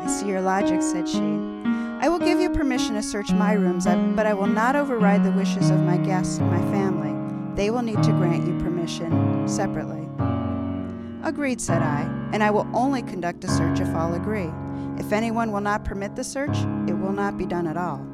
I 0.00 0.06
see 0.06 0.28
your 0.28 0.40
logic, 0.40 0.82
said 0.82 1.08
she. 1.08 1.18
I 2.00 2.08
will 2.08 2.18
give 2.18 2.40
you 2.40 2.48
permission 2.48 2.94
to 2.94 3.02
search 3.02 3.30
my 3.32 3.52
rooms, 3.52 3.84
but 3.84 4.26
I 4.26 4.32
will 4.32 4.46
not 4.46 4.74
override 4.74 5.22
the 5.22 5.32
wishes 5.32 5.68
of 5.70 5.82
my 5.82 5.98
guests 5.98 6.38
and 6.38 6.50
my 6.50 6.60
family. 6.72 7.09
They 7.54 7.70
will 7.70 7.82
need 7.82 8.02
to 8.02 8.12
grant 8.12 8.46
you 8.46 8.58
permission 8.58 9.46
separately. 9.48 10.08
Agreed, 11.22 11.60
said 11.60 11.82
I, 11.82 12.02
and 12.32 12.42
I 12.42 12.50
will 12.50 12.66
only 12.72 13.02
conduct 13.02 13.44
a 13.44 13.48
search 13.48 13.80
if 13.80 13.94
all 13.94 14.14
agree. 14.14 14.50
If 14.98 15.12
anyone 15.12 15.52
will 15.52 15.60
not 15.60 15.84
permit 15.84 16.16
the 16.16 16.24
search, 16.24 16.56
it 16.88 16.94
will 16.94 17.12
not 17.12 17.36
be 17.36 17.46
done 17.46 17.66
at 17.66 17.76
all. 17.76 18.06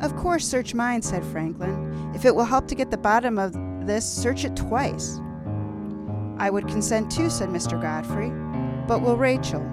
Of 0.00 0.16
course, 0.16 0.46
search 0.46 0.74
mine, 0.74 1.02
said 1.02 1.24
Franklin. 1.24 2.12
If 2.14 2.24
it 2.24 2.34
will 2.34 2.44
help 2.44 2.68
to 2.68 2.74
get 2.74 2.90
the 2.90 2.98
bottom 2.98 3.38
of 3.38 3.54
this, 3.86 4.04
search 4.10 4.44
it 4.44 4.56
twice. 4.56 5.20
I 6.38 6.50
would 6.50 6.68
consent 6.68 7.10
too, 7.10 7.30
said 7.30 7.48
Mr. 7.48 7.80
Godfrey. 7.80 8.30
But 8.86 9.00
will 9.00 9.16
Rachel? 9.16 9.64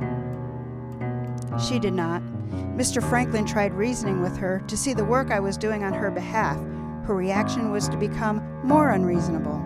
She 1.59 1.77
did 1.77 1.93
not. 1.93 2.21
Mr. 2.77 3.07
Franklin 3.07 3.45
tried 3.45 3.73
reasoning 3.73 4.21
with 4.21 4.37
her 4.37 4.63
to 4.67 4.77
see 4.77 4.93
the 4.93 5.05
work 5.05 5.29
I 5.29 5.39
was 5.39 5.57
doing 5.57 5.83
on 5.83 5.93
her 5.93 6.09
behalf. 6.09 6.57
Her 7.05 7.15
reaction 7.15 7.71
was 7.71 7.89
to 7.89 7.97
become 7.97 8.41
more 8.63 8.91
unreasonable. 8.91 9.59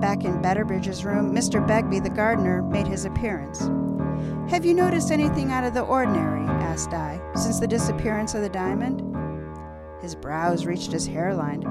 Back 0.00 0.24
in 0.24 0.40
Betteredge's 0.40 1.04
room, 1.04 1.34
Mr. 1.34 1.64
Begbie, 1.66 2.00
the 2.00 2.08
gardener, 2.08 2.62
made 2.62 2.86
his 2.86 3.04
appearance. 3.04 3.68
Have 4.50 4.64
you 4.64 4.72
noticed 4.72 5.10
anything 5.10 5.50
out 5.50 5.64
of 5.64 5.74
the 5.74 5.82
ordinary? 5.82 6.46
asked 6.46 6.94
I, 6.94 7.20
since 7.34 7.60
the 7.60 7.66
disappearance 7.66 8.34
of 8.34 8.40
the 8.40 8.48
diamond? 8.48 9.02
His 10.00 10.14
brows 10.14 10.64
reached 10.64 10.92
his 10.92 11.06
hairline. 11.06 11.62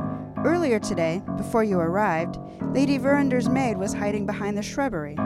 Earlier 0.45 0.79
today, 0.79 1.23
before 1.35 1.63
you 1.63 1.79
arrived, 1.79 2.37
Lady 2.73 2.99
Verinder's 2.99 3.49
maid 3.49 3.77
was 3.77 3.93
hiding 3.93 4.27
behind 4.27 4.55
the 4.55 4.61
shrubbery. 4.61 5.17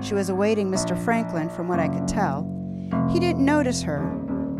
She 0.00 0.14
was 0.14 0.28
awaiting 0.28 0.70
Mr. 0.70 0.98
Franklin, 1.04 1.48
from 1.48 1.68
what 1.68 1.78
I 1.78 1.88
could 1.88 2.08
tell. 2.08 2.46
He 3.10 3.20
didn't 3.20 3.44
notice 3.44 3.82
her, 3.82 4.10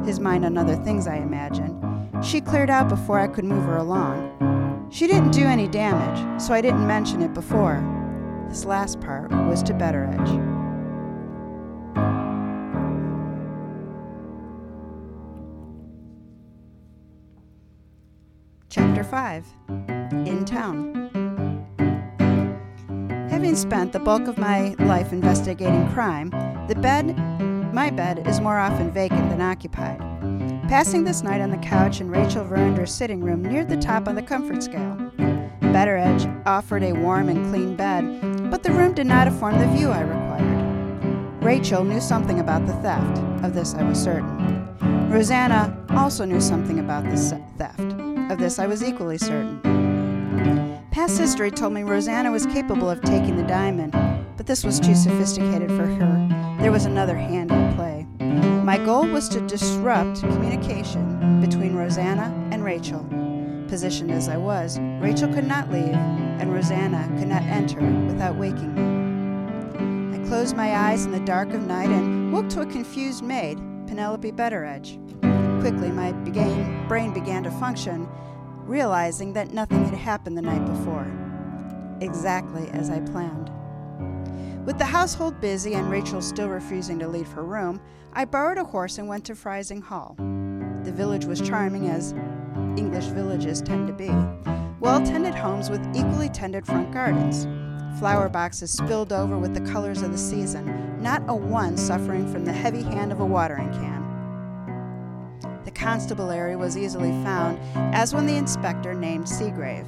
his 0.04 0.20
mind 0.20 0.44
on 0.44 0.56
other 0.56 0.76
things, 0.76 1.08
I 1.08 1.16
imagine. 1.16 1.77
She 2.22 2.40
cleared 2.40 2.68
out 2.68 2.88
before 2.88 3.20
I 3.20 3.28
could 3.28 3.44
move 3.44 3.64
her 3.64 3.76
along. 3.76 4.88
She 4.90 5.06
didn't 5.06 5.30
do 5.30 5.44
any 5.44 5.68
damage, 5.68 6.42
so 6.42 6.52
I 6.52 6.60
didn't 6.60 6.86
mention 6.86 7.22
it 7.22 7.32
before. 7.32 7.80
This 8.48 8.64
last 8.64 9.00
part 9.00 9.30
was 9.30 9.62
to 9.64 9.74
Betteredge. 9.74 10.28
Chapter 18.68 19.04
5 19.04 19.46
In 20.26 20.44
Town. 20.44 20.94
Having 23.30 23.56
spent 23.56 23.92
the 23.92 24.00
bulk 24.00 24.26
of 24.26 24.38
my 24.38 24.74
life 24.80 25.12
investigating 25.12 25.88
crime, 25.90 26.30
the 26.68 26.74
bed, 26.74 27.16
my 27.72 27.90
bed, 27.90 28.26
is 28.26 28.40
more 28.40 28.58
often 28.58 28.90
vacant 28.90 29.30
than 29.30 29.40
occupied. 29.40 30.17
Passing 30.68 31.02
this 31.02 31.22
night 31.22 31.40
on 31.40 31.50
the 31.50 31.56
couch 31.56 32.02
in 32.02 32.10
Rachel 32.10 32.44
Verinder's 32.44 32.92
sitting 32.92 33.22
room 33.22 33.42
neared 33.42 33.70
the 33.70 33.76
top 33.78 34.06
on 34.06 34.14
the 34.14 34.22
comfort 34.22 34.62
scale. 34.62 34.96
Betteredge 35.62 36.28
offered 36.44 36.82
a 36.82 36.92
warm 36.92 37.30
and 37.30 37.50
clean 37.50 37.74
bed, 37.74 38.50
but 38.50 38.62
the 38.62 38.70
room 38.72 38.92
did 38.92 39.06
not 39.06 39.26
afford 39.26 39.54
the 39.54 39.66
view 39.68 39.88
I 39.88 40.02
required. 40.02 41.42
Rachel 41.42 41.84
knew 41.84 42.02
something 42.02 42.40
about 42.40 42.66
the 42.66 42.74
theft, 42.74 43.18
of 43.42 43.54
this 43.54 43.74
I 43.74 43.82
was 43.82 43.98
certain. 43.98 45.08
Rosanna 45.10 45.74
also 45.96 46.26
knew 46.26 46.40
something 46.40 46.80
about 46.80 47.04
the 47.04 47.16
theft, 47.56 47.94
of 48.30 48.38
this 48.38 48.58
I 48.58 48.66
was 48.66 48.84
equally 48.84 49.16
certain. 49.16 49.62
Past 50.90 51.16
history 51.16 51.50
told 51.50 51.72
me 51.72 51.82
Rosanna 51.82 52.30
was 52.30 52.44
capable 52.44 52.90
of 52.90 53.00
taking 53.00 53.38
the 53.38 53.42
diamond, 53.44 53.92
but 54.36 54.46
this 54.46 54.64
was 54.64 54.78
too 54.78 54.94
sophisticated 54.94 55.70
for 55.70 55.86
her. 55.86 56.56
There 56.60 56.72
was 56.72 56.84
another 56.84 57.16
hand. 57.16 57.50
My 58.68 58.76
goal 58.76 59.08
was 59.08 59.30
to 59.30 59.40
disrupt 59.46 60.20
communication 60.20 61.40
between 61.40 61.74
Rosanna 61.74 62.50
and 62.52 62.62
Rachel. 62.62 63.02
Positioned 63.66 64.10
as 64.10 64.28
I 64.28 64.36
was, 64.36 64.78
Rachel 65.00 65.32
could 65.32 65.46
not 65.46 65.72
leave, 65.72 65.94
and 65.94 66.52
Rosanna 66.52 67.08
could 67.18 67.28
not 67.28 67.44
enter 67.44 67.80
without 68.06 68.36
waking 68.36 68.74
me. 68.74 70.18
I 70.18 70.22
closed 70.28 70.54
my 70.54 70.76
eyes 70.76 71.06
in 71.06 71.12
the 71.12 71.20
dark 71.20 71.54
of 71.54 71.66
night 71.66 71.88
and 71.88 72.30
woke 72.30 72.50
to 72.50 72.60
a 72.60 72.66
confused 72.66 73.24
maid, 73.24 73.56
Penelope 73.86 74.32
Betteredge. 74.32 74.98
Quickly, 75.62 75.90
my 75.90 76.12
brain 76.88 77.14
began 77.14 77.44
to 77.44 77.50
function, 77.52 78.06
realizing 78.66 79.32
that 79.32 79.54
nothing 79.54 79.82
had 79.82 79.94
happened 79.94 80.36
the 80.36 80.42
night 80.42 80.66
before. 80.66 81.10
Exactly 82.02 82.68
as 82.74 82.90
I 82.90 83.00
planned. 83.00 83.50
With 84.64 84.78
the 84.78 84.84
household 84.84 85.40
busy 85.40 85.74
and 85.74 85.90
Rachel 85.90 86.20
still 86.20 86.48
refusing 86.48 86.98
to 86.98 87.08
leave 87.08 87.28
her 87.28 87.44
room, 87.44 87.80
I 88.12 88.24
borrowed 88.24 88.58
a 88.58 88.64
horse 88.64 88.98
and 88.98 89.08
went 89.08 89.24
to 89.26 89.34
Frizinghall. 89.34 90.16
The 90.84 90.92
village 90.92 91.24
was 91.24 91.40
charming, 91.40 91.88
as 91.88 92.12
English 92.76 93.06
villages 93.06 93.62
tend 93.62 93.86
to 93.88 93.92
be. 93.92 94.10
Well 94.80 95.04
tended 95.04 95.34
homes 95.34 95.70
with 95.70 95.84
equally 95.96 96.28
tended 96.28 96.66
front 96.66 96.92
gardens. 96.92 97.46
Flower 97.98 98.28
boxes 98.28 98.70
spilled 98.70 99.12
over 99.12 99.36
with 99.36 99.54
the 99.54 99.72
colors 99.72 100.02
of 100.02 100.12
the 100.12 100.18
season, 100.18 101.02
not 101.02 101.22
a 101.28 101.34
one 101.34 101.76
suffering 101.76 102.30
from 102.30 102.44
the 102.44 102.52
heavy 102.52 102.82
hand 102.82 103.10
of 103.10 103.20
a 103.20 103.26
watering 103.26 103.72
can. 103.72 103.98
The 105.64 105.70
constabulary 105.72 106.56
was 106.56 106.78
easily 106.78 107.10
found, 107.24 107.58
as 107.94 108.14
when 108.14 108.26
the 108.26 108.36
inspector 108.36 108.94
named 108.94 109.26
Seegrave. 109.26 109.86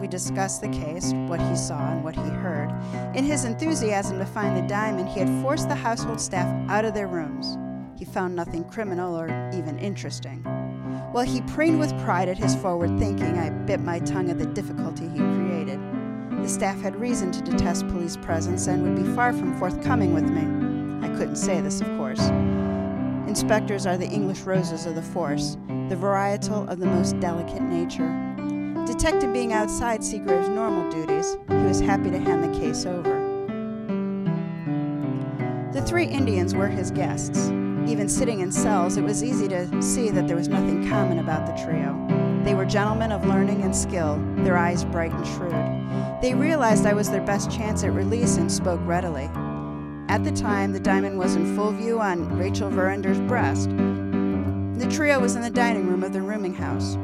We 0.00 0.08
discussed 0.08 0.60
the 0.60 0.68
case, 0.68 1.12
what 1.26 1.40
he 1.40 1.56
saw 1.56 1.92
and 1.92 2.04
what 2.04 2.14
he 2.14 2.22
heard. 2.22 2.70
In 3.14 3.24
his 3.24 3.44
enthusiasm 3.44 4.18
to 4.18 4.26
find 4.26 4.56
the 4.56 4.68
diamond, 4.68 5.08
he 5.08 5.20
had 5.20 5.42
forced 5.42 5.68
the 5.68 5.74
household 5.74 6.20
staff 6.20 6.46
out 6.70 6.84
of 6.84 6.94
their 6.94 7.06
rooms. 7.06 7.56
He 7.98 8.04
found 8.04 8.36
nothing 8.36 8.64
criminal 8.64 9.18
or 9.18 9.28
even 9.54 9.78
interesting. 9.78 10.42
While 11.12 11.24
he 11.24 11.40
preened 11.42 11.80
with 11.80 11.98
pride 12.00 12.28
at 12.28 12.36
his 12.36 12.54
forward 12.56 12.98
thinking, 12.98 13.38
I 13.38 13.50
bit 13.50 13.80
my 13.80 14.00
tongue 14.00 14.30
at 14.30 14.38
the 14.38 14.46
difficulty 14.46 15.08
he 15.08 15.18
created. 15.18 15.80
The 16.42 16.48
staff 16.48 16.80
had 16.80 16.94
reason 16.96 17.32
to 17.32 17.42
detest 17.42 17.88
police 17.88 18.16
presence 18.16 18.66
and 18.66 18.82
would 18.82 19.02
be 19.02 19.14
far 19.14 19.32
from 19.32 19.58
forthcoming 19.58 20.12
with 20.12 20.28
me. 20.28 21.06
I 21.06 21.08
couldn't 21.16 21.36
say 21.36 21.60
this, 21.60 21.80
of 21.80 21.88
course. 21.96 22.20
Inspectors 23.26 23.86
are 23.86 23.96
the 23.96 24.06
English 24.06 24.42
roses 24.42 24.86
of 24.86 24.94
the 24.94 25.02
force, 25.02 25.56
the 25.88 25.96
varietal 25.96 26.68
of 26.68 26.78
the 26.78 26.86
most 26.86 27.18
delicate 27.18 27.62
nature. 27.62 28.35
Detective 28.86 29.32
being 29.32 29.52
outside 29.52 30.04
Seegrave's 30.04 30.48
normal 30.48 30.88
duties, 30.92 31.36
he 31.48 31.64
was 31.64 31.80
happy 31.80 32.08
to 32.08 32.20
hand 32.20 32.44
the 32.44 32.58
case 32.60 32.86
over. 32.86 33.18
The 35.72 35.82
three 35.82 36.04
Indians 36.04 36.54
were 36.54 36.68
his 36.68 36.92
guests. 36.92 37.48
Even 37.88 38.08
sitting 38.08 38.40
in 38.40 38.52
cells, 38.52 38.96
it 38.96 39.02
was 39.02 39.24
easy 39.24 39.48
to 39.48 39.82
see 39.82 40.10
that 40.10 40.28
there 40.28 40.36
was 40.36 40.46
nothing 40.46 40.88
common 40.88 41.18
about 41.18 41.46
the 41.46 41.64
trio. 41.64 41.94
They 42.44 42.54
were 42.54 42.64
gentlemen 42.64 43.10
of 43.10 43.26
learning 43.26 43.62
and 43.62 43.74
skill, 43.74 44.22
their 44.36 44.56
eyes 44.56 44.84
bright 44.84 45.10
and 45.10 45.26
shrewd. 45.26 46.22
They 46.22 46.34
realized 46.34 46.86
I 46.86 46.94
was 46.94 47.10
their 47.10 47.26
best 47.26 47.50
chance 47.50 47.82
at 47.82 47.92
release 47.92 48.36
and 48.36 48.50
spoke 48.50 48.80
readily. 48.84 49.28
At 50.08 50.22
the 50.22 50.30
time, 50.30 50.72
the 50.72 50.78
diamond 50.78 51.18
was 51.18 51.34
in 51.34 51.56
full 51.56 51.72
view 51.72 52.00
on 52.00 52.38
Rachel 52.38 52.70
Verinder's 52.70 53.18
breast. 53.18 53.68
The 53.68 54.88
trio 54.88 55.18
was 55.18 55.34
in 55.34 55.42
the 55.42 55.50
dining 55.50 55.88
room 55.88 56.04
of 56.04 56.12
the 56.12 56.22
rooming 56.22 56.54
house 56.54 56.96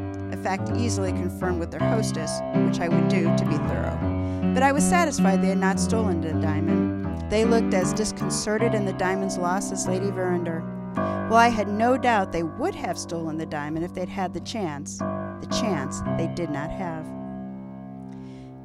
fact 0.43 0.70
easily 0.76 1.12
confirmed 1.12 1.61
with 1.61 1.70
their 1.70 1.80
hostess, 1.80 2.40
which 2.66 2.80
I 2.80 2.88
would 2.88 3.09
do 3.09 3.24
to 3.36 3.45
be 3.45 3.57
thorough. 3.57 4.53
But 4.55 4.62
I 4.62 4.72
was 4.72 4.84
satisfied 4.84 5.43
they 5.43 5.49
had 5.49 5.59
not 5.59 5.80
stolen 5.80 6.20
the 6.20 6.32
diamond. 6.34 7.30
They 7.30 7.45
looked 7.45 7.72
as 7.72 7.93
disconcerted 7.93 8.74
in 8.74 8.84
the 8.84 8.93
diamond's 8.93 9.38
loss 9.38 9.72
as 9.72 9.86
Lady 9.86 10.11
Verinder. 10.11 10.62
Well, 10.95 11.36
I 11.36 11.49
had 11.49 11.68
no 11.68 11.97
doubt 11.97 12.32
they 12.32 12.43
would 12.43 12.74
have 12.74 12.99
stolen 12.99 13.38
the 13.38 13.47
diamond 13.47 13.84
if 13.84 13.95
they'd 13.95 14.09
had 14.09 14.34
the 14.34 14.40
chance. 14.40 14.99
The 14.99 15.49
chance 15.61 16.01
they 16.18 16.30
did 16.34 16.51
not 16.51 16.70
have. 16.70 17.07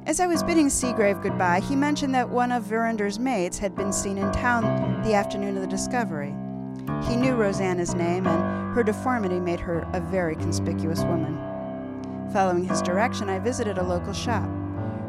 As 0.04 0.20
I 0.20 0.26
was 0.26 0.42
bidding 0.42 0.68
Seegrave 0.68 1.22
goodbye, 1.22 1.60
he 1.60 1.76
mentioned 1.76 2.14
that 2.14 2.28
one 2.28 2.52
of 2.52 2.64
Verinder's 2.64 3.18
maids 3.18 3.58
had 3.58 3.74
been 3.74 3.92
seen 3.92 4.18
in 4.18 4.32
town 4.32 5.02
the 5.02 5.14
afternoon 5.14 5.56
of 5.56 5.62
the 5.62 5.68
discovery. 5.68 6.34
He 7.06 7.16
knew 7.16 7.34
Rosanna's 7.34 7.94
name, 7.94 8.26
and 8.26 8.74
her 8.74 8.82
deformity 8.82 9.38
made 9.40 9.60
her 9.60 9.86
a 9.92 10.00
very 10.00 10.34
conspicuous 10.34 11.00
woman. 11.00 11.38
Following 12.32 12.64
his 12.64 12.82
direction, 12.82 13.30
I 13.30 13.38
visited 13.38 13.78
a 13.78 13.82
local 13.82 14.12
shop. 14.12 14.46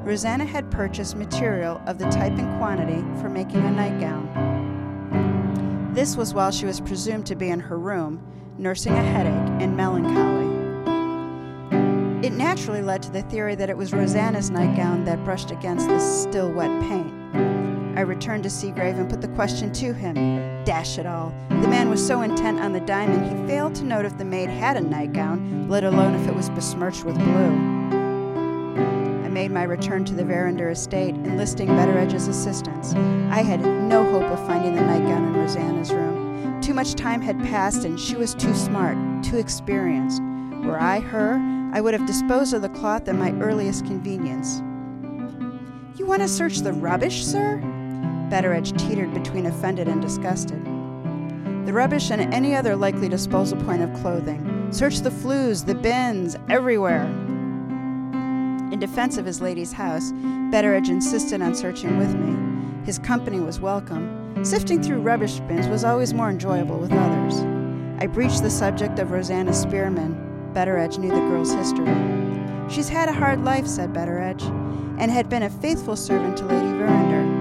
Rosanna 0.04 0.46
had 0.46 0.72
purchased 0.72 1.18
material 1.18 1.82
of 1.86 1.98
the 1.98 2.06
type 2.06 2.32
and 2.32 2.58
quantity 2.58 3.04
for 3.22 3.30
making 3.30 3.66
a 3.66 3.72
nightgown. 3.72 4.30
This 5.94 6.16
was 6.16 6.34
while 6.34 6.52
she 6.52 6.66
was 6.66 6.80
presumed 6.80 7.26
to 7.26 7.36
be 7.36 7.50
in 7.50 7.60
her 7.60 7.78
room, 7.78 8.24
nursing 8.58 8.94
a 8.94 9.04
headache 9.04 9.62
and 9.62 9.76
melancholy. 9.76 10.48
It 12.26 12.32
naturally 12.32 12.82
led 12.82 13.04
to 13.04 13.12
the 13.12 13.24
theory 13.24 13.56
that 13.56 13.70
it 13.70 13.76
was 13.76 13.92
Rosanna's 13.92 14.50
nightgown 14.50 15.04
that 15.04 15.22
brushed 15.26 15.52
against 15.52 15.90
the 15.90 16.00
still 16.00 16.50
wet 16.50 16.72
paint. 16.84 17.59
I 18.00 18.04
returned 18.04 18.44
to 18.44 18.50
Seegrave 18.50 18.98
and 18.98 19.10
put 19.10 19.20
the 19.20 19.28
question 19.28 19.74
to 19.74 19.92
him. 19.94 20.16
Dash 20.64 20.98
it 20.98 21.06
all. 21.06 21.34
The 21.50 21.68
man 21.68 21.90
was 21.90 22.06
so 22.06 22.22
intent 22.22 22.62
on 22.62 22.72
the 22.72 22.80
diamond 22.80 23.26
he 23.26 23.46
failed 23.46 23.76
to 23.76 23.84
note 23.84 24.06
if 24.06 24.18
the 24.18 24.24
maid 24.24 24.50
had 24.50 24.78
a 24.78 24.82
nightgown, 24.82 25.68
let 25.68 25.84
alone 25.84 26.16
if 26.16 26.26
it 26.26 26.34
was 26.34 26.50
besmirched 26.52 27.04
with 27.04 27.18
blue. 27.18 27.52
I 29.26 29.28
made 29.28 29.52
my 29.52 29.64
return 29.64 30.06
to 30.06 30.16
the 30.16 30.24
Verinder 30.24 30.70
estate, 30.70 31.14
enlisting 31.14 31.68
Betteredge's 31.68 32.30
assistance. 32.30 32.94
I 33.34 33.42
had 33.42 33.60
no 33.60 34.10
hope 34.10 34.32
of 34.32 34.48
finding 34.48 34.76
the 34.76 34.82
nightgown 34.82 35.26
in 35.26 35.34
Rosanna's 35.34 35.92
room. 35.92 36.62
Too 36.62 36.74
much 36.74 36.94
time 36.94 37.22
had 37.22 37.38
passed, 37.44 37.84
and 37.84 38.00
she 38.00 38.16
was 38.16 38.34
too 38.34 38.56
smart, 38.56 38.96
too 39.26 39.40
experienced. 39.40 40.22
Were 40.64 40.80
I 40.80 41.02
her, 41.02 41.34
I 41.74 41.82
would 41.82 41.94
have 41.94 42.08
disposed 42.08 42.54
of 42.54 42.62
the 42.62 42.70
cloth 42.70 43.10
at 43.10 43.16
my 43.16 43.34
earliest 43.42 43.86
convenience. 43.86 44.60
You 46.00 46.06
want 46.06 46.22
to 46.22 46.30
search 46.30 46.60
the 46.60 46.72
rubbish, 46.72 47.26
sir? 47.26 47.62
Betteredge 48.30 48.78
teetered 48.78 49.14
between 49.14 49.48
offended 49.48 49.88
and 49.88 50.02
disgusted. 50.02 50.64
The 51.66 51.74
rubbish 51.74 52.12
and 52.12 52.34
any 52.34 52.56
other 52.56 52.76
likely 52.76 53.10
disposal 53.10 53.58
point 53.62 53.82
of 53.82 53.94
clothing. 53.94 54.68
Search 54.72 55.00
the 55.00 55.12
flues, 55.12 55.64
the 55.64 55.76
bins, 55.76 56.36
everywhere. 56.50 57.04
In 58.72 58.80
defense 58.80 59.18
of 59.18 59.26
his 59.26 59.42
lady's 59.42 59.74
house, 59.74 60.12
Betteredge 60.52 60.90
insisted 60.90 61.42
on 61.42 61.56
searching 61.56 61.98
with 61.98 62.16
me. 62.16 62.86
His 62.86 63.00
company 63.00 63.40
was 63.40 63.60
welcome. 63.60 64.44
Sifting 64.44 64.82
through 64.82 65.02
rubbish 65.02 65.40
bins 65.42 65.68
was 65.68 65.84
always 65.84 66.14
more 66.14 66.30
enjoyable 66.30 66.78
with 66.78 66.92
others. 66.92 67.40
I 68.02 68.08
breached 68.08 68.44
the 68.44 68.50
subject 68.50 69.00
of 69.00 69.12
Rosanna 69.12 69.54
Spearman. 69.54 70.52
Betteredge 70.54 70.98
knew 70.98 71.10
the 71.10 71.16
girl's 71.16 71.54
history. 71.54 71.94
She's 72.70 72.90
had 72.90 73.10
a 73.10 73.14
hard 73.14 73.44
life, 73.44 73.68
said 73.68 73.94
Betteredge, 73.94 74.44
and 75.00 75.12
had 75.12 75.30
been 75.30 75.44
a 75.44 75.50
faithful 75.50 75.96
servant 75.96 76.38
to 76.38 76.46
Lady 76.46 76.78
Verinder. 76.78 77.39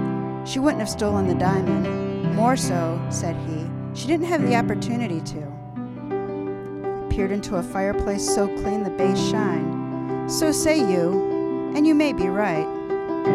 She 0.48 0.60
wouldn't 0.60 0.80
have 0.80 0.88
stolen 0.88 1.28
the 1.28 1.34
diamond. 1.34 2.34
More 2.34 2.56
so, 2.56 2.98
said 3.10 3.36
he, 3.46 3.68
she 3.92 4.06
didn't 4.06 4.28
have 4.28 4.48
the 4.48 4.56
opportunity 4.56 5.20
to. 5.20 5.42
I 6.86 7.14
peered 7.14 7.32
into 7.32 7.56
a 7.56 7.62
fireplace 7.62 8.26
so 8.26 8.46
clean 8.62 8.82
the 8.82 8.88
base 8.88 9.18
shined. 9.28 10.32
So 10.32 10.50
say 10.50 10.78
you, 10.78 11.72
and 11.76 11.86
you 11.86 11.94
may 11.94 12.14
be 12.14 12.28
right. 12.28 12.66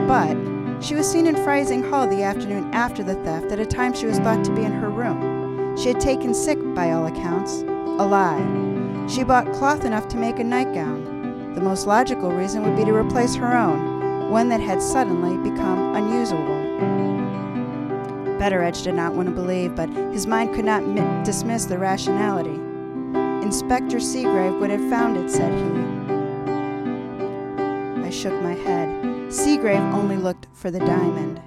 But 0.07 0.81
she 0.83 0.95
was 0.95 1.09
seen 1.09 1.27
in 1.27 1.35
Frizinghall 1.35 2.09
the 2.09 2.23
afternoon 2.23 2.73
after 2.73 3.03
the 3.03 3.15
theft 3.23 3.51
at 3.51 3.59
a 3.59 3.65
time 3.65 3.93
she 3.93 4.07
was 4.07 4.17
thought 4.17 4.43
to 4.45 4.55
be 4.55 4.63
in 4.63 4.71
her 4.71 4.89
room. 4.89 5.77
She 5.77 5.89
had 5.89 5.99
taken 5.99 6.33
sick, 6.33 6.57
by 6.73 6.93
all 6.93 7.05
accounts. 7.05 7.61
A 7.61 8.07
lie. 8.07 9.07
She 9.07 9.23
bought 9.23 9.53
cloth 9.53 9.85
enough 9.85 10.07
to 10.07 10.17
make 10.17 10.39
a 10.39 10.43
nightgown. 10.43 11.53
The 11.53 11.61
most 11.61 11.85
logical 11.85 12.31
reason 12.31 12.63
would 12.63 12.75
be 12.75 12.85
to 12.85 12.95
replace 12.95 13.35
her 13.35 13.55
own, 13.55 14.31
one 14.31 14.49
that 14.49 14.61
had 14.61 14.81
suddenly 14.81 15.37
become 15.47 15.95
unusable. 15.95 16.52
Betteredge 18.43 18.81
did 18.81 18.95
not 18.95 19.13
want 19.13 19.29
to 19.29 19.33
believe, 19.33 19.73
but 19.73 19.87
his 20.11 20.27
mind 20.27 20.53
could 20.53 20.65
not 20.65 20.85
mi- 20.85 21.23
dismiss 21.23 21.63
the 21.63 21.77
rationality. 21.77 22.59
Inspector 23.41 23.95
Seegrave 23.95 24.59
would 24.59 24.69
have 24.69 24.89
found 24.89 25.15
it, 25.15 25.31
said 25.31 25.49
he 25.49 25.63
I 28.05 28.09
shook 28.09 28.33
my 28.41 28.51
head. 28.51 28.89
Seegrave 29.31 29.93
only 29.93 30.17
looked 30.17 30.47
for 30.51 30.71
the 30.71 30.79
diamond. 30.79 31.41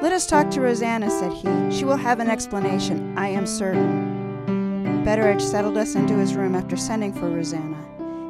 Let 0.00 0.12
us 0.12 0.24
talk 0.24 0.52
to 0.52 0.60
Rosanna, 0.60 1.10
said 1.10 1.32
he. 1.32 1.76
She 1.76 1.84
will 1.84 1.96
have 1.96 2.20
an 2.20 2.30
explanation, 2.30 3.18
I 3.18 3.26
am 3.26 3.44
certain. 3.44 5.02
Betteredge 5.04 5.42
settled 5.42 5.78
us 5.78 5.96
into 5.96 6.14
his 6.14 6.36
room 6.36 6.54
after 6.54 6.76
sending 6.76 7.12
for 7.12 7.28
Rosanna. 7.28 7.84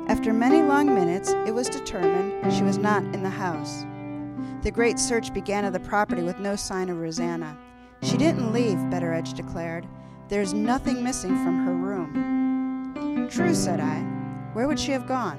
After 0.09 0.33
many 0.33 0.63
long 0.63 0.87
minutes, 0.87 1.33
it 1.47 1.53
was 1.53 1.69
determined 1.69 2.51
she 2.51 2.63
was 2.63 2.79
not 2.79 3.03
in 3.15 3.23
the 3.23 3.29
house. 3.29 3.85
The 4.67 4.73
great 4.73 4.99
search 4.99 5.33
began 5.33 5.65
of 5.65 5.73
the 5.73 5.79
property 5.79 6.25
with 6.25 6.41
no 6.41 6.57
sign 6.57 6.89
of 6.89 6.99
Rosanna. 6.99 7.57
She 8.03 8.17
didn't 8.17 8.53
leave, 8.53 8.91
Betteredge 8.91 9.33
declared. 9.33 9.87
There's 10.29 10.53
nothing 10.53 11.05
missing 11.05 11.37
from 11.45 11.65
her 11.65 11.73
room. 11.73 13.29
True, 13.31 13.55
said 13.55 13.79
I. 13.79 14.01
Where 14.55 14.67
would 14.67 14.81
she 14.81 14.91
have 14.91 15.07
gone? 15.07 15.39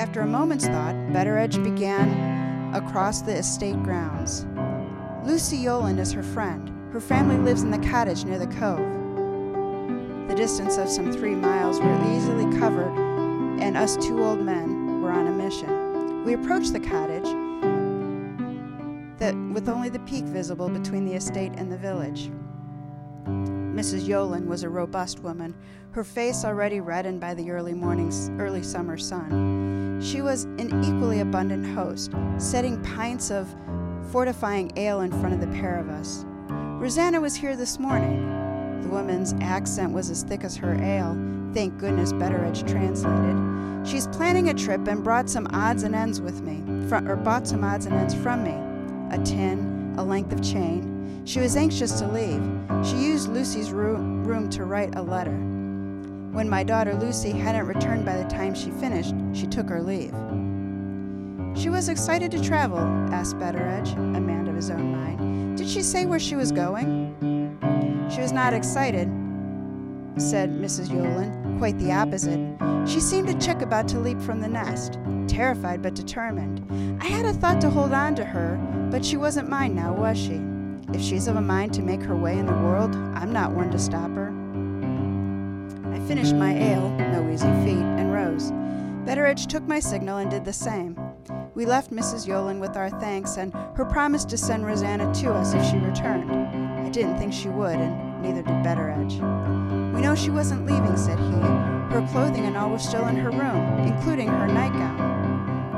After 0.00 0.22
a 0.22 0.26
moment's 0.26 0.66
thought, 0.66 0.96
Betteredge 1.12 1.62
began 1.62 2.74
across 2.74 3.22
the 3.22 3.36
estate 3.36 3.80
grounds. 3.84 4.44
Lucy 5.24 5.58
Yolland 5.58 6.00
is 6.00 6.10
her 6.10 6.24
friend. 6.24 6.72
Her 6.92 7.00
family 7.00 7.38
lives 7.38 7.62
in 7.62 7.70
the 7.70 7.78
cottage 7.78 8.24
near 8.24 8.40
the 8.40 8.52
cove. 8.56 10.28
The 10.28 10.34
distance 10.34 10.78
of 10.78 10.88
some 10.88 11.12
three 11.12 11.36
miles 11.36 11.78
were 11.78 12.12
easily 12.12 12.58
covered, 12.58 12.92
and 13.62 13.76
us 13.76 13.96
two 13.98 14.20
old 14.20 14.40
men 14.40 15.00
were 15.00 15.12
on 15.12 15.28
a 15.28 15.30
mission. 15.30 16.24
We 16.24 16.32
approached 16.32 16.72
the 16.72 16.80
cottage, 16.80 17.28
that, 19.24 19.34
with 19.54 19.70
only 19.70 19.88
the 19.88 20.00
peak 20.00 20.24
visible 20.24 20.68
between 20.68 21.06
the 21.06 21.14
estate 21.14 21.52
and 21.56 21.72
the 21.72 21.78
village. 21.78 22.30
Mrs. 23.26 24.06
Yolland 24.06 24.46
was 24.46 24.64
a 24.64 24.68
robust 24.68 25.20
woman, 25.20 25.54
her 25.92 26.04
face 26.04 26.44
already 26.44 26.80
reddened 26.80 27.20
by 27.20 27.32
the 27.32 27.50
early 27.50 27.72
morning's 27.72 28.28
early 28.38 28.62
summer 28.62 28.98
sun. 28.98 29.98
She 30.02 30.20
was 30.20 30.44
an 30.44 30.84
equally 30.84 31.20
abundant 31.20 31.64
host, 31.74 32.12
setting 32.36 32.82
pints 32.82 33.30
of 33.30 33.48
fortifying 34.12 34.70
ale 34.76 35.00
in 35.00 35.10
front 35.10 35.32
of 35.32 35.40
the 35.40 35.56
pair 35.58 35.78
of 35.78 35.88
us. 35.88 36.26
Rosanna 36.50 37.18
was 37.18 37.34
here 37.34 37.56
this 37.56 37.78
morning. 37.78 38.82
The 38.82 38.88
woman's 38.90 39.32
accent 39.40 39.94
was 39.94 40.10
as 40.10 40.22
thick 40.22 40.44
as 40.44 40.54
her 40.56 40.74
ale. 40.74 41.16
Thank 41.54 41.78
goodness 41.78 42.12
Betteredge 42.12 42.68
translated. 42.70 43.88
She's 43.88 44.06
planning 44.08 44.50
a 44.50 44.54
trip 44.54 44.86
and 44.86 45.02
brought 45.02 45.30
some 45.30 45.46
odds 45.50 45.82
and 45.82 45.94
ends 45.94 46.20
with 46.20 46.42
me, 46.42 46.62
or 46.92 47.16
bought 47.16 47.48
some 47.48 47.64
odds 47.64 47.86
and 47.86 47.94
ends 47.94 48.14
from 48.14 48.44
me. 48.44 48.63
A 49.10 49.18
tin, 49.24 49.94
a 49.96 50.02
length 50.02 50.32
of 50.32 50.42
chain, 50.42 51.22
she 51.24 51.40
was 51.40 51.56
anxious 51.56 51.98
to 52.00 52.08
leave. 52.08 52.42
She 52.84 52.96
used 52.96 53.28
Lucy's 53.28 53.70
room, 53.70 54.14
to 54.50 54.64
write 54.64 54.94
a 54.96 55.02
letter. 55.02 55.30
When 55.30 56.48
my 56.48 56.64
daughter 56.64 56.94
Lucy 56.94 57.30
hadn't 57.30 57.66
returned 57.66 58.04
by 58.04 58.16
the 58.16 58.28
time 58.28 58.54
she 58.54 58.70
finished, 58.70 59.14
she 59.32 59.46
took 59.46 59.68
her 59.68 59.80
leave. 59.80 60.14
She 61.56 61.70
was 61.70 61.88
excited 61.88 62.30
to 62.32 62.42
travel, 62.42 62.78
asked 63.12 63.38
Betteredge, 63.38 63.92
a 63.92 64.20
man 64.20 64.48
of 64.48 64.56
his 64.56 64.70
own 64.70 64.90
mind. 64.90 65.56
Did 65.56 65.68
she 65.68 65.82
say 65.82 66.04
where 66.04 66.18
she 66.18 66.34
was 66.34 66.50
going? 66.50 67.14
She 68.12 68.20
was 68.20 68.32
not 68.32 68.52
excited, 68.52 69.08
said 70.16 70.50
Mrs. 70.50 70.90
Yolland, 70.90 71.43
quite 71.58 71.78
the 71.78 71.92
opposite. 71.92 72.40
She 72.86 73.00
seemed 73.00 73.28
a 73.30 73.38
chick 73.38 73.62
about 73.62 73.88
to 73.88 73.98
leap 73.98 74.20
from 74.20 74.40
the 74.40 74.48
nest, 74.48 74.98
terrified 75.26 75.82
but 75.82 75.94
determined. 75.94 76.60
I 77.02 77.06
had 77.06 77.24
a 77.24 77.32
thought 77.32 77.60
to 77.62 77.70
hold 77.70 77.92
on 77.92 78.14
to 78.16 78.24
her, 78.24 78.56
but 78.90 79.04
she 79.04 79.16
wasn't 79.16 79.48
mine 79.48 79.74
now, 79.74 79.92
was 79.92 80.18
she? 80.18 80.40
If 80.92 81.00
she's 81.00 81.26
of 81.26 81.36
a 81.36 81.40
mind 81.40 81.72
to 81.74 81.82
make 81.82 82.02
her 82.02 82.14
way 82.14 82.38
in 82.38 82.46
the 82.46 82.52
world, 82.52 82.94
I'm 82.94 83.32
not 83.32 83.52
one 83.52 83.70
to 83.70 83.78
stop 83.78 84.10
her. 84.10 84.28
I 85.92 85.98
finished 86.06 86.34
my 86.34 86.54
ale, 86.54 86.90
no 86.90 87.30
easy 87.30 87.48
feat, 87.64 87.82
and 87.82 88.12
rose. 88.12 88.52
Betteredge 89.06 89.46
took 89.46 89.66
my 89.66 89.80
signal 89.80 90.18
and 90.18 90.30
did 90.30 90.44
the 90.44 90.52
same. 90.52 90.98
We 91.54 91.66
left 91.66 91.90
Mrs. 91.92 92.26
Yolland 92.26 92.60
with 92.60 92.76
our 92.76 92.90
thanks 92.90 93.36
and 93.36 93.54
her 93.76 93.84
promise 93.84 94.24
to 94.26 94.36
send 94.36 94.66
Rosanna 94.66 95.12
to 95.14 95.32
us 95.32 95.54
if 95.54 95.64
she 95.64 95.78
returned. 95.78 96.30
I 96.30 96.90
didn't 96.90 97.18
think 97.18 97.32
she 97.32 97.48
would, 97.48 97.78
and 97.78 98.03
neither 98.24 98.42
did 98.42 98.62
Betteredge. 98.64 99.14
We 99.94 100.00
know 100.00 100.14
she 100.14 100.30
wasn't 100.30 100.66
leaving, 100.66 100.96
said 100.96 101.18
he. 101.18 101.36
Her 101.94 102.06
clothing 102.10 102.46
and 102.46 102.56
all 102.56 102.70
were 102.70 102.78
still 102.78 103.06
in 103.06 103.16
her 103.16 103.30
room, 103.30 103.86
including 103.86 104.28
her 104.28 104.48
nightgown. 104.48 104.98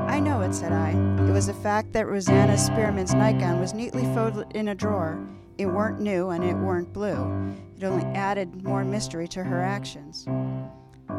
I 0.08 0.20
know 0.20 0.40
it, 0.40 0.54
said 0.54 0.72
I. 0.72 0.90
It 1.28 1.32
was 1.32 1.48
a 1.48 1.54
fact 1.54 1.92
that 1.92 2.06
Rosanna 2.06 2.56
Spearman's 2.56 3.12
nightgown 3.12 3.60
was 3.60 3.74
neatly 3.74 4.04
folded 4.14 4.46
in 4.54 4.68
a 4.68 4.74
drawer. 4.74 5.18
It 5.58 5.66
weren't 5.66 6.00
new 6.00 6.30
and 6.30 6.44
it 6.44 6.54
weren't 6.54 6.92
blue. 6.92 7.54
It 7.76 7.84
only 7.84 8.04
added 8.16 8.62
more 8.62 8.84
mystery 8.84 9.26
to 9.28 9.42
her 9.42 9.60
actions. 9.60 10.26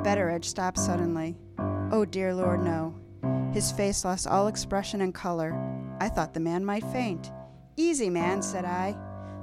Betteredge 0.04 0.46
stopped 0.46 0.80
suddenly. 0.80 1.36
Oh, 1.92 2.06
dear 2.06 2.34
Lord, 2.34 2.64
no. 2.64 2.96
His 3.54 3.72
face 3.72 4.06
lost 4.06 4.28
all 4.28 4.48
expression 4.48 5.02
and 5.02 5.14
color. 5.14 5.56
I 6.00 6.10
thought 6.10 6.34
the 6.34 6.40
man 6.40 6.64
might 6.64 6.84
faint. 6.86 7.32
Easy, 7.76 8.10
man, 8.10 8.42
said 8.42 8.66
I. 8.66 8.96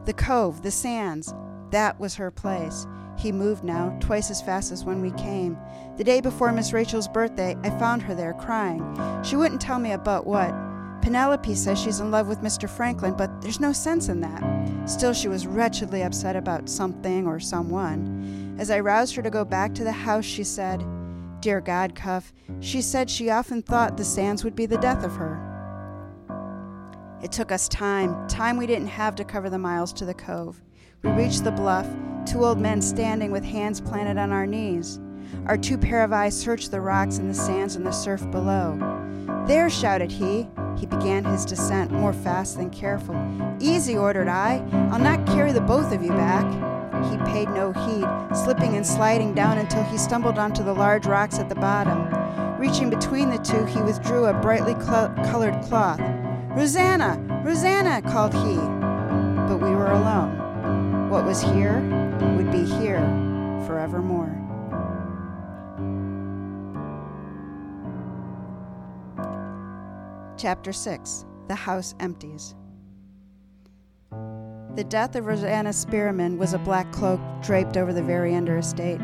The 0.04 0.12
cove, 0.12 0.62
the 0.62 0.70
sands. 0.70 1.34
That 1.74 1.98
was 1.98 2.14
her 2.14 2.30
place. 2.30 2.86
He 3.18 3.32
moved 3.32 3.64
now, 3.64 3.98
twice 3.98 4.30
as 4.30 4.40
fast 4.40 4.70
as 4.70 4.84
when 4.84 5.02
we 5.02 5.10
came. 5.10 5.58
The 5.96 6.04
day 6.04 6.20
before 6.20 6.52
Miss 6.52 6.72
Rachel's 6.72 7.08
birthday, 7.08 7.56
I 7.64 7.70
found 7.80 8.00
her 8.02 8.14
there 8.14 8.32
crying. 8.34 8.80
She 9.24 9.34
wouldn't 9.34 9.60
tell 9.60 9.80
me 9.80 9.90
about 9.90 10.24
what. 10.24 10.54
Penelope 11.02 11.52
says 11.56 11.76
she's 11.80 11.98
in 11.98 12.12
love 12.12 12.28
with 12.28 12.42
Mr. 12.42 12.70
Franklin, 12.70 13.16
but 13.16 13.40
there's 13.40 13.58
no 13.58 13.72
sense 13.72 14.08
in 14.08 14.20
that. 14.20 14.88
Still, 14.88 15.12
she 15.12 15.26
was 15.26 15.48
wretchedly 15.48 16.02
upset 16.02 16.36
about 16.36 16.68
something 16.68 17.26
or 17.26 17.40
someone. 17.40 18.54
As 18.56 18.70
I 18.70 18.78
roused 18.78 19.16
her 19.16 19.22
to 19.22 19.28
go 19.28 19.44
back 19.44 19.74
to 19.74 19.82
the 19.82 19.90
house, 19.90 20.24
she 20.24 20.44
said, 20.44 20.86
Dear 21.40 21.60
God, 21.60 21.96
Cuff, 21.96 22.32
she 22.60 22.82
said 22.82 23.10
she 23.10 23.30
often 23.30 23.62
thought 23.62 23.96
the 23.96 24.04
sands 24.04 24.44
would 24.44 24.54
be 24.54 24.66
the 24.66 24.78
death 24.78 25.02
of 25.02 25.16
her. 25.16 25.40
It 27.20 27.32
took 27.32 27.50
us 27.50 27.66
time, 27.66 28.28
time 28.28 28.56
we 28.56 28.68
didn't 28.68 28.86
have 28.86 29.16
to 29.16 29.24
cover 29.24 29.50
the 29.50 29.58
miles 29.58 29.92
to 29.94 30.04
the 30.04 30.14
cove. 30.14 30.60
We 31.04 31.10
reached 31.10 31.44
the 31.44 31.52
bluff, 31.52 31.86
two 32.24 32.46
old 32.46 32.58
men 32.58 32.80
standing 32.80 33.30
with 33.30 33.44
hands 33.44 33.78
planted 33.78 34.16
on 34.18 34.32
our 34.32 34.46
knees. 34.46 34.98
Our 35.46 35.58
two 35.58 35.76
pair 35.76 36.02
of 36.02 36.14
eyes 36.14 36.34
searched 36.34 36.70
the 36.70 36.80
rocks 36.80 37.18
and 37.18 37.28
the 37.28 37.34
sands 37.34 37.76
and 37.76 37.86
the 37.86 37.92
surf 37.92 38.28
below. 38.30 38.78
There, 39.46 39.68
shouted 39.68 40.10
he. 40.10 40.48
He 40.78 40.86
began 40.86 41.22
his 41.22 41.44
descent 41.44 41.92
more 41.92 42.14
fast 42.14 42.56
than 42.56 42.70
careful. 42.70 43.14
Easy, 43.60 43.98
ordered 43.98 44.28
I. 44.28 44.66
I'll 44.90 44.98
not 44.98 45.26
carry 45.26 45.52
the 45.52 45.60
both 45.60 45.92
of 45.92 46.02
you 46.02 46.08
back. 46.08 46.46
He 47.10 47.18
paid 47.30 47.50
no 47.50 47.72
heed, 47.72 48.06
slipping 48.34 48.74
and 48.76 48.86
sliding 48.86 49.34
down 49.34 49.58
until 49.58 49.82
he 49.84 49.98
stumbled 49.98 50.38
onto 50.38 50.64
the 50.64 50.72
large 50.72 51.04
rocks 51.04 51.38
at 51.38 51.50
the 51.50 51.54
bottom. 51.54 52.08
Reaching 52.58 52.88
between 52.88 53.28
the 53.28 53.38
two, 53.38 53.66
he 53.66 53.82
withdrew 53.82 54.24
a 54.24 54.40
brightly 54.40 54.72
cl- 54.82 55.12
colored 55.26 55.60
cloth. 55.64 56.00
Rosanna! 56.56 57.20
Rosanna! 57.44 58.00
called 58.10 58.32
he. 58.32 58.56
But 59.46 59.58
we 59.58 59.68
were 59.68 59.90
alone. 59.90 60.43
What 61.14 61.26
was 61.26 61.40
here 61.40 61.78
would 62.36 62.50
be 62.50 62.64
here 62.64 62.98
forevermore. 63.68 64.36
Chapter 70.36 70.72
6 70.72 71.24
The 71.46 71.54
House 71.54 71.94
Empties. 72.00 72.56
The 74.74 74.82
death 74.82 75.14
of 75.14 75.26
Rosanna 75.26 75.72
Spearman 75.72 76.36
was 76.36 76.52
a 76.52 76.58
black 76.58 76.90
cloak 76.90 77.20
draped 77.42 77.76
over 77.76 77.92
the 77.92 78.02
Verinder 78.02 78.58
estate. 78.58 79.00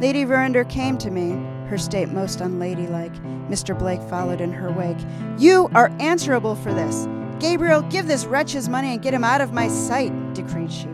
Lady 0.00 0.24
Verinder 0.24 0.64
came 0.64 0.96
to 0.96 1.10
me, 1.10 1.32
her 1.68 1.76
state 1.76 2.08
most 2.08 2.40
unladylike. 2.40 3.22
Mr. 3.50 3.78
Blake 3.78 4.00
followed 4.08 4.40
in 4.40 4.54
her 4.54 4.72
wake. 4.72 4.96
You 5.36 5.68
are 5.74 5.94
answerable 6.00 6.54
for 6.54 6.72
this. 6.72 7.06
Gabriel, 7.40 7.82
give 7.82 8.06
this 8.06 8.24
wretch 8.24 8.52
his 8.52 8.70
money 8.70 8.94
and 8.94 9.02
get 9.02 9.12
him 9.12 9.22
out 9.24 9.42
of 9.42 9.52
my 9.52 9.68
sight, 9.68 10.14
decreed 10.32 10.72
she. 10.72 10.88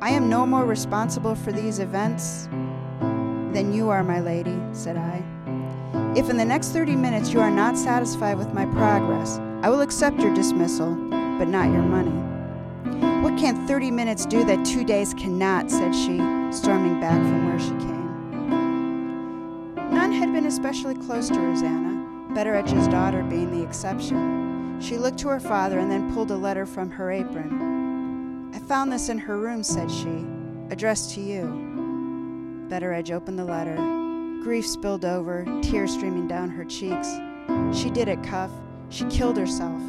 I 0.00 0.10
am 0.10 0.28
no 0.28 0.46
more 0.46 0.64
responsible 0.64 1.34
for 1.34 1.50
these 1.50 1.80
events 1.80 2.48
than 3.52 3.72
you 3.72 3.88
are, 3.88 4.04
my 4.04 4.20
lady, 4.20 4.56
said 4.72 4.96
I. 4.96 5.24
If 6.16 6.30
in 6.30 6.36
the 6.36 6.44
next 6.44 6.68
30 6.68 6.94
minutes 6.94 7.32
you 7.32 7.40
are 7.40 7.50
not 7.50 7.76
satisfied 7.76 8.38
with 8.38 8.54
my 8.54 8.64
progress, 8.66 9.40
I 9.62 9.68
will 9.70 9.80
accept 9.80 10.20
your 10.20 10.32
dismissal, 10.34 10.94
but 11.38 11.48
not 11.48 11.72
your 11.72 11.82
money. 11.82 12.12
What 13.22 13.36
can 13.36 13.66
30 13.66 13.90
minutes 13.90 14.24
do 14.24 14.44
that 14.44 14.64
two 14.64 14.84
days 14.84 15.14
cannot? 15.14 15.68
said 15.68 15.92
she, 15.92 16.18
storming 16.52 17.00
back 17.00 17.20
from 17.20 17.48
where 17.48 17.58
she 17.58 17.70
came. 17.84 17.98
None 19.92 20.12
had 20.12 20.32
been 20.32 20.46
especially 20.46 20.94
close 20.94 21.28
to 21.28 21.40
Rosanna, 21.40 22.32
Betteredge's 22.34 22.86
daughter 22.86 23.24
being 23.24 23.50
the 23.50 23.64
exception. 23.66 24.78
She 24.80 24.96
looked 24.96 25.18
to 25.18 25.28
her 25.28 25.40
father 25.40 25.80
and 25.80 25.90
then 25.90 26.14
pulled 26.14 26.30
a 26.30 26.36
letter 26.36 26.66
from 26.66 26.88
her 26.90 27.10
apron. 27.10 27.77
I 28.52 28.58
found 28.60 28.92
this 28.92 29.08
in 29.08 29.18
her 29.18 29.38
room, 29.38 29.62
said 29.62 29.90
she, 29.90 30.24
addressed 30.70 31.14
to 31.14 31.20
you. 31.20 32.66
Betteredge 32.68 33.10
opened 33.10 33.38
the 33.38 33.44
letter. 33.44 33.76
Grief 34.42 34.66
spilled 34.66 35.04
over, 35.04 35.44
tears 35.62 35.92
streaming 35.92 36.28
down 36.28 36.50
her 36.50 36.64
cheeks. 36.64 37.08
She 37.72 37.90
did 37.90 38.08
it, 38.08 38.22
Cuff. 38.22 38.50
She 38.90 39.04
killed 39.06 39.36
herself. 39.36 39.80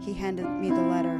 He 0.00 0.12
handed 0.12 0.46
me 0.46 0.70
the 0.70 0.82
letter. 0.82 1.18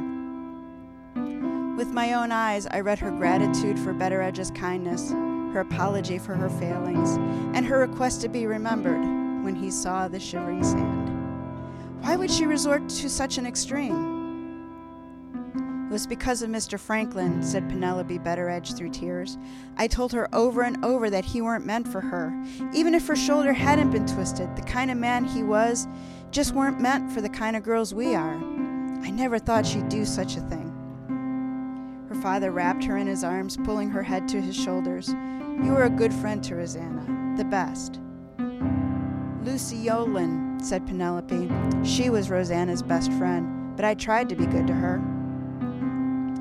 With 1.75 1.89
my 1.89 2.13
own 2.13 2.31
eyes, 2.31 2.67
I 2.67 2.81
read 2.81 2.99
her 2.99 3.11
gratitude 3.11 3.79
for 3.79 3.93
Betteredge's 3.93 4.51
kindness, 4.51 5.11
her 5.11 5.61
apology 5.61 6.17
for 6.17 6.35
her 6.35 6.49
failings, 6.49 7.11
and 7.55 7.65
her 7.65 7.79
request 7.79 8.21
to 8.21 8.29
be 8.29 8.45
remembered 8.45 9.01
when 9.43 9.55
he 9.55 9.71
saw 9.71 10.07
the 10.07 10.19
shivering 10.19 10.63
sand. 10.63 11.09
Why 12.01 12.15
would 12.15 12.29
she 12.29 12.45
resort 12.45 12.87
to 12.89 13.09
such 13.09 13.37
an 13.37 13.45
extreme? 13.45 14.18
It 15.89 15.93
was 15.93 16.05
because 16.05 16.43
of 16.43 16.51
Mr. 16.51 16.79
Franklin, 16.79 17.41
said 17.41 17.67
Penelope 17.67 18.19
Betteredge 18.19 18.75
through 18.75 18.91
tears. 18.91 19.39
I 19.75 19.87
told 19.87 20.13
her 20.13 20.29
over 20.35 20.61
and 20.61 20.85
over 20.85 21.09
that 21.09 21.25
he 21.25 21.41
weren't 21.41 21.65
meant 21.65 21.87
for 21.87 21.99
her. 21.99 22.31
Even 22.75 22.93
if 22.93 23.07
her 23.07 23.15
shoulder 23.15 23.53
hadn't 23.53 23.89
been 23.89 24.05
twisted, 24.05 24.55
the 24.55 24.61
kind 24.61 24.91
of 24.91 24.97
man 24.97 25.25
he 25.25 25.41
was 25.41 25.87
just 26.29 26.53
weren't 26.53 26.79
meant 26.79 27.11
for 27.11 27.21
the 27.21 27.29
kind 27.29 27.55
of 27.55 27.63
girls 27.63 27.91
we 27.91 28.13
are. 28.13 28.35
I 28.35 29.09
never 29.09 29.39
thought 29.39 29.65
she'd 29.65 29.89
do 29.89 30.05
such 30.05 30.35
a 30.35 30.41
thing. 30.41 32.05
Her 32.07 32.21
father 32.21 32.51
wrapped 32.51 32.83
her 32.83 32.97
in 32.97 33.07
his 33.07 33.23
arms, 33.23 33.57
pulling 33.57 33.89
her 33.89 34.03
head 34.03 34.27
to 34.27 34.39
his 34.39 34.55
shoulders. 34.55 35.09
You 35.09 35.71
were 35.71 35.85
a 35.85 35.89
good 35.89 36.13
friend 36.13 36.43
to 36.43 36.55
Rosanna, 36.55 37.35
the 37.35 37.45
best. 37.45 37.99
Lucy 39.43 39.77
Yolland, 39.77 40.63
said 40.63 40.85
Penelope. 40.85 41.49
She 41.83 42.11
was 42.11 42.29
Rosanna's 42.29 42.83
best 42.83 43.11
friend, 43.13 43.75
but 43.75 43.85
I 43.85 43.95
tried 43.95 44.29
to 44.29 44.35
be 44.35 44.45
good 44.45 44.67
to 44.67 44.73
her. 44.73 45.01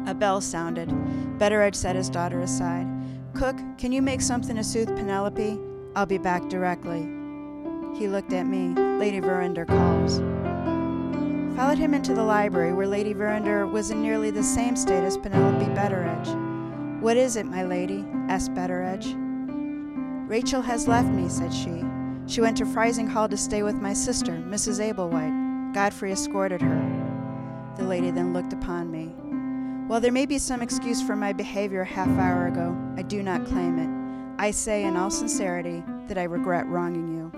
A 0.09 0.15
bell 0.15 0.41
sounded. 0.41 0.89
Betteredge 1.39 1.75
set 1.77 1.95
his 1.95 2.09
daughter 2.09 2.41
aside. 2.41 2.87
Cook, 3.35 3.59
can 3.77 3.93
you 3.93 4.01
make 4.01 4.23
something 4.23 4.57
to 4.57 4.65
soothe 4.65 4.89
Penelope? 4.97 5.61
I'll 5.95 6.07
be 6.07 6.19
back 6.19 6.49
directly. 6.49 7.03
He 7.95 8.09
looked 8.09 8.33
at 8.33 8.47
me. 8.47 8.75
Lady 8.99 9.21
Verinder 9.21 9.67
calls 9.67 10.21
followed 11.59 11.77
him 11.79 11.93
into 11.93 12.15
the 12.15 12.23
library, 12.23 12.73
where 12.73 12.87
Lady 12.87 13.13
Verinder 13.13 13.67
was 13.67 13.91
in 13.91 14.01
nearly 14.01 14.31
the 14.31 14.45
same 14.45 14.77
state 14.77 15.03
as 15.03 15.19
Penelope 15.19 15.75
Betteredge. 15.75 16.29
What 17.03 17.17
is 17.17 17.35
it, 17.35 17.47
my 17.47 17.65
lady? 17.65 18.05
asked 18.29 18.55
Betteredge. 18.55 19.17
Rachel 20.29 20.63
has 20.63 20.87
left 20.87 21.09
me, 21.09 21.29
said 21.29 21.53
she. 21.53 21.83
She 22.27 22.41
went 22.41 22.57
to 22.59 22.65
Frizinghall 22.65 23.29
to 23.29 23.37
stay 23.37 23.65
with 23.65 23.75
my 23.75 23.93
sister, 23.93 24.35
Mrs. 24.35 24.79
Ablewhite. 24.79 25.75
Godfrey 25.75 26.13
escorted 26.13 26.63
her. 26.63 27.75
The 27.77 27.83
lady 27.83 28.13
then 28.13 28.33
looked 28.33 28.53
upon 28.53 28.93
me. 28.93 29.13
While 29.89 30.03
there 30.03 30.13
may 30.13 30.27
be 30.27 30.37
some 30.37 30.61
excuse 30.61 31.01
for 31.01 31.17
my 31.17 31.33
behavior 31.33 31.81
a 31.81 31.87
half 31.87 32.11
hour 32.19 32.47
ago, 32.47 32.77
I 32.99 33.03
do 33.03 33.23
not 33.23 33.47
claim 33.47 33.79
it. 33.79 33.89
I 34.39 34.51
say 34.51 34.85
in 34.85 34.99
all 34.99 35.09
sincerity 35.09 35.83
that 36.09 36.19
I 36.19 36.25
regret 36.25 36.67
wronging 36.67 37.09
you. 37.09 37.33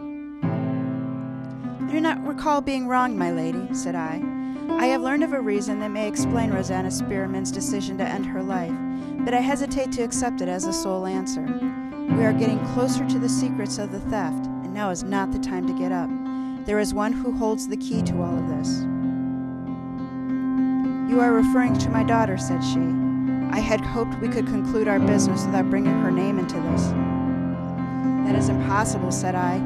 I 1.87 1.93
do 1.93 2.01
not 2.01 2.27
recall 2.27 2.61
being 2.61 2.89
wronged, 2.89 3.17
my 3.17 3.31
lady, 3.31 3.73
said 3.73 3.95
I. 3.95 4.21
I 4.69 4.87
have 4.87 5.01
learned 5.01 5.23
of 5.23 5.33
a 5.33 5.41
reason 5.41 5.79
that 5.79 5.93
may 5.93 6.09
explain 6.09 6.51
Rosanna 6.51 6.91
Spearman's 6.91 7.53
decision 7.53 7.97
to 7.99 8.05
end 8.05 8.27
her 8.27 8.43
life, 8.43 8.75
but 9.25 9.33
I 9.33 9.39
hesitate 9.39 9.93
to 9.93 10.03
accept 10.03 10.41
it 10.41 10.49
as 10.49 10.65
a 10.65 10.73
sole 10.73 11.07
answer. 11.07 11.43
We 12.17 12.25
are 12.25 12.33
getting 12.33 12.59
closer 12.75 13.09
to 13.11 13.19
the 13.21 13.29
secrets 13.29 13.79
of 13.79 13.93
the 13.93 14.01
theft, 14.01 14.47
and 14.47 14.75
now 14.75 14.91
is 14.91 15.05
not 15.05 15.31
the 15.31 15.39
time 15.39 15.69
to 15.69 15.79
get 15.79 15.93
up. 15.93 16.11
There 16.67 16.81
is 16.81 16.95
one 16.95 17.13
who 17.13 17.31
holds 17.31 17.69
the 17.69 17.77
key 17.77 18.03
to 18.03 18.23
all 18.23 18.37
of 18.37 18.49
this. 18.49 18.85
You 21.11 21.19
are 21.19 21.33
referring 21.33 21.77
to 21.79 21.91
my 21.91 22.05
daughter, 22.05 22.39
said 22.39 22.63
she. 22.63 22.79
I 23.51 23.59
had 23.59 23.81
hoped 23.81 24.21
we 24.21 24.29
could 24.29 24.47
conclude 24.47 24.87
our 24.87 25.01
business 25.01 25.45
without 25.45 25.69
bringing 25.69 26.01
her 26.03 26.11
name 26.13 26.39
into 26.39 26.55
this. 26.55 26.83
That 28.25 28.37
is 28.37 28.49
impossible, 28.49 29.11
said 29.11 29.35
I. 29.35 29.59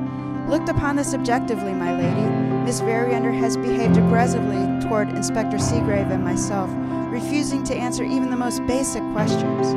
Looked 0.48 0.70
upon 0.70 0.96
this 0.96 1.12
objectively, 1.12 1.74
my 1.74 1.94
lady, 1.94 2.30
Miss 2.64 2.80
Verinder 2.80 3.30
has 3.30 3.58
behaved 3.58 3.98
aggressively 3.98 4.56
toward 4.88 5.10
Inspector 5.10 5.58
Seegrave 5.58 6.10
and 6.10 6.24
myself, 6.24 6.70
refusing 7.12 7.62
to 7.64 7.74
answer 7.74 8.04
even 8.04 8.30
the 8.30 8.36
most 8.36 8.66
basic 8.66 9.02
questions. 9.12 9.68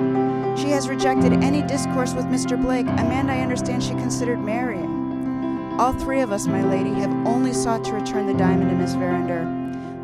She 0.57 0.69
has 0.69 0.87
rejected 0.87 1.33
any 1.43 1.63
discourse 1.63 2.13
with 2.13 2.27
Mr. 2.27 2.59
Blake, 2.59 2.87
a 2.87 3.03
man 3.03 3.29
I 3.29 3.41
understand 3.41 3.83
she 3.83 3.89
considered 3.89 4.39
marrying. 4.39 5.75
All 5.77 5.91
three 5.91 6.21
of 6.21 6.31
us, 6.31 6.47
my 6.47 6.63
lady, 6.63 6.93
have 6.93 7.11
only 7.27 7.51
sought 7.51 7.83
to 7.83 7.91
return 7.91 8.25
the 8.25 8.33
diamond 8.35 8.69
to 8.69 8.75
Miss 8.77 8.93
Verinder. 8.93 9.57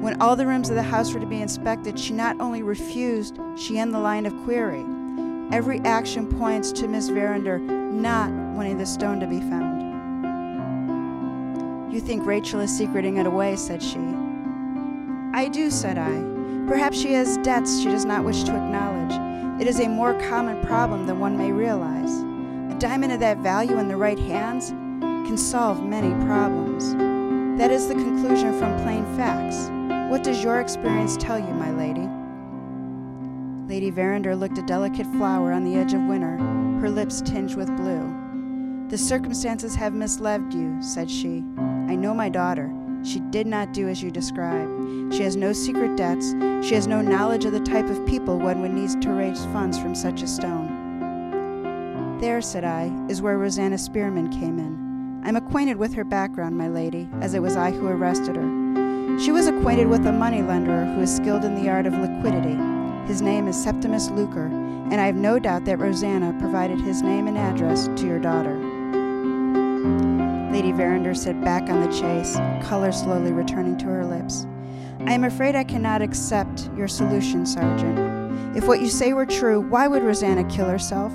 When 0.04 0.20
all 0.20 0.36
the 0.36 0.45
rooms 0.45 0.70
of 0.70 0.76
the 0.76 0.84
house 0.84 1.14
were 1.14 1.22
to 1.22 1.26
be 1.26 1.41
inspected, 1.41 1.97
she 1.97 2.12
not 2.12 2.41
only 2.41 2.62
refused, 2.62 3.39
she 3.56 3.78
ended 3.78 3.95
the 3.95 3.99
line 3.99 4.26
of 4.26 4.36
query. 4.43 4.84
Every 5.56 5.80
action 5.86 6.28
points 6.28 6.74
to 6.74 6.89
Miss 6.89 7.08
Verinder 7.08 7.58
not 7.58 8.30
wanting 8.54 8.78
the 8.78 8.86
stone 8.86 9.22
to 9.22 9.28
be 9.28 9.39
found. 9.39 9.82
You 11.93 12.01
think 12.01 12.26
Rachel 12.26 12.60
is 12.60 12.78
secreting 12.78 13.16
it 13.16 13.26
away, 13.26 13.56
said 13.56 13.82
she. 13.82 13.97
I 15.34 15.47
do, 15.49 15.72
said 15.72 15.97
I. 15.97 16.22
Perhaps 16.68 16.99
she 16.99 17.14
has 17.14 17.38
debts 17.38 17.80
she 17.80 17.86
does 17.86 18.04
not 18.04 18.26
wish 18.26 18.43
to 18.43 18.51
acknowledge. 18.51 19.62
It 19.62 19.68
is 19.68 19.80
a 19.80 19.88
more 19.88 20.20
common 20.28 20.62
problem 20.66 21.06
than 21.06 21.22
one 21.22 21.38
may 21.38 21.54
realize. 21.54 22.12
A 22.76 22.78
diamond 22.78 23.14
of 23.14 23.22
that 23.22 23.38
value 23.38 23.78
in 23.78 23.88
the 23.88 23.95
right 23.95 24.20
hands 24.20 24.72
can 24.99 25.38
solve 25.38 25.82
many 25.82 26.10
problems. 26.26 26.93
That 27.58 27.72
is 27.72 27.88
the 27.88 27.93
conclusion 27.93 28.60
from 28.60 28.76
plain 28.84 29.06
facts. 29.16 29.70
What 30.14 30.22
does 30.22 30.43
your 30.43 30.61
experience 30.61 31.18
tell 31.18 31.39
you, 31.39 31.51
my 31.55 31.72
lady? 31.72 32.07
Lady 33.68 33.89
Verinder 33.89 34.36
looked 34.36 34.59
a 34.59 34.61
delicate 34.61 35.07
flower 35.07 35.51
on 35.51 35.64
the 35.64 35.76
edge 35.76 35.95
of 35.95 36.01
winter, 36.01 36.38
her 36.80 36.88
lips 36.88 37.20
tinged 37.20 37.55
with 37.55 37.76
blue. 37.76 38.88
The 38.89 38.97
circumstances 38.99 39.74
have 39.74 39.95
misled 39.95 40.53
you, 40.53 40.80
said 40.84 41.09
she. 41.09 41.43
I 41.57 41.95
know 41.95 42.14
my 42.14 42.30
daughter. 42.30 42.72
She 43.03 43.22
did 43.22 43.47
not 43.47 43.74
do 43.74 43.88
as 43.88 44.03
you 44.03 44.11
describe. 44.11 44.70
She 45.11 45.24
has 45.24 45.36
no 45.36 45.51
secret 45.51 45.97
debts. 45.97 46.34
She 46.61 46.76
has 46.76 46.86
no 46.86 47.01
knowledge 47.01 47.45
of 47.45 47.51
the 47.51 47.59
type 47.61 47.89
of 47.89 48.05
people 48.05 48.38
one 48.38 48.61
would 48.61 48.72
need 48.72 49.01
to 49.01 49.09
raise 49.09 49.43
funds 49.45 49.80
from 49.80 49.95
such 49.95 50.22
a 50.22 50.28
stone. 50.28 52.20
There, 52.22 52.39
said 52.39 52.64
I, 52.64 52.91
is 53.09 53.24
where 53.24 53.39
Rosanna 53.39 53.80
Spearman 53.80 54.30
came 54.30 54.59
in. 54.59 55.24
I'm 55.26 55.38
acquainted 55.38 55.78
with 55.78 55.95
her 55.95 56.03
background, 56.03 56.55
my 56.55 56.68
lady, 56.68 57.09
as 57.22 57.34
it 57.34 57.41
was 57.41 57.57
I 57.57 57.72
who 57.72 57.88
arrested 57.88 58.36
her. 58.36 58.62
She 59.20 59.32
was 59.32 59.47
acquainted 59.47 59.88
with 59.88 60.05
a 60.05 60.11
money 60.11 60.41
lender 60.41 60.86
who 60.86 61.01
is 61.01 61.16
skilled 61.16 61.45
in 61.45 61.55
the 61.55 61.70
art 61.70 61.86
of 61.86 61.93
liquidity. 61.93 62.57
His 63.07 63.22
name 63.22 63.47
is 63.47 63.61
Septimus 63.61 64.09
Luker, 64.09 64.45
and 64.45 64.95
I 64.99 65.05
have 65.05 65.16
no 65.16 65.39
doubt 65.39 65.66
that 65.66 65.80
Rosanna 65.80 66.36
provided 66.39 66.80
his 66.80 67.01
name 67.01 67.28
and 67.28 67.38
address 67.38 67.88
to 67.95 68.07
your 68.07 68.20
daughter. 68.20 68.55
Lady 70.51 70.72
Verinder 70.72 71.14
sat 71.14 71.41
back 71.43 71.70
on 71.70 71.82
the 71.82 71.91
chaise, 71.91 72.36
color 72.68 72.91
slowly 72.91 73.32
returning 73.32 73.78
to 73.78 73.86
her 73.86 74.05
lips. 74.05 74.47
I 75.01 75.14
am 75.14 75.24
afraid 75.24 75.55
I 75.55 75.64
cannot 75.64 76.01
accept 76.01 76.70
your 76.78 76.88
solution, 76.88 77.45
Sergeant. 77.45 78.57
If 78.57 78.68
what 78.68 78.82
you 78.82 78.88
say 78.88 79.14
were 79.14 79.26
true, 79.26 79.61
why 79.61 79.88
would 79.88 80.03
Rosanna 80.03 80.43
kill 80.45 80.68
herself? 80.68 81.11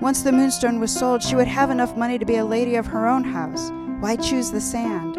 Once 0.00 0.22
the 0.22 0.32
moonstone 0.32 0.78
was 0.78 0.92
sold, 0.92 1.22
she 1.22 1.36
would 1.36 1.48
have 1.48 1.70
enough 1.70 1.96
money 1.96 2.18
to 2.18 2.26
be 2.26 2.36
a 2.36 2.44
lady 2.44 2.76
of 2.76 2.86
her 2.86 3.06
own 3.06 3.24
house. 3.24 3.70
Why 4.00 4.16
choose 4.16 4.50
the 4.50 4.60
sand? 4.60 5.11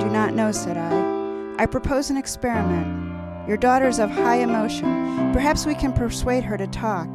Do 0.00 0.08
not 0.08 0.32
know, 0.32 0.50
said 0.50 0.78
I. 0.78 1.62
I 1.62 1.66
propose 1.66 2.08
an 2.08 2.16
experiment. 2.16 3.46
Your 3.46 3.58
daughter 3.58 3.86
is 3.86 3.98
of 3.98 4.10
high 4.10 4.36
emotion. 4.36 5.32
Perhaps 5.32 5.66
we 5.66 5.74
can 5.74 5.92
persuade 5.92 6.42
her 6.42 6.56
to 6.56 6.66
talk. 6.66 7.06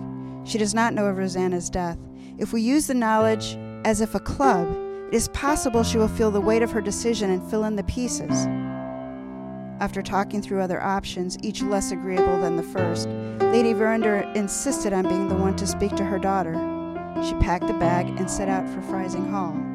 She 0.43 0.59
does 0.59 0.75
not 0.75 0.93
know 0.93 1.07
of 1.07 1.17
Rosanna's 1.17 1.69
death. 1.69 1.97
If 2.38 2.53
we 2.53 2.61
use 2.61 2.86
the 2.86 2.93
knowledge 2.93 3.57
as 3.86 4.01
if 4.01 4.13
a 4.13 4.19
club, 4.19 4.67
it 5.07 5.15
is 5.15 5.29
possible 5.29 5.83
she 5.83 5.97
will 5.97 6.07
feel 6.07 6.29
the 6.29 6.39
weight 6.39 6.61
of 6.61 6.71
her 6.71 6.81
decision 6.81 7.31
and 7.31 7.49
fill 7.49 7.63
in 7.63 7.75
the 7.75 7.83
pieces. 7.83 8.45
After 9.79 10.01
talking 10.01 10.41
through 10.41 10.61
other 10.61 10.81
options, 10.81 11.38
each 11.41 11.63
less 11.63 11.91
agreeable 11.91 12.39
than 12.39 12.55
the 12.55 12.63
first, 12.63 13.09
Lady 13.39 13.73
Verinder 13.73 14.31
insisted 14.36 14.93
on 14.93 15.07
being 15.07 15.27
the 15.27 15.36
one 15.36 15.55
to 15.55 15.65
speak 15.65 15.95
to 15.95 16.05
her 16.05 16.19
daughter. 16.19 16.53
She 17.23 17.33
packed 17.36 17.67
the 17.67 17.73
bag 17.73 18.07
and 18.19 18.29
set 18.29 18.47
out 18.47 18.69
for 18.69 18.81
Frizinghall. 18.81 19.74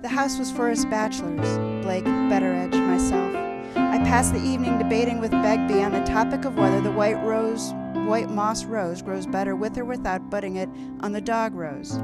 The 0.00 0.08
house 0.08 0.38
was 0.38 0.52
for 0.52 0.70
us 0.70 0.84
bachelors 0.84 1.58
Blake, 1.82 2.04
Betteredge, 2.04 2.74
myself. 2.74 3.34
I 3.74 3.98
passed 4.04 4.32
the 4.32 4.40
evening 4.40 4.78
debating 4.78 5.18
with 5.18 5.32
Begbie 5.32 5.82
on 5.82 5.90
the 5.90 6.04
topic 6.04 6.44
of 6.44 6.56
whether 6.56 6.80
the 6.80 6.92
white 6.92 7.20
rose, 7.24 7.72
white 8.06 8.30
moss 8.30 8.64
rose 8.64 9.02
grows 9.02 9.26
better 9.26 9.56
with 9.56 9.76
or 9.76 9.84
without 9.84 10.30
budding 10.30 10.54
it 10.54 10.68
on 11.00 11.10
the 11.10 11.20
dog 11.20 11.52
rose. 11.54 12.00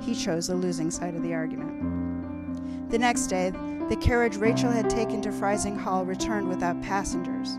He 0.00 0.14
chose 0.14 0.46
the 0.46 0.54
losing 0.54 0.92
side 0.92 1.16
of 1.16 1.24
the 1.24 1.34
argument. 1.34 2.90
The 2.90 2.98
next 2.98 3.26
day, 3.26 3.50
the 3.88 3.96
carriage 3.96 4.36
Rachel 4.36 4.70
had 4.70 4.88
taken 4.88 5.20
to 5.22 5.30
Frizinghall 5.30 6.06
returned 6.06 6.48
without 6.48 6.80
passengers. 6.82 7.58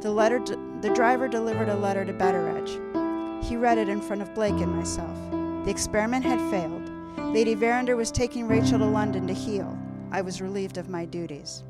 The, 0.00 0.10
letter 0.10 0.38
the 0.80 0.92
driver 0.94 1.28
delivered 1.28 1.68
a 1.68 1.76
letter 1.76 2.06
to 2.06 2.12
Betteredge. 2.14 2.70
He 3.44 3.56
read 3.56 3.76
it 3.76 3.90
in 3.90 4.00
front 4.00 4.22
of 4.22 4.34
Blake 4.34 4.54
and 4.54 4.74
myself. 4.74 5.16
The 5.66 5.70
experiment 5.70 6.24
had 6.24 6.40
failed. 6.50 6.83
Lady 7.34 7.56
Verinder 7.56 7.96
was 7.96 8.12
taking 8.12 8.46
Rachel 8.46 8.78
to 8.78 8.84
London 8.84 9.26
to 9.26 9.34
heal. 9.34 9.76
I 10.12 10.20
was 10.20 10.40
relieved 10.40 10.78
of 10.78 10.88
my 10.88 11.04
duties. 11.04 11.64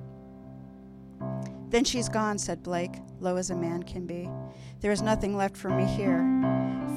Then 1.71 1.85
she's 1.85 2.11
gone, 2.11 2.37
said 2.37 2.63
Blake, 2.63 2.97
low 3.19 3.37
as 3.37 3.49
a 3.49 3.57
man 3.57 3.83
can 3.83 4.05
be. 4.05 4.29
There 4.83 4.93
is 4.93 5.01
nothing 5.01 5.39
left 5.39 5.57
for 5.57 5.71
me 5.71 5.87
here. 5.87 6.19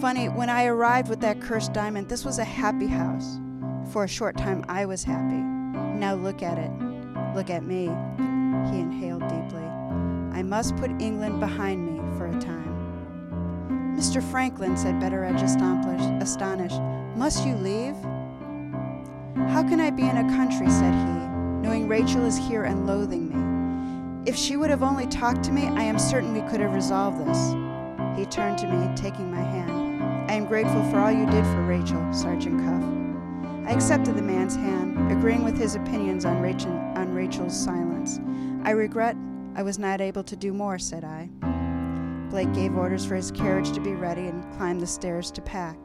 Funny, 0.01 0.27
when 0.27 0.49
I 0.49 0.65
arrived 0.65 1.07
with 1.07 1.21
that 1.21 1.39
cursed 1.39 1.71
diamond, 1.71 2.09
this 2.09 2.25
was 2.25 2.39
a 2.39 2.43
happy 2.43 2.87
house. 2.87 3.39
For 3.93 4.03
a 4.03 4.09
short 4.09 4.35
time, 4.35 4.65
I 4.67 4.85
was 4.85 5.01
happy. 5.01 5.41
Now 5.97 6.15
look 6.15 6.43
at 6.43 6.57
it. 6.57 6.71
Look 7.37 7.49
at 7.49 7.63
me. 7.63 7.85
He 8.69 8.81
inhaled 8.81 9.21
deeply. 9.29 9.63
I 10.37 10.43
must 10.43 10.75
put 10.75 10.91
England 11.01 11.39
behind 11.39 11.85
me 11.85 12.17
for 12.17 12.25
a 12.25 12.37
time. 12.41 13.95
Mr. 13.97 14.21
Franklin, 14.21 14.75
said 14.75 14.99
Betteredge, 14.99 15.41
astonished, 15.41 16.81
must 17.15 17.45
you 17.47 17.55
leave? 17.55 17.95
How 19.49 19.63
can 19.63 19.79
I 19.79 19.89
be 19.89 20.03
in 20.03 20.17
a 20.17 20.35
country, 20.35 20.69
said 20.69 20.93
he, 20.93 21.27
knowing 21.61 21.87
Rachel 21.87 22.25
is 22.25 22.37
here 22.37 22.65
and 22.65 22.85
loathing 22.85 23.29
me? 23.29 24.29
If 24.29 24.35
she 24.35 24.57
would 24.57 24.69
have 24.69 24.83
only 24.83 25.07
talked 25.07 25.43
to 25.43 25.51
me, 25.51 25.67
I 25.67 25.83
am 25.83 25.97
certain 25.97 26.33
we 26.33 26.47
could 26.49 26.59
have 26.59 26.73
resolved 26.73 27.25
this. 27.25 27.53
He 28.17 28.25
turned 28.25 28.57
to 28.59 28.67
me, 28.67 28.93
taking 28.95 29.31
my 29.31 29.41
hand. 29.41 30.03
I 30.29 30.33
am 30.33 30.45
grateful 30.45 30.83
for 30.91 30.99
all 30.99 31.11
you 31.11 31.25
did 31.25 31.45
for 31.45 31.63
Rachel, 31.63 32.13
Sergeant 32.13 32.59
Cuff. 32.59 33.67
I 33.67 33.73
accepted 33.73 34.15
the 34.15 34.21
man's 34.21 34.55
hand, 34.55 35.11
agreeing 35.11 35.43
with 35.43 35.57
his 35.57 35.75
opinions 35.75 36.25
on, 36.25 36.41
Rachel, 36.41 36.73
on 36.95 37.13
Rachel's 37.13 37.57
silence. 37.57 38.19
I 38.63 38.71
regret 38.71 39.15
I 39.55 39.63
was 39.63 39.79
not 39.79 40.01
able 40.01 40.23
to 40.25 40.35
do 40.35 40.51
more, 40.51 40.77
said 40.77 41.03
I. 41.03 41.29
Blake 42.29 42.53
gave 42.53 42.75
orders 42.75 43.05
for 43.05 43.15
his 43.15 43.31
carriage 43.31 43.71
to 43.71 43.79
be 43.79 43.93
ready 43.93 44.27
and 44.27 44.43
climbed 44.57 44.81
the 44.81 44.87
stairs 44.87 45.31
to 45.31 45.41
pack. 45.41 45.77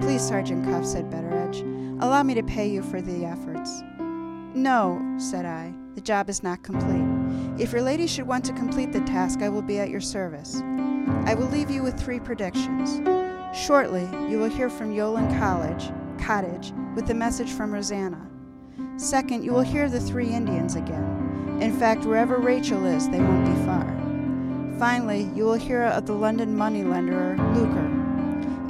Please, 0.00 0.26
Sergeant 0.26 0.64
Cuff, 0.64 0.84
said 0.84 1.10
Betteredge, 1.10 1.60
allow 2.02 2.22
me 2.22 2.34
to 2.34 2.42
pay 2.42 2.68
you 2.68 2.82
for 2.82 3.00
the 3.00 3.24
efforts. 3.24 3.82
No, 4.54 5.00
said 5.18 5.46
I, 5.46 5.72
the 5.94 6.00
job 6.00 6.28
is 6.28 6.42
not 6.42 6.62
complete. 6.62 7.06
If 7.58 7.72
your 7.72 7.82
lady 7.82 8.06
should 8.06 8.26
want 8.26 8.44
to 8.46 8.52
complete 8.52 8.92
the 8.92 9.00
task, 9.00 9.40
I 9.40 9.48
will 9.48 9.62
be 9.62 9.78
at 9.78 9.90
your 9.90 10.00
service. 10.00 10.60
I 11.26 11.34
will 11.34 11.48
leave 11.48 11.70
you 11.70 11.82
with 11.82 11.98
three 11.98 12.20
predictions. 12.20 13.00
Shortly, 13.54 14.08
you 14.30 14.38
will 14.38 14.48
hear 14.48 14.68
from 14.68 14.94
Yolland 14.94 15.38
College, 15.38 15.90
Cottage, 16.18 16.72
with 16.94 17.06
the 17.06 17.14
message 17.14 17.50
from 17.50 17.72
Rosanna. 17.72 18.28
Second, 18.96 19.44
you 19.44 19.52
will 19.52 19.62
hear 19.62 19.88
the 19.88 20.00
three 20.00 20.28
Indians 20.28 20.74
again. 20.74 21.58
In 21.60 21.78
fact, 21.78 22.04
wherever 22.04 22.38
Rachel 22.38 22.84
is, 22.86 23.08
they 23.08 23.20
won't 23.20 23.46
be 23.46 23.64
far. 23.64 23.86
Finally, 24.78 25.30
you 25.34 25.44
will 25.44 25.54
hear 25.54 25.84
of 25.84 26.06
the 26.06 26.12
London 26.12 26.56
moneylender, 26.56 27.36
Luker. 27.54 28.01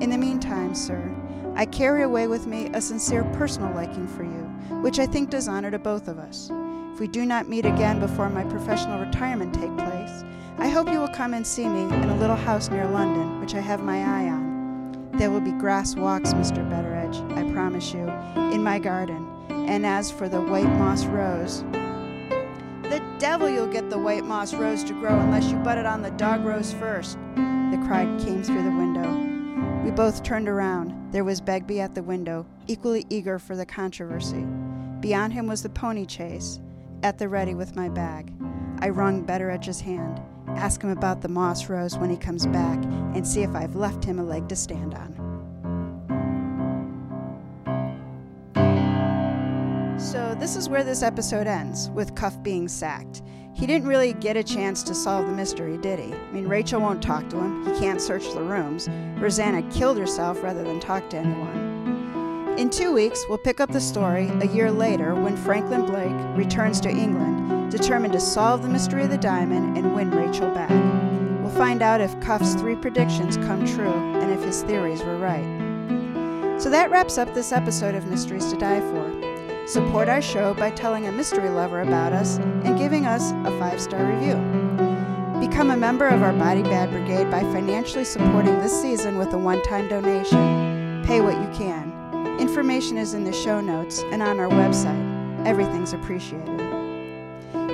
In 0.03 0.11
the 0.11 0.19
meantime, 0.19 0.75
sir, 0.75 1.15
I 1.55 1.65
carry 1.65 2.03
away 2.03 2.27
with 2.27 2.49
me 2.49 2.69
a 2.75 2.81
sincere 2.81 3.23
personal 3.35 3.73
liking 3.73 4.09
for 4.09 4.25
you, 4.25 4.81
which 4.83 4.99
I 4.99 5.07
think 5.07 5.31
does 5.31 5.47
honor 5.47 5.71
to 5.71 5.79
both 5.79 6.09
of 6.09 6.19
us. 6.19 6.51
If 6.93 6.99
we 6.99 7.07
do 7.07 7.25
not 7.25 7.49
meet 7.49 7.65
again 7.65 8.01
before 8.01 8.29
my 8.29 8.43
professional 8.43 8.99
retirement 8.99 9.55
take 9.55 9.73
place, 9.77 10.25
I 10.59 10.69
hope 10.69 10.91
you 10.91 10.99
will 10.99 11.07
come 11.07 11.35
and 11.35 11.47
see 11.47 11.69
me 11.69 11.83
in 11.83 12.09
a 12.09 12.17
little 12.17 12.35
house 12.35 12.69
near 12.69 12.85
London, 12.89 13.41
which 13.41 13.55
I 13.55 13.61
have 13.61 13.85
my 13.85 13.99
eye 13.99 14.29
on. 14.29 15.09
There 15.13 15.31
will 15.31 15.41
be 15.41 15.53
grass 15.53 15.95
walks, 15.95 16.33
Mr. 16.33 16.69
Betteredge, 16.69 17.19
I 17.39 17.49
promise 17.53 17.95
you, 17.95 18.09
in 18.51 18.61
my 18.61 18.81
garden. 18.81 19.25
And 19.51 19.87
as 19.87 20.11
for 20.11 20.29
the 20.29 20.41
white 20.41 20.65
moss 20.65 21.05
rose, 21.05 21.63
the 22.91 23.01
devil 23.21 23.49
you'll 23.49 23.73
get 23.73 23.89
the 23.89 24.01
white 24.01 24.25
moss 24.25 24.53
rose 24.53 24.83
to 24.83 24.95
grow 24.95 25.17
unless 25.21 25.49
you 25.53 25.59
bud 25.59 25.79
it 25.79 25.87
on 25.87 26.03
the 26.03 26.11
dog 26.11 26.45
rose 26.45 26.73
first. 26.73 27.19
The 27.37 27.81
cry 27.87 28.07
came 28.19 28.43
through 28.43 28.65
the 28.65 28.77
window. 28.77 29.32
We 29.83 29.91
both 29.91 30.23
turned 30.23 30.49
around. 30.49 31.13
There 31.13 31.25
was 31.25 31.41
Begbie 31.41 31.81
at 31.81 31.95
the 31.95 32.05
window, 32.05 32.47
equally 32.69 33.05
eager 33.11 33.41
for 33.41 33.57
the 33.57 33.67
controversy. 33.67 34.47
Beyond 35.01 35.33
him 35.33 35.49
was 35.49 35.63
the 35.63 35.71
pony 35.71 36.07
chaise, 36.07 36.61
at 37.03 37.19
the 37.19 37.29
ready 37.29 37.55
with 37.55 37.75
my 37.75 37.89
bag. 37.89 38.33
I 38.79 38.91
wrung 38.91 39.23
Betteredge's 39.23 39.81
hand. 39.81 40.23
Ask 40.47 40.83
him 40.83 40.91
about 40.91 41.21
the 41.21 41.29
moss 41.29 41.69
rose 41.69 41.99
when 41.99 42.11
he 42.11 42.17
comes 42.17 42.47
back 42.47 42.79
and 43.15 43.27
see 43.27 43.43
if 43.43 43.55
I've 43.57 43.75
left 43.75 44.05
him 44.05 44.21
a 44.21 44.25
leg 44.25 44.49
to 44.51 44.57
stand 44.57 44.95
on. 44.95 45.22
So, 50.33 50.39
this 50.39 50.57
is 50.57 50.71
where 50.71 50.83
this 50.83 51.03
episode 51.03 51.47
ends, 51.47 51.91
with 51.91 52.15
Cuff 52.15 52.43
being 52.43 52.67
sacked. 52.67 53.21
He 53.53 53.67
didn't 53.67 53.87
really 53.87 54.15
get 54.15 54.35
a 54.35 54.43
chance 54.43 54.83
to 54.85 54.95
solve 54.95 55.27
the 55.27 55.33
mystery, 55.33 55.77
did 55.77 55.99
he? 55.99 56.15
I 56.15 56.33
mean, 56.33 56.49
Rachel 56.49 56.81
won't 56.81 57.03
talk 57.03 57.29
to 57.29 57.37
him, 57.37 57.67
he 57.67 57.79
can't 57.79 58.01
search 58.01 58.25
the 58.33 58.41
rooms. 58.41 58.89
Rosanna 59.19 59.61
killed 59.71 59.99
herself 59.99 60.43
rather 60.43 60.65
than 60.65 60.81
talk 60.81 61.11
to 61.11 61.19
anyone. 61.19 62.55
In 62.57 62.71
two 62.71 62.95
weeks, 62.95 63.23
we'll 63.29 63.37
pick 63.37 63.61
up 63.61 63.73
the 63.73 63.81
story 63.81 64.27
a 64.41 64.47
year 64.47 64.71
later 64.71 65.15
when 65.15 65.37
Franklin 65.37 65.85
Blake 65.85 66.17
returns 66.35 66.81
to 66.81 66.89
England 66.89 67.71
determined 67.71 68.15
to 68.15 68.21
solve 68.21 68.63
the 68.63 68.71
mystery 68.71 69.03
of 69.03 69.11
the 69.11 69.19
diamond 69.19 69.77
and 69.77 69.95
win 69.95 70.11
Rachel 70.11 70.49
back. 70.55 70.71
We'll 71.43 71.55
find 71.55 71.83
out 71.83 72.01
if 72.01 72.19
Cuff's 72.21 72.55
three 72.55 72.77
predictions 72.77 73.37
come 73.37 73.67
true 73.67 73.93
and 73.93 74.31
if 74.33 74.43
his 74.43 74.63
theories 74.63 75.03
were 75.03 75.19
right. 75.19 76.59
So 76.59 76.71
that 76.71 76.91
wraps 76.91 77.19
up 77.19 77.35
this 77.35 77.53
episode 77.53 77.95
of 77.95 78.07
Mysteries 78.07 78.51
to 78.51 78.57
Die 78.57 78.81
For. 78.81 79.32
Support 79.73 80.11
our 80.11 80.21
show 80.21 80.53
by 80.53 80.71
telling 80.71 81.07
a 81.07 81.13
mystery 81.13 81.49
lover 81.49 81.81
about 81.81 82.13
us 82.13 82.37
and 82.37 82.77
giving 82.77 83.07
us 83.07 83.33
a 83.47 83.59
five 83.59 83.81
star 83.81 84.05
review. 84.05 84.35
Become 85.41 85.71
a 85.71 85.77
member 85.79 86.07
of 86.07 86.21
our 86.21 86.35
Body 86.35 86.63
Bad 86.63 86.91
Brigade 86.91 87.31
by 87.31 87.41
financially 87.41 88.05
supporting 88.05 88.59
this 88.59 88.83
season 88.83 89.17
with 89.17 89.33
a 89.33 89.39
one 89.39 89.63
time 89.63 89.89
donation. 89.89 91.03
Pay 91.07 91.23
what 91.23 91.41
you 91.41 91.49
can. 91.57 91.91
Information 92.39 92.99
is 92.99 93.15
in 93.15 93.25
the 93.25 93.33
show 93.33 93.63
notes 93.63 94.03
and 94.13 94.23
on 94.23 94.39
our 94.39 94.51
website. 94.51 95.47
Everything's 95.47 95.95
appreciated. 95.95 96.61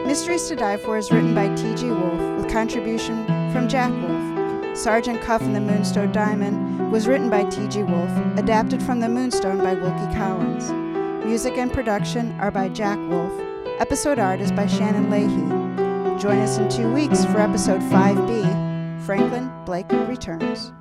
Mysteries 0.07 0.47
to 0.47 0.55
Die 0.55 0.77
For 0.77 0.99
is 0.99 1.11
written 1.11 1.35
by 1.35 1.53
T.G. 1.57 1.91
Wolfe 1.91 2.41
with 2.41 2.49
contribution 2.49 3.27
from 3.51 3.67
Jack 3.67 3.91
Wolfe. 3.91 4.79
Sergeant 4.79 5.21
Cuff 5.21 5.43
and 5.43 5.57
the 5.57 5.61
Moonstone 5.61 6.13
Diamond 6.13 6.93
was 6.93 7.09
written 7.09 7.29
by 7.29 7.43
T.G. 7.43 7.83
Wolfe, 7.83 8.39
adapted 8.39 8.81
from 8.85 9.01
The 9.01 9.09
Moonstone 9.09 9.59
by 9.59 9.75
Wilkie 9.75 10.15
Collins. 10.17 10.88
Music 11.29 11.59
and 11.59 11.71
production 11.71 12.33
are 12.41 12.51
by 12.51 12.71
Jack 12.71 12.97
Wolfe. 13.11 13.39
Episode 13.81 14.19
art 14.19 14.41
is 14.41 14.51
by 14.51 14.67
Shannon 14.67 15.11
Leahy. 15.11 16.19
Join 16.19 16.39
us 16.39 16.57
in 16.57 16.71
two 16.71 16.91
weeks 16.91 17.23
for 17.27 17.39
episode 17.39 17.83
5B 17.83 19.05
Franklin 19.05 19.53
Blake 19.67 19.93
Returns. 20.09 20.73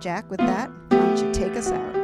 Jack, 0.00 0.30
with 0.30 0.40
that, 0.40 0.70
why 0.88 0.98
don't 0.98 1.18
you 1.18 1.30
take 1.30 1.54
us 1.56 1.70
out? 1.70 1.95